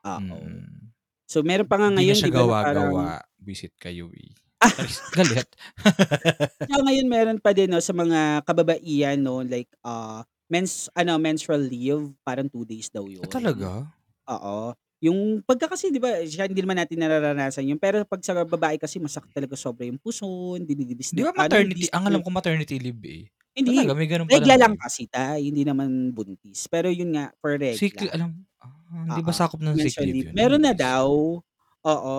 Oo. 0.06 0.38
Mm. 0.40 0.92
So, 1.30 1.42
meron 1.46 1.68
pa 1.70 1.76
nga 1.80 1.90
ngayon 1.94 2.20
'di 2.24 2.32
ba 2.34 2.42
na 2.46 2.54
parang 2.58 2.94
gawa-gawa, 2.94 3.22
buwisit 3.38 3.74
kayo, 3.78 4.10
eh. 4.14 4.34
Charis, 4.70 5.02
galit. 5.10 5.48
Tsaka 6.68 6.76
ngayon 6.84 7.08
meron 7.08 7.38
pa 7.40 7.56
din 7.56 7.72
'no, 7.72 7.80
sa 7.80 7.96
mga 7.96 8.44
kababaihan 8.44 9.16
'no, 9.20 9.40
like, 9.40 9.72
ah, 9.80 10.20
mens 10.52 10.92
ano, 10.92 11.16
menstrual 11.16 11.62
leave, 11.64 12.12
parang 12.26 12.50
2 12.52 12.68
days 12.68 12.92
daw 12.92 13.08
Ah, 13.22 13.26
yun. 13.28 13.28
talaga? 13.28 13.92
Oo, 14.28 14.74
yung 15.02 15.42
pagka 15.46 15.72
kasi 15.72 15.90
'di 15.92 16.00
ba, 16.02 16.22
siya 16.24 16.46
hindi 16.50 16.62
naman 16.64 16.78
natin 16.80 17.00
nararanasan 17.02 17.68
yun, 17.68 17.80
pero 17.80 18.04
'pag 18.06 18.22
sa 18.24 18.34
babae 18.44 18.76
kasi 18.80 18.98
masakit 19.02 19.32
talaga 19.34 19.56
sobra 19.58 19.86
yung 19.88 20.00
puson, 20.00 20.62
dinidibis 20.64 21.12
'Di 21.12 21.26
ba 21.26 21.34
ano, 21.34 21.34
maternity 21.34 21.90
ang 21.90 22.06
alam 22.06 22.22
ko 22.22 22.30
maternity 22.30 22.78
leave, 22.78 23.02
eh. 23.10 23.22
Hindi, 23.56 23.66
Talaga 23.66 23.92
may 23.92 24.08
gano'n 24.08 24.30
regla 24.30 24.54
palang 24.54 24.54
lang 24.54 24.78
kasi 24.78 25.10
tay, 25.10 25.50
hindi 25.50 25.66
naman 25.66 26.14
buntis. 26.14 26.70
Pero 26.70 26.86
yun 26.86 27.10
nga, 27.18 27.34
for 27.42 27.58
Sick 27.72 28.02
regla. 28.02 28.10
alam 28.10 28.46
ah, 28.64 29.04
hindi 29.06 29.20
ba 29.22 29.30
Oo, 29.30 29.36
sakop 29.36 29.60
ng 29.62 29.78
sick 29.78 29.94
menstrual 29.94 30.08
leave 30.10 30.16
leave. 30.16 30.26
yun, 30.26 30.36
Meron 30.36 30.62
na 30.64 30.72
daw, 30.76 31.40
oo, 31.84 32.16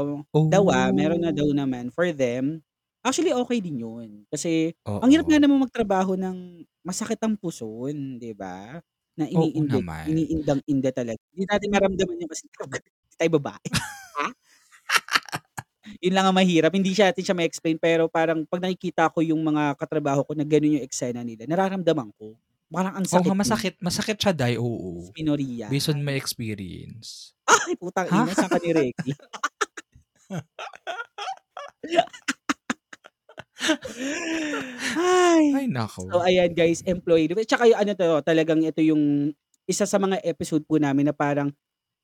daw, 0.48 0.64
ah, 0.74 0.92
meron 0.92 1.24
na 1.24 1.32
daw 1.36 1.48
Oh. 1.48 1.56
naman 1.56 1.90
for 1.94 2.10
them. 2.14 2.62
Actually, 3.06 3.34
okey 3.34 3.60
din 3.64 3.82
yun, 3.82 4.10
kasi 4.30 4.74
ang 5.02 5.10
hirap 5.14 5.26
nga 5.30 5.38
Oo. 5.38 5.42
namang 5.42 5.66
magtrabaho 5.70 6.14
ng 6.20 6.66
masakit 6.86 7.18
ang 7.24 7.34
puson, 7.40 8.18
'di 8.22 8.34
ba? 8.38 8.82
Na 9.18 9.26
Oo 9.36 9.64
iniindit 9.64 9.64
naman. 9.64 10.04
iniindang-inda 10.06 10.92
talaga. 10.94 11.22
Hindi 11.34 11.46
natin 11.50 11.70
maramdaman 11.74 12.22
yun 12.22 12.30
kasi 12.30 12.44
hindi 12.48 12.58
tayo 13.20 13.32
babae. 13.42 13.70
Ha? 14.18 14.28
Yun 16.00 16.14
lang 16.16 16.26
ang 16.30 16.38
mahirap, 16.38 16.72
hindi 16.72 16.96
siya 16.96 17.12
natin 17.12 17.24
siya 17.28 17.36
ma-explain 17.36 17.76
pero 17.82 18.08
parang 18.08 18.46
'pag 18.48 18.64
nakikita 18.64 19.12
ko 19.12 19.20
yung 19.26 19.42
mga 19.44 19.76
katrabaho 19.76 20.24
ko 20.24 20.32
na 20.38 20.48
gano'n 20.48 20.80
yung 20.80 20.86
eksena 20.88 21.26
nila, 21.26 21.44
nararamdaman 21.50 22.14
ko. 22.16 22.38
Parang 22.72 22.96
ang 22.96 23.04
Oo 23.04 23.12
nga, 23.12 23.20
sakit 23.20 23.36
din. 23.36 23.42
masakit 23.44 23.76
masakit 23.84 24.18
siya 24.22 24.32
day, 24.32 24.56
oo. 24.56 25.04
Dysmenorrhea. 25.12 25.68
Based 25.68 25.92
on 25.92 26.00
my 26.00 26.16
experience. 26.16 27.36
Ay, 27.68 27.76
putang 27.76 28.08
ina, 28.08 28.32
saan 28.32 28.48
ka 28.48 28.60
ni-regla? 28.64 29.16
Ay, 34.98 35.44
Ay, 35.54 35.66
naku. 35.70 36.08
so 36.10 36.24
ayan 36.24 36.52
guys, 36.56 36.82
employee 36.88 37.30
tsaka 37.46 37.68
yung 37.70 37.80
ano 37.80 37.92
'to, 37.94 38.10
talagang 38.26 38.62
ito 38.64 38.82
yung 38.82 39.32
isa 39.70 39.86
sa 39.86 39.98
mga 40.02 40.20
episode 40.26 40.66
po 40.66 40.80
namin 40.82 41.08
na 41.12 41.16
parang 41.16 41.52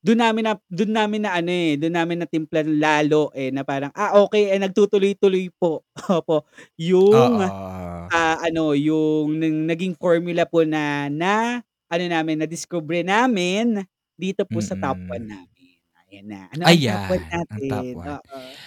dun 0.07 0.23
namin 0.23 0.43
na 0.47 0.53
dun 0.71 0.91
namin 0.95 1.27
na 1.27 1.35
ano, 1.35 1.51
eh, 1.51 1.75
dun 1.75 1.91
namin 1.99 2.23
natimplan 2.23 2.79
lalo, 2.79 3.27
eh, 3.35 3.51
na 3.51 3.67
parang, 3.67 3.91
ah, 3.91 4.15
okey, 4.23 4.55
eh, 4.55 4.59
nagtutuloy-tuloy 4.63 5.51
po, 5.59 5.83
opo, 6.23 6.47
yung, 6.79 7.43
Oo. 7.43 8.11
ah, 8.11 8.37
ano, 8.43 8.73
yung 8.77 9.37
ng 9.41 9.67
naging 9.69 9.95
formula 9.99 10.45
po 10.47 10.63
na 10.67 11.07
na 11.11 11.61
ano 11.91 12.05
namin, 12.07 12.43
nadiskubre 12.43 13.03
namin 13.05 13.83
dito 14.19 14.43
po 14.49 14.59
sa 14.63 14.75
top 14.79 14.99
1 15.11 15.25
Mm. 15.25 15.29
namin. 15.29 15.77
Ayan 16.09 16.25
na. 16.31 16.41
Ano 16.53 16.63
ang 16.71 16.79
top 16.83 17.03
1 17.11 17.23
Ayan, 17.29 17.45
ang 17.53 17.61
top 17.69 17.87
natin? 17.91 17.93
1. 17.93 18.17
Oo. 18.25 18.57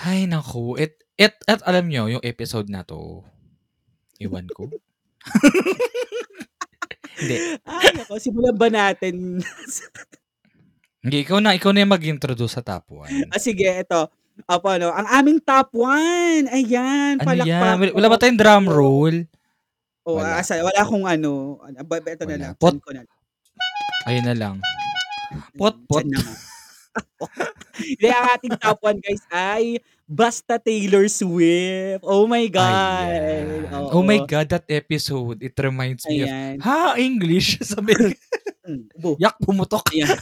Hay 0.00 0.24
naku, 0.28 0.76
at 0.80 0.92
at 1.20 1.36
at 1.48 1.60
alam 1.68 1.88
niyo 1.92 2.08
yung 2.18 2.24
episode 2.24 2.68
na 2.72 2.84
'to, 2.86 3.24
ewan 4.22 4.48
ko. 4.52 4.74
Hindi. 7.20 7.46
Ay 7.66 7.94
naku, 7.94 8.18
simulan 8.18 8.56
ba 8.58 8.68
natin? 8.72 9.38
Hindi, 11.02 11.26
ikaw 11.26 11.42
na 11.42 11.58
ikaw 11.58 11.74
na 11.74 11.82
yung 11.82 11.90
mag-introduce 11.90 12.54
sa 12.54 12.62
top 12.62 12.86
1. 12.94 13.34
Ah, 13.34 13.42
sige 13.42 13.66
eto, 13.66 14.06
opo 14.46 14.70
'no, 14.78 14.94
ang 14.94 15.10
aming 15.10 15.42
top 15.42 15.74
1, 15.74 16.46
ayan, 16.46 17.18
Ano 17.18 17.34
yan, 17.42 17.58
wala 17.58 17.90
wala 17.90 18.06
ba 18.06 18.16
tayong 18.22 18.38
drum 18.38 18.64
roll? 18.70 19.16
Oh, 20.06 20.18
Wala. 20.18 20.38
asa 20.38 20.62
wala 20.62 20.78
akong 20.78 21.06
ano, 21.06 21.58
ano 21.58 21.78
ba 21.82 21.98
eto 21.98 22.22
na 22.22 22.38
lang, 22.38 22.54
pot 22.54 22.78
ko 22.78 22.94
na. 22.94 23.02
ayun 24.06 24.26
na 24.26 24.34
lang. 24.34 24.56
Ayan, 25.58 26.06
na 26.06 26.18
nga. 26.22 26.34
Hindi, 27.96 28.08
ang 28.12 28.26
ating 28.36 28.54
top 28.60 28.78
1 28.84 29.00
guys 29.02 29.22
ay 29.32 29.64
Basta 30.04 30.60
Taylor 30.60 31.08
Swift. 31.08 32.04
Oh 32.04 32.28
my 32.28 32.44
God, 32.46 32.68
Ayan. 33.08 33.64
Oh 33.90 34.04
my. 34.04 34.20
God, 34.22 34.46
that 34.52 34.68
episode, 34.68 35.40
it 35.40 35.56
reminds 35.56 36.04
me 36.04 36.22
of, 36.22 36.28
Ayan. 36.28 36.56
"Ha, 36.60 36.94
English?" 37.00 37.58
Sabi 37.64 37.96
ubo. 39.00 39.16
yak, 39.18 39.34
pumutok. 39.40 39.82
Ayan. 39.90 40.12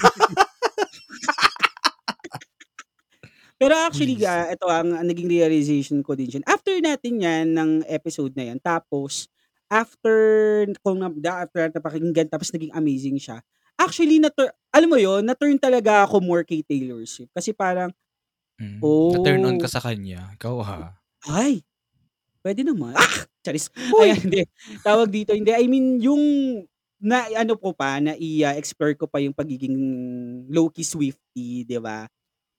Pero 3.61 3.77
actually, 3.77 4.17
Buwisit. 4.17 4.25
ah, 4.25 4.49
eto 4.49 4.65
ang 4.73 4.97
ang 4.97 5.05
naging 5.05 5.29
realization 5.29 6.01
ko 6.01 6.17
din 6.17 6.33
diyan, 6.33 6.45
after 6.49 6.73
natin 6.81 7.21
'yan 7.21 7.47
ng 7.53 7.71
episode 7.93 8.33
na 8.33 8.49
'yan, 8.49 8.57
tapos 8.65 9.29
after 9.69 10.17
kung 10.81 10.97
na 11.05 11.13
da 11.13 11.45
after 11.45 11.61
natin 11.69 11.77
napakinggan 11.77 12.29
tapos 12.33 12.49
naging 12.57 12.73
amazing 12.73 13.21
siya, 13.21 13.45
actually 13.77 14.17
na-tur 14.17 14.49
alam 14.73 14.89
mo 14.89 14.97
yun, 14.97 15.21
na-turn 15.29 15.61
talaga 15.61 16.09
ako 16.09 16.25
more 16.25 16.41
kay 16.49 16.65
Taylor 16.65 17.05
Swift 17.05 17.29
kasi 17.37 17.53
parang, 17.53 17.93
Hmm, 18.59 19.07
na-turn 19.13 19.45
on 19.47 19.57
ka 19.61 19.69
oh 19.69 19.71
sa 19.71 19.79
kanya, 19.85 20.35
ikaw, 20.35 20.57
ha? 20.67 21.01
Ay, 21.29 21.61
puwede 22.45 22.65
naman. 22.67 22.95
Ah! 22.97 23.27
Charis. 23.45 23.69
Uy! 23.91 24.11
Ayan, 24.11 24.19
hindi, 24.25 24.43
tawag 24.85 25.09
dito, 25.13 25.33
hindi, 25.37 25.53
I 25.55 25.67
mean 25.71 26.01
yung 26.03 26.23
na 27.01 27.27
ano 27.37 27.57
ko 27.61 27.73
pa, 27.77 28.01
na 28.03 28.17
i-explore 28.17 28.97
ko 28.99 29.07
pa 29.09 29.21
yung 29.25 29.37
pagiging 29.37 29.77
low-key 30.53 30.85
Swiftie, 30.87 31.65
'di 31.69 31.79
ba? 31.83 32.09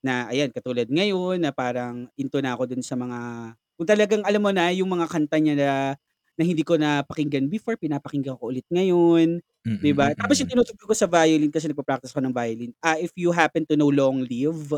Na 0.04 0.26
ayan, 0.34 0.50
katulad 0.50 0.90
ngayon 0.90 1.38
na 1.46 1.54
parang 1.54 2.10
into 2.18 2.42
na 2.42 2.58
ako 2.58 2.66
dun 2.74 2.82
sa 2.82 2.98
mga 2.98 3.54
kung 3.78 3.86
talagang 3.90 4.22
alam 4.26 4.42
mo 4.42 4.50
na 4.50 4.74
yung 4.74 4.90
mga 4.90 5.06
kanta 5.10 5.38
niya 5.38 5.54
na 5.58 5.70
na 6.38 6.44
hindi 6.46 6.66
ko 6.66 6.74
napakinggan 6.78 7.46
before, 7.54 7.78
pinapakinggan 7.78 8.34
ko 8.42 8.50
ulit 8.50 8.66
ngayon, 8.74 9.38
'di 9.78 9.92
ba? 9.94 10.10
Mm, 10.10 10.18
Tapos 10.18 10.42
yung 10.42 10.50
mm. 10.50 10.54
tinutugtog 10.54 10.90
ko 10.90 10.96
sa 10.98 11.06
violin 11.06 11.54
kasi 11.54 11.70
nagpa-practice 11.70 12.18
ako 12.18 12.22
ng 12.26 12.34
violin, 12.34 12.72
ah, 12.82 12.98
if 12.98 13.14
you 13.14 13.30
happen 13.30 13.62
to 13.70 13.78
know 13.78 13.94
Long 13.94 14.26
Live, 14.26 14.74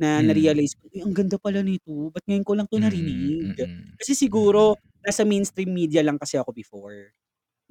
na 0.00 0.18
Hmm. 0.18 0.22
na-realize 0.24 0.72
ko, 0.80 0.88
"Uy, 0.88 1.04
ang 1.04 1.12
ganda 1.12 1.36
pala 1.36 1.60
nito, 1.60 2.08
ba't 2.08 2.24
ngayon 2.24 2.44
ko 2.48 2.52
lang 2.56 2.64
'to 2.68 2.76
Mm, 2.76 2.80
narinig?" 2.80 3.52
mm, 3.56 3.98
Kasi 4.00 4.16
siguro 4.16 4.72
mm. 4.72 5.02
nasa 5.04 5.20
mainstream 5.28 5.68
media 5.68 6.00
lang 6.00 6.16
kasi 6.16 6.40
ako 6.40 6.48
before, 6.56 7.12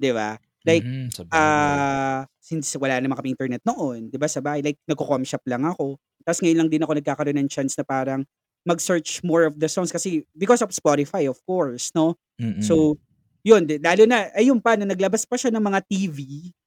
'di 0.00 0.12
ba? 0.14 0.36
Like, 0.68 0.86
Mhm, 0.86 1.10
sabagay. 1.10 1.82
ah, 2.08 2.24
since 2.42 2.74
wala 2.78 2.98
naman 3.02 3.16
kaming 3.20 3.34
internet 3.38 3.62
noon, 3.66 4.10
'di 4.12 4.18
ba, 4.20 4.28
sa 4.30 4.40
bahay, 4.44 4.62
like 4.64 4.78
nagko-com 4.90 5.24
shop 5.26 5.42
lang 5.50 5.64
ako. 5.68 5.96
Ta's 6.26 6.40
ngayon 6.42 6.66
lang 6.66 6.70
din 6.72 6.82
ako 6.84 6.94
nagkakaroon 6.98 7.38
ng 7.42 7.50
chance 7.52 7.74
na 7.78 7.84
parang 7.86 8.22
mag-search 8.66 9.22
more 9.26 9.46
of 9.50 9.58
the 9.58 9.66
songs 9.70 9.90
kasi 9.94 10.22
because 10.38 10.62
of 10.62 10.70
Spotify, 10.74 11.26
of 11.30 11.38
course, 11.46 11.90
'no? 11.94 12.14
Mm. 12.40 12.62
So, 12.62 12.98
yun, 13.46 13.66
lalo 13.82 14.06
na 14.06 14.30
ayun 14.38 14.62
pa, 14.62 14.78
nung 14.78 14.90
naglabas 14.92 15.26
pa 15.26 15.34
siya 15.38 15.50
ng 15.54 15.62
mga 15.64 15.80
TV, 15.90 16.18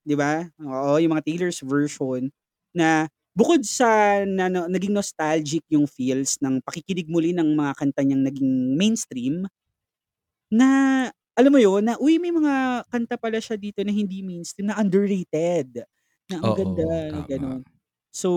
'di 0.06 0.16
ba? 0.20 0.46
Oo, 0.64 1.00
yung 1.00 1.16
mga 1.16 1.24
Taylor's 1.28 1.64
version 1.64 2.28
na 2.76 3.08
bukod 3.36 3.64
sa 3.68 4.22
na 4.28 4.48
na 4.52 4.68
naging 4.68 4.92
nostalgic 4.96 5.64
yung 5.72 5.88
feels 5.88 6.36
ng 6.44 6.60
pakikinig 6.64 7.08
muli 7.12 7.32
ng 7.36 7.56
mga 7.56 7.74
kanta 7.80 8.02
niyang 8.04 8.24
naging 8.28 8.76
mainstream 8.80 9.48
na 10.54 10.68
alam 11.36 11.52
mo 11.52 11.60
yun, 11.60 11.84
na, 11.84 12.00
uy, 12.00 12.16
may 12.22 12.32
mga 12.32 12.86
kanta 12.88 13.20
pala 13.20 13.44
siya 13.44 13.60
dito 13.60 13.84
na 13.84 13.92
hindi 13.92 14.24
mainstream, 14.24 14.72
na 14.72 14.80
underrated, 14.80 15.84
na 16.32 16.36
ang 16.40 16.56
ganda, 16.56 16.80
Oo, 16.80 17.00
na 17.12 17.20
tama. 17.28 17.28
gano'n. 17.28 17.60
So, 18.16 18.30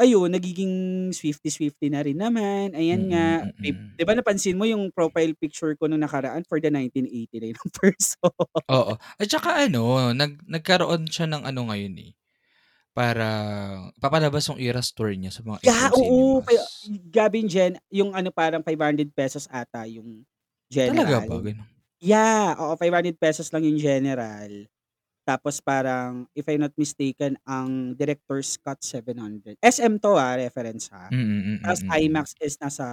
ayun, 0.00 0.30
nagiging 0.32 0.74
Swiftie-Swiftie 1.14 1.90
na 1.92 2.02
rin 2.04 2.18
naman, 2.20 2.74
ayan 2.76 3.02
Mm, 3.02 3.08
nga, 3.10 3.44
may 3.64 3.74
mm. 3.74 3.98
'di 3.98 4.02
ba 4.08 4.14
napansin 4.18 4.58
mo 4.58 4.66
yung 4.66 4.90
profile 4.90 5.32
picture 5.38 5.74
ko 5.78 5.86
nung 5.86 6.02
nakaraan 6.02 6.42
for 6.48 6.58
the 6.58 6.66
1989 6.72 7.54
na 7.54 7.68
person. 7.70 8.32
Oo, 8.72 8.96
at 9.20 9.28
saka 9.28 9.60
ano, 9.68 10.08
nag 10.16 10.40
nagkaroon 10.48 11.04
siya 11.12 11.28
ng 11.28 11.44
ano 11.44 11.68
ngayon, 11.68 12.00
eh, 12.00 12.12
parang 12.96 13.92
papalabas 14.02 14.48
yung 14.50 14.60
Eras 14.62 14.92
Tour 14.96 15.12
niya 15.16 15.32
sa 15.34 15.42
mga 15.46 15.60
Yeah, 15.62 15.88
SM 15.88 15.94
oo, 15.94 16.42
kaya 16.42 16.66
Cinemas. 16.72 16.90
grabe 17.08 17.38
yung 17.40 17.48
gen 17.52 17.72
yung 17.92 18.10
ano, 18.16 18.28
parang 18.34 18.64
₱500 18.64 19.46
ata 19.52 19.86
yung 19.86 20.26
Talaga 20.86 21.16
general. 21.16 21.24
ba, 21.24 21.40
gano'n? 21.40 21.74
Yeah, 22.02 22.56
oo, 22.58 22.74
₱500 22.80 23.48
lang 23.54 23.64
yung 23.68 23.80
general. 23.80 24.68
Tapos 25.24 25.60
parang 25.64 26.28
if 26.36 26.44
I'm 26.48 26.60
not 26.68 26.76
mistaken, 26.76 27.40
ang 27.48 27.96
director's 27.96 28.56
cut, 28.60 28.80
700. 28.84 29.56
SM 29.64 29.96
'to, 30.00 30.16
ah, 30.20 30.36
reference, 30.36 30.92
ha. 30.92 31.12
Mm, 31.12 31.16
mm, 31.16 31.58
Ta's 31.64 31.80
mm. 31.84 31.90
IMAX 31.90 32.36
is 32.44 32.56
nasa 32.60 32.84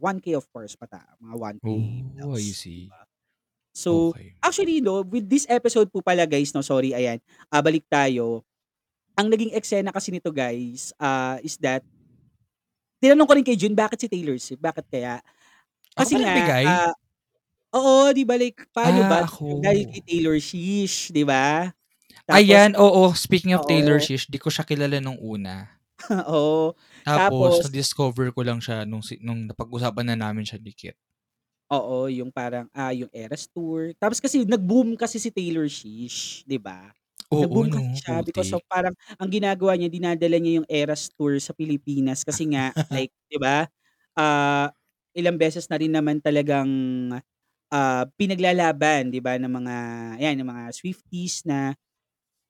1K 0.00 0.36
of 0.36 0.44
course 0.52 0.76
pata 0.76 1.00
mga 1.20 1.36
1K 1.40 1.76
Oh, 2.22 2.36
I 2.36 2.50
plus, 2.50 2.52
see. 2.52 2.88
So, 3.74 4.14
Okey. 4.14 4.34
actually 4.42 4.82
'no, 4.82 5.02
with 5.06 5.30
this 5.30 5.46
episode 5.50 5.90
po 5.94 6.02
pala 6.02 6.26
guys 6.26 6.50
'no, 6.54 6.62
sorry, 6.66 6.90
ayan, 6.96 7.22
ah, 7.54 7.62
balik 7.62 7.86
tayo. 7.90 8.42
Ang 9.18 9.30
naging 9.32 9.52
eksena 9.56 9.92
kasi 9.94 10.10
nito 10.14 10.30
guys, 10.34 10.92
ah, 11.00 11.38
is 11.44 11.56
that 11.62 11.84
tinanong 13.00 13.26
ko 13.28 13.32
rin 13.34 13.46
kay 13.46 13.56
Jun, 13.56 13.72
bakit 13.72 13.96
si 14.04 14.06
Taylor 14.12 14.36
Swift, 14.36 14.60
bakit 14.60 14.84
kaya? 14.92 15.24
Ako 15.98 16.06
Kasi 16.06 16.14
ba 16.14 16.18
nga, 16.22 16.34
nagbigay? 16.34 16.66
ah 16.66 16.92
oo, 17.74 18.10
'di 18.14 18.22
ba, 18.28 18.34
like 18.40 18.58
paano 18.74 19.02
Ah, 19.02 19.08
ba 19.08 19.26
dahil 19.62 19.84
ako. 19.84 19.90
kay 19.90 20.00
Taylor 20.06 20.38
Sheesh, 20.42 21.10
'di 21.14 21.22
ba? 21.26 21.70
Tapos 22.28 22.38
Ayan, 22.38 22.72
oo, 22.84 23.04
speaking 23.24 23.52
of 23.54 23.66
Taylor 23.70 23.98
oo. 23.98 24.06
Swift, 24.06 24.26
'di 24.30 24.38
ko 24.42 24.48
siya 24.54 24.62
kilala 24.70 24.98
nung 25.02 25.18
una. 25.34 25.56
Oo, 26.28 26.74
Tapos 27.08 27.52
tapos 27.52 27.64
na-discover 27.64 28.28
ko 28.36 28.40
lang 28.44 28.60
siya 28.60 28.84
nung 28.84 29.00
si 29.00 29.16
nung 29.24 29.48
napag-usapan 29.48 30.12
na 30.12 30.16
namin 30.20 30.44
siya 30.44 30.60
ni 30.60 30.72
Kit. 30.76 30.96
Oo, 31.70 32.10
yung 32.10 32.34
parang, 32.34 32.66
ah, 32.74 32.90
yung 32.90 33.06
Eras 33.14 33.46
Tour. 33.46 33.94
Tapos 33.94 34.18
kasi 34.18 34.42
nag-boom 34.42 34.98
kasi 34.98 35.22
si 35.22 35.30
Taylor 35.30 35.70
Sheesh, 35.70 36.42
'di 36.42 36.58
ba? 36.58 36.90
Oo 37.30 37.38
Nag-boom 37.38 37.70
kasi 37.70 37.86
'no, 37.86 38.02
siya 38.02 38.26
because 38.26 38.50
of 38.50 38.62
parang 38.66 38.90
ang 39.22 39.30
ginagawa 39.30 39.78
niya, 39.78 39.86
dinadala 39.86 40.34
niya 40.42 40.58
yung 40.62 40.68
Eras 40.70 41.06
Tour 41.14 41.38
sa 41.38 41.54
Pilipinas 41.54 42.26
kasi 42.26 42.50
nga 42.50 42.74
like, 42.90 43.14
'di 43.30 43.38
ba, 43.38 43.70
ah, 44.18 44.74
ilang 45.14 45.38
beses 45.38 45.70
na 45.70 45.78
rin 45.78 45.94
naman 45.94 46.18
talagang, 46.18 46.66
ah, 47.72 48.04
pinaglalaban, 48.18 49.10
'di 49.14 49.20
ba, 49.24 49.38
ng 49.40 49.50
mga 49.50 49.76
'yan, 50.22 50.34
ng 50.42 50.48
mga 50.50 50.64
Swifties 50.76 51.44
na 51.48 51.74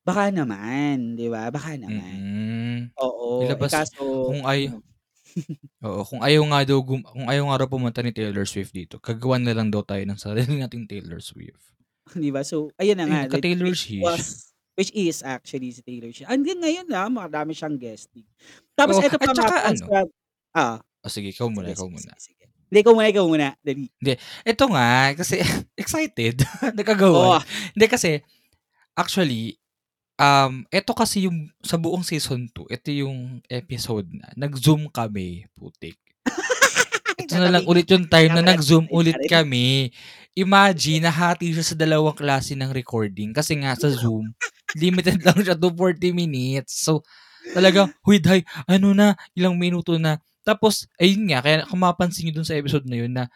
baka 0.07 0.31
naman, 0.35 1.17
'di 1.19 1.29
ba, 1.33 1.49
baka 1.55 1.77
naman. 1.81 2.25
Mm, 2.29 2.93
Oo, 3.01 3.61
eh, 3.63 3.67
ilabas 3.67 3.73
kaso 3.73 4.03
kung 4.25 4.45
ay 4.45 4.69
ano 4.69 4.83
oo, 5.87 6.03
kung 6.09 6.21
ayaw 6.27 6.43
nga 6.51 6.61
daw 6.69 6.79
gum 6.89 7.01
kung 7.13 7.27
ayaw 7.33 7.45
nga 7.49 7.59
raw 7.61 7.69
pumunta 7.73 8.01
ni 8.05 8.13
Taylor 8.17 8.47
Swift 8.49 8.73
dito, 8.79 8.97
gagawan 9.07 9.43
na 9.45 9.57
lang 9.57 9.69
daw 9.75 9.83
tayo 9.91 10.03
ng 10.07 10.21
sarili 10.25 10.55
nating 10.61 10.85
Taylor 10.91 11.21
Swift. 11.31 11.65
'Di 12.17 12.31
ba? 12.35 12.43
So, 12.47 12.73
ayan 12.81 12.99
na 13.01 13.07
nga, 13.09 13.21
like 13.31 13.47
which 13.65 13.87
Swish. 13.87 13.93
was 14.01 14.55
which 14.79 14.93
is 14.97 15.21
actually 15.27 15.71
si 15.75 15.83
Taylor 15.85 16.11
Swift. 16.15 16.31
Hanggang 16.31 16.61
ngayon, 16.63 16.87
ah, 16.97 17.11
marami 17.13 17.53
siyang 17.53 17.77
guesting. 17.77 18.25
Tapos 18.79 18.97
Oo, 18.97 19.03
at 19.05 19.13
pa 19.21 19.33
nga 19.37 19.37
saka 19.37 19.55
po 19.61 19.69
ano 19.69 19.85
sad 19.85 20.09
oo. 20.57 20.77
Oh, 21.05 21.09
sige 21.13 21.29
ikaw 21.33 21.49
muna, 21.49 21.69
Sige, 21.69 21.77
ikaw 21.77 21.89
sige, 21.89 21.97
muna. 21.97 22.13
sige, 22.17 22.19
sige. 22.21 22.40
Hindi, 22.71 22.79
ikaw 22.87 22.95
muna, 22.95 23.11
ikaw 23.11 23.27
muna, 23.27 23.49
dali. 23.67 23.91
Hindi, 23.99 24.15
eto 24.47 24.65
nga 24.71 25.11
kasi 25.19 25.43
excited, 25.83 26.39
nagkagawan. 26.79 27.43
Oh. 27.43 27.43
Hindi 27.75 27.87
kasi, 27.91 28.23
actually, 28.95 29.59
um, 30.21 30.65
eto 30.71 30.95
kasi 30.95 31.27
yung 31.27 31.51
sa 31.63 31.77
buong 31.81 32.07
season 32.07 32.47
2, 32.55 32.71
eto 32.71 32.91
yung 32.95 33.43
episode 33.51 34.07
na 34.15 34.31
nag-Zoom 34.39 34.91
kami, 34.91 35.47
putik. 35.59 35.99
Eto 37.21 37.37
na 37.39 37.53
lang 37.53 37.65
ulit 37.69 37.87
yung 37.93 38.07
time 38.09 38.33
na 38.33 38.43
nag-Zoom 38.45 38.89
ulit 38.91 39.17
kami. 39.29 39.93
Imagine, 40.39 41.07
nahati 41.11 41.53
siya 41.53 41.65
sa 41.67 41.77
dalawang 41.79 42.17
klase 42.17 42.57
ng 42.57 42.73
recording 42.73 43.31
kasi 43.37 43.59
nga 43.61 43.77
sa 43.77 43.91
Zoom, 43.93 44.33
limited 44.79 45.21
lang 45.23 45.39
siya 45.43 45.55
to 45.59 45.71
40 45.75 46.11
minutes. 46.17 46.81
So, 46.85 47.05
talagang, 47.55 47.93
"Huy, 48.07 48.19
Day, 48.23 48.43
ano 48.71 48.95
na, 48.97 49.15
ilang 49.37 49.57
minuto 49.61 49.97
na." 50.01 50.19
Tapos 50.45 50.89
ayun 50.97 51.29
nga, 51.29 51.45
kaya 51.45 51.69
kung 51.69 51.81
mapapansin 51.81 52.29
niyo 52.29 52.41
dun 52.41 52.49
sa 52.49 52.57
episode 52.57 52.87
na 52.89 52.97
yun 52.97 53.13
na 53.13 53.29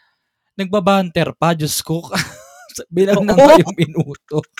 nagba-banter 0.56 1.34
pa, 1.36 1.52
Diyos 1.52 1.82
ko, 1.82 2.06
bilang 2.94 3.22
ng 3.22 3.36
Oo. 3.36 3.46
ngayong 3.46 3.76
minuto. 3.76 4.38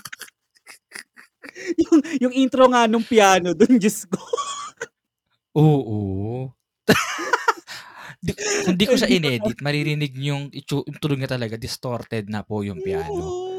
Yung 1.78 2.00
yung 2.18 2.34
intro 2.34 2.66
nga 2.72 2.88
nung 2.88 3.04
piano 3.04 3.54
dun, 3.54 3.78
Diyos 3.78 4.08
ko. 4.10 4.18
Oo. 5.60 6.50
Di 8.24 8.32
kung 8.64 8.74
di 8.80 8.84
ko 8.88 8.96
siya 8.96 9.12
inedit, 9.12 9.60
maririnig 9.60 10.16
niyo 10.16 10.34
yung 10.34 10.44
yung 10.50 10.96
tunog 10.98 11.20
niya 11.20 11.36
talaga 11.36 11.60
distorted 11.60 12.26
na 12.32 12.40
po 12.42 12.64
yung 12.64 12.80
piano. 12.80 13.22
Oo, 13.22 13.53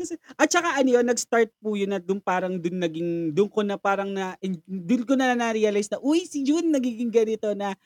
kasi 0.00 0.16
at 0.34 0.48
saka 0.48 0.80
ano 0.80 0.88
yun, 0.96 1.04
nag-start 1.04 1.52
po 1.60 1.76
yun 1.76 1.92
na 1.92 2.00
dun 2.00 2.18
parang 2.18 2.56
dun 2.56 2.80
naging 2.80 3.30
dun 3.30 3.52
ko 3.52 3.60
na 3.60 3.76
parang 3.76 4.08
na 4.10 4.34
dun 4.64 5.04
ko 5.04 5.12
na 5.14 5.36
na-realize 5.36 5.92
na, 5.92 6.00
uy, 6.00 6.24
si 6.24 6.40
Jun 6.42 6.72
nagiging 6.72 7.12
ganito 7.12 7.52
na 7.52 7.76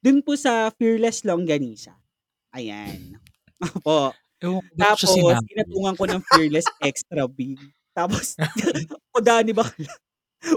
dun 0.00 0.24
po 0.24 0.32
sa 0.34 0.72
Fearless 0.80 1.28
Longganisa. 1.28 1.92
Ayan, 2.56 3.20
opo. 3.76 4.16
Ewan 4.40 4.64
ko 4.64 4.72
Tapos 4.80 5.12
sinabi. 5.12 5.44
pinatungan 5.52 5.94
ko 5.94 6.04
ng 6.08 6.22
Fearless 6.32 6.68
Extra 6.88 7.28
Big. 7.28 7.60
Tapos 7.92 8.34
ako, 9.12 9.20
Danny 9.20 9.52
bakla. 9.52 9.92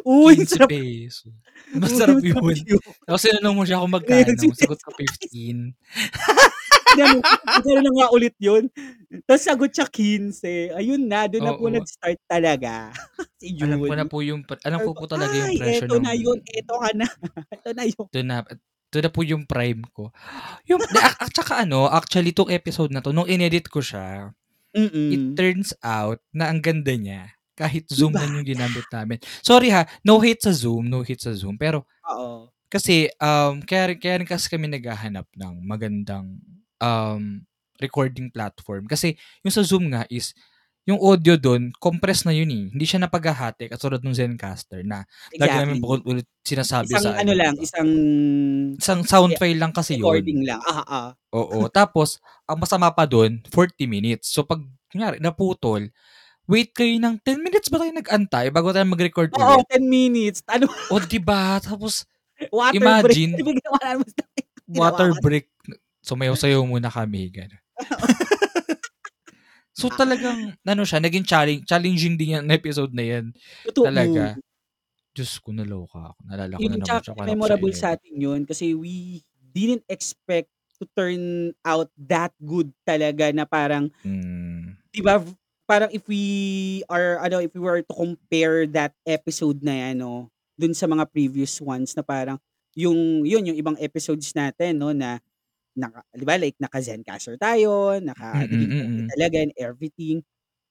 Uy, 0.08 0.40
₱15 0.40 0.48
sarap. 0.48 0.70
pesos. 0.72 1.28
Uy, 1.28 1.36
Masarap 1.76 2.18
yun. 2.24 2.80
Tapos 3.04 3.22
tinanong 3.28 3.56
mo 3.60 3.64
siya 3.68 3.84
kung 3.84 3.92
magkano, 3.92 4.32
sagot 4.56 4.80
ko 4.80 4.92
15. 4.96 5.76
Ko, 6.96 7.22
"Magkano 7.56 7.80
na 7.84 7.92
nga 7.98 8.08
ulit 8.14 8.36
yun?" 8.42 8.70
Tapos 9.28 9.44
sagot 9.46 9.72
siya 9.74 9.88
15. 9.90 10.74
Ayun 10.78 11.06
na, 11.10 11.26
dun 11.30 11.46
na 11.46 11.54
po 11.56 11.68
nag-start 11.70 12.20
talaga 12.30 12.92
si 13.42 13.54
Alam 13.62 13.80
ko 13.86 13.94
na 13.98 14.06
po 14.08 14.18
yung 14.26 14.42
alam 14.66 14.80
ko 14.82 14.92
po 14.98 15.06
talaga 15.06 15.34
yung 15.38 15.54
"Ay, 15.54 15.58
presyo 15.60 15.86
eto 15.86 15.96
na 16.02 16.12
ng 16.14 16.18
yun, 16.18 16.40
eto 16.50 16.74
ka 16.82 16.90
na, 16.98 17.08
eto 17.56 17.70
na 17.76 17.84
yun." 17.86 18.06
Dun 18.14 18.28
na 18.30 18.38
dun 18.94 19.04
na 19.06 19.12
po 19.14 19.22
yung 19.26 19.44
prime 19.50 19.82
ko. 19.94 20.14
Yung 20.70 20.82
at 21.02 21.32
saka 21.34 21.66
ano, 21.66 21.90
actually 21.90 22.32
'tong 22.36 22.52
episode 22.54 22.92
na 22.94 23.02
'to, 23.04 23.12
nung 23.16 23.30
inedit 23.30 23.68
ko 23.72 23.82
siya, 23.84 24.34
it 25.10 25.24
Mm. 25.24 25.36
turns 25.38 25.74
out 25.86 26.20
na 26.34 26.50
ang 26.52 26.62
ganda 26.64 26.94
niya. 26.98 27.34
Kahit 27.58 27.90
Zoom 27.92 28.18
ba? 28.18 28.22
lang 28.22 28.34
yung 28.38 28.48
ginamit 28.48 28.88
namin. 28.90 29.20
Sorry 29.46 29.70
ha, 29.74 29.86
no 30.06 30.18
hate 30.24 30.42
sa 30.46 30.54
Zoom, 30.56 30.90
no 30.90 31.02
hate 31.06 31.22
sa 31.22 31.34
Zoom. 31.38 31.58
Pero 31.60 31.86
Oo. 32.12 32.50
kasi, 32.72 33.10
um, 33.22 33.62
kaya 33.66 33.94
kaya 34.00 34.22
rin 34.24 34.30
kasi 34.30 34.48
kami 34.52 34.68
naghahanap 34.72 35.28
ng 35.38 35.54
magandang, 35.66 36.38
um, 36.84 37.48
recording 37.80 38.28
platform. 38.28 38.86
Kasi 38.92 39.16
yung 39.48 39.56
sa 39.56 39.64
Zoom 39.64 39.96
nga 39.96 40.04
is 40.12 40.36
yung 40.84 41.00
audio 41.00 41.40
dun 41.40 41.72
compress 41.80 42.28
na 42.28 42.36
yun, 42.36 42.52
eh. 42.52 42.66
Hindi 42.76 42.84
siya 42.84 43.00
napaghahati 43.00 43.72
katulad 43.72 44.04
nung 44.04 44.12
Zencastr 44.12 44.84
na 44.84 45.08
lagi 45.40 45.56
namin 45.56 45.80
Exactly. 45.80 45.84
paulit-ulit 45.84 46.28
sinasabi 46.44 46.92
Isang 46.92 47.04
sa 47.08 47.12
ano 47.16 47.20
ano, 47.24 47.32
lang, 47.40 47.56
isang 47.56 47.90
Isang 48.76 49.02
sound 49.08 49.40
file 49.40 49.60
lang 49.64 49.72
kasi 49.72 49.96
yun. 49.96 50.04
recording 50.04 50.44
lang, 50.44 50.60
oo. 50.60 51.02
Oo, 51.40 51.72
tapos 51.72 52.20
ang 52.44 52.60
masama 52.60 52.92
pa 52.92 53.08
dun, 53.08 53.40
40 53.48 53.88
minutes. 53.88 54.36
So 54.36 54.44
'pag 54.44 54.60
kunyari 54.92 55.24
naputol, 55.24 55.88
wait 56.52 56.76
kayo 56.76 57.00
ng 57.00 57.16
10 57.24 57.40
minutes 57.40 57.72
ba 57.72 57.80
tayo 57.80 57.96
nag-antay 57.96 58.52
bago 58.52 58.76
tayo 58.76 58.84
mag-record 58.84 59.32
Oo, 59.40 59.64
ulit? 59.64 59.68
10 59.72 59.88
minutes. 59.88 60.44
Ano? 60.52 60.68
O, 60.92 61.00
diba? 61.00 61.64
Tapos, 61.64 62.04
Water 62.52 62.76
Imagine. 62.76 63.32
break. 63.40 64.48
Water 64.68 65.10
break. 65.24 65.48
Sumayaw-sayaw 66.04 66.62
muna 66.68 66.92
kami. 66.92 67.32
Gano'n. 67.32 67.62
so, 69.80 69.88
talagang, 69.88 70.52
ano 70.60 70.84
siya, 70.84 71.00
naging 71.00 71.26
challenge, 71.26 71.64
challenging 71.64 72.20
din 72.20 72.36
yung 72.38 72.52
episode 72.52 72.92
na 72.92 73.06
yan. 73.08 73.26
Totoo. 73.72 73.88
Talaga. 73.88 74.36
Diyos 75.16 75.40
ko, 75.40 75.56
naloka 75.56 76.12
ako. 76.12 76.20
Nalala 76.28 76.54
ko 76.58 76.68
na 76.68 76.76
naman 76.76 77.04
siya. 77.06 77.30
memorable 77.30 77.74
sa 77.74 77.94
atin 77.94 78.14
yun 78.18 78.42
kasi 78.50 78.74
we 78.74 79.22
didn't 79.54 79.86
expect 79.86 80.50
to 80.82 80.90
turn 80.98 81.54
out 81.62 81.86
that 81.96 82.34
good 82.42 82.74
talaga 82.82 83.30
na 83.30 83.46
parang, 83.46 83.94
Mm, 84.02 84.74
di 84.90 85.06
ba, 85.06 85.22
parang 85.70 85.94
if 85.94 86.02
we 86.10 86.82
are, 86.90 87.22
ano, 87.22 87.38
if 87.40 87.54
we 87.54 87.62
were 87.62 87.86
to 87.86 87.94
compare 87.94 88.66
that 88.66 88.92
episode 89.06 89.62
na 89.62 89.88
yan, 89.88 90.02
no, 90.02 90.34
dun 90.58 90.74
sa 90.74 90.90
mga 90.90 91.06
previous 91.14 91.62
ones 91.62 91.94
na 91.94 92.02
parang, 92.02 92.42
yung, 92.74 93.22
yun, 93.22 93.54
yung 93.54 93.58
ibang 93.58 93.78
episodes 93.78 94.34
natin, 94.34 94.82
no, 94.82 94.92
na, 94.92 95.22
naka, 95.78 96.02
di 96.14 96.26
ba, 96.26 96.36
like, 96.38 96.58
naka 96.62 96.80
Zencaster 96.82 97.36
tayo, 97.38 97.98
naka, 98.02 98.46
Mm, 98.46 98.50
naging 98.50 98.72
mm, 98.72 98.82
okay 98.82 99.02
mm. 99.04 99.10
talaga 99.18 99.38
and 99.44 99.54
everything. 99.58 100.18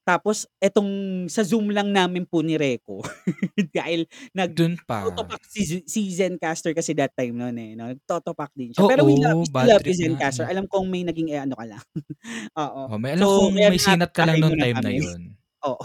Tapos, 0.03 0.51
etong 0.59 0.91
sa 1.31 1.47
Zoom 1.47 1.71
lang 1.71 1.95
namin 1.95 2.27
po 2.27 2.43
ni 2.43 2.59
Reco, 2.59 3.03
dahil 3.77 4.03
nag, 4.35 4.51
dun 4.51 4.75
pa. 4.83 5.07
Totopak 5.07 5.43
si, 5.47 5.63
si 5.87 6.11
Zencaster 6.11 6.75
kasi 6.75 6.91
that 6.99 7.15
time 7.15 7.39
noon 7.39 7.55
eh. 7.55 7.71
No? 7.79 7.87
Totopak 8.03 8.51
din 8.59 8.75
siya. 8.75 8.83
Oo, 8.83 8.91
Pero 8.91 9.07
we 9.07 9.15
love, 9.23 9.47
we 9.47 9.63
love 9.71 9.83
si 9.87 9.95
Zencaster. 10.03 10.51
Alam 10.51 10.67
kong 10.67 10.91
may 10.91 11.07
naging 11.07 11.31
eh, 11.31 11.47
ano 11.47 11.55
ka 11.55 11.65
lang. 11.71 11.85
Oo. 12.67 12.83
Oh, 12.91 12.99
may 12.99 13.15
alam 13.15 13.23
So, 13.23 13.47
kong 13.47 13.55
may 13.55 13.79
sinat 13.79 14.11
ka 14.11 14.27
lang 14.27 14.43
muna 14.43 14.59
time 14.59 14.79
na 14.83 14.91
kami. 14.91 14.99
yun. 15.07 15.21
Oo. 15.71 15.85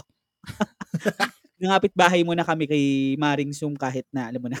Nangapit 1.62 1.94
bahay 1.94 2.26
muna 2.26 2.42
kami 2.42 2.66
kay 2.66 3.14
Maring 3.22 3.54
Zoom 3.54 3.78
kahit 3.78 4.06
na, 4.10 4.30
alam 4.34 4.42
mo 4.42 4.50
na. 4.50 4.58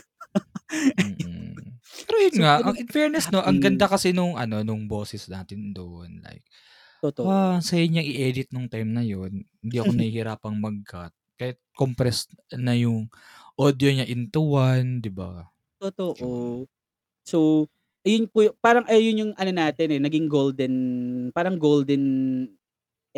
Mm. 1.02 1.57
Pero 2.06 2.16
yun 2.24 2.36
So, 2.36 2.42
nga, 2.44 2.54
ang 2.64 2.76
in 2.76 2.88
fairness 2.88 3.26
no, 3.32 3.40
ang 3.44 3.58
ganda 3.60 3.86
kasi 3.88 4.12
nung 4.12 4.36
ano 4.36 4.60
nung 4.66 4.84
boses 4.88 5.26
natin 5.28 5.72
doon 5.76 6.20
like 6.24 6.44
Totoo. 7.02 7.32
ah, 7.32 7.58
saya 7.64 7.84
niya 7.88 8.04
i-edit 8.04 8.48
nung 8.54 8.68
time 8.72 8.90
na 8.94 9.04
yun. 9.06 9.44
Hindi 9.64 9.76
ako 9.80 9.90
nahihirapang 9.96 10.56
mag-cut. 10.60 11.12
Kahit 11.38 11.58
compressed 11.76 12.34
na 12.54 12.74
yung 12.78 13.08
audio 13.58 13.90
niya 13.92 14.06
into 14.08 14.42
one, 14.56 15.00
'di 15.02 15.12
ba? 15.14 15.50
Totoo. 15.80 16.66
So, 17.26 17.68
ayun 18.06 18.26
po, 18.30 18.46
parang 18.62 18.86
ayun 18.90 19.20
yung 19.28 19.32
ano 19.38 19.52
natin 19.54 19.94
eh, 19.96 20.00
naging 20.02 20.26
golden, 20.30 20.74
parang 21.32 21.56
golden 21.60 22.04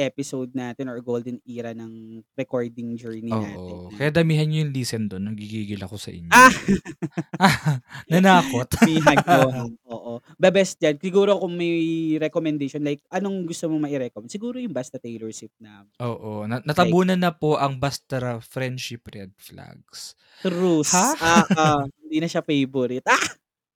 episode 0.01 0.51
natin 0.51 0.89
or 0.89 0.97
golden 0.99 1.37
era 1.45 1.71
ng 1.71 2.19
recording 2.33 2.97
journey 2.97 3.29
natin. 3.29 3.55
Oo. 3.55 3.87
na- 3.87 3.97
Kaya 3.97 4.11
damihan 4.11 4.49
niyo 4.49 4.65
yung 4.65 4.73
listen 4.73 5.05
doon, 5.07 5.29
nagigigil 5.29 5.79
ako 5.79 5.95
sa 5.95 6.09
inyo. 6.09 6.31
Ah! 6.31 6.49
Nanakot. 8.11 8.69
Mihan 8.89 9.19
ko. 9.21 9.39
Oo. 9.95 10.13
The 10.37 10.51
best 10.51 10.79
dyan. 10.79 10.97
Siguro 10.97 11.37
kung 11.37 11.55
may 11.55 11.73
recommendation, 12.17 12.81
like, 12.81 13.05
anong 13.09 13.45
gusto 13.45 13.69
mong 13.69 13.83
mai-recommend? 13.83 14.31
Siguro 14.31 14.57
yung 14.57 14.73
Basta 14.73 14.97
Taylor 14.97 15.31
Swift 15.31 15.57
na 15.59 15.85
Oo, 16.01 16.45
na- 16.45 16.63
natabunan 16.63 17.17
na 17.17 17.31
po 17.31 17.55
ang 17.55 17.77
Basta 17.77 18.41
Friendship 18.41 19.05
Red 19.07 19.37
Flags. 19.37 20.17
Truce. 20.41 20.91
Ha? 20.91 21.09
Ah, 21.17 21.47
ah, 21.53 21.83
hindi 22.01 22.19
na 22.19 22.27
siya 22.27 22.41
favorite. 22.41 23.05
Ah! 23.07 23.25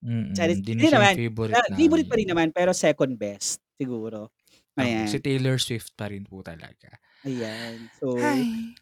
Mm. 0.01 0.33
Charis- 0.33 0.61
Hindi 0.61 0.73
na 0.75 0.81
siya 0.83 0.93
naman. 0.95 1.13
favorite 1.15 1.55
Ah, 1.55 1.65
namin. 1.65 1.77
favorite 1.79 2.09
pa 2.09 2.15
rin 2.15 2.29
naman, 2.29 2.47
pero 2.51 2.69
second 2.71 3.13
best. 3.15 3.57
Siguro. 3.73 4.29
Ayan. 4.83 5.07
si 5.07 5.17
Taylor 5.23 5.55
Swift 5.55 5.95
pa 5.95 6.11
rin 6.11 6.27
po 6.27 6.43
talaga. 6.43 6.99
Ayan. 7.23 7.87
So, 7.97 8.19
Hi. 8.19 8.75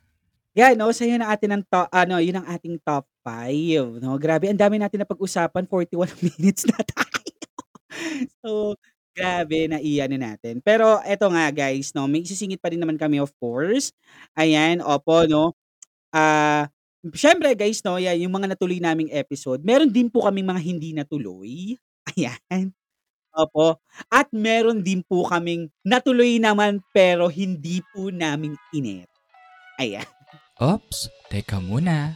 yan, 0.58 0.74
no? 0.78 0.89
So, 0.89 1.06
yun 1.06 1.22
ang 1.22 1.32
ating 1.34 1.52
ng 1.54 1.64
top, 1.70 1.88
ano, 1.94 2.18
yun 2.18 2.41
ang 2.41 2.48
ating 2.50 2.82
top 2.82 3.06
5. 3.22 4.02
No? 4.02 4.18
Grabe, 4.18 4.50
ang 4.50 4.58
dami 4.58 4.82
natin 4.82 5.02
na 5.02 5.08
pag-usapan. 5.08 5.70
41 5.70 6.10
minutes 6.28 6.66
na 6.66 6.82
tayo. 6.82 7.30
so, 8.41 8.50
grabe 9.14 9.70
na 9.70 9.78
iyan 9.78 10.18
natin. 10.18 10.60
Pero, 10.66 10.98
eto 11.06 11.30
nga, 11.30 11.48
guys, 11.54 11.94
no? 11.94 12.10
May 12.10 12.26
isisingit 12.26 12.58
pa 12.58 12.74
rin 12.74 12.82
naman 12.82 12.98
kami, 12.98 13.22
of 13.22 13.30
course. 13.38 13.94
Ayan, 14.34 14.82
opo, 14.82 15.30
no? 15.30 15.54
Ah, 16.10 16.68
syempre, 17.14 17.54
guys, 17.54 17.86
no? 17.86 18.02
Yan, 18.02 18.18
yung 18.18 18.34
mga 18.34 18.58
natuloy 18.58 18.82
naming 18.82 19.14
episode. 19.14 19.62
Meron 19.62 19.94
din 19.94 20.10
po 20.10 20.26
kaming 20.26 20.50
mga 20.50 20.62
hindi 20.62 20.89
natuloy. 20.98 21.78
Ayan. 22.18 22.74
Opo. 23.34 23.82
At 24.14 24.30
meron 24.30 24.86
din 24.86 25.02
po 25.02 25.26
kaming 25.26 25.74
natuloy 25.82 26.38
naman 26.38 26.86
pero 26.94 27.28
hindi 27.28 27.82
po 27.94 28.14
namin 28.14 28.54
inet. 28.72 29.10
Ayan. 29.82 30.06
Ops, 30.62 31.10
teka 31.34 31.58
muna. 31.58 32.14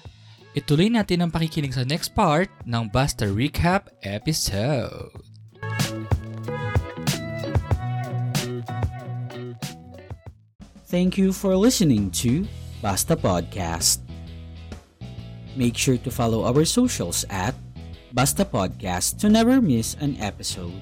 Ituloy 0.58 0.90
natin 0.90 1.26
ang 1.26 1.30
pakikinig 1.34 1.74
sa 1.74 1.86
next 1.86 2.18
part 2.18 2.50
ng 2.66 2.90
Basta 2.90 3.30
Recap 3.30 3.94
episode. 4.02 5.14
Thank 10.88 11.20
you 11.20 11.36
for 11.36 11.54
listening 11.54 12.10
to 12.24 12.48
Basta 12.82 13.14
Podcast. 13.20 14.02
Make 15.58 15.78
sure 15.78 15.98
to 16.02 16.10
follow 16.10 16.48
our 16.48 16.64
socials 16.64 17.26
at 17.30 17.54
Basta 18.16 18.42
Podcast 18.48 19.20
to 19.22 19.30
never 19.30 19.62
miss 19.62 20.00
an 20.00 20.18
episode. 20.18 20.80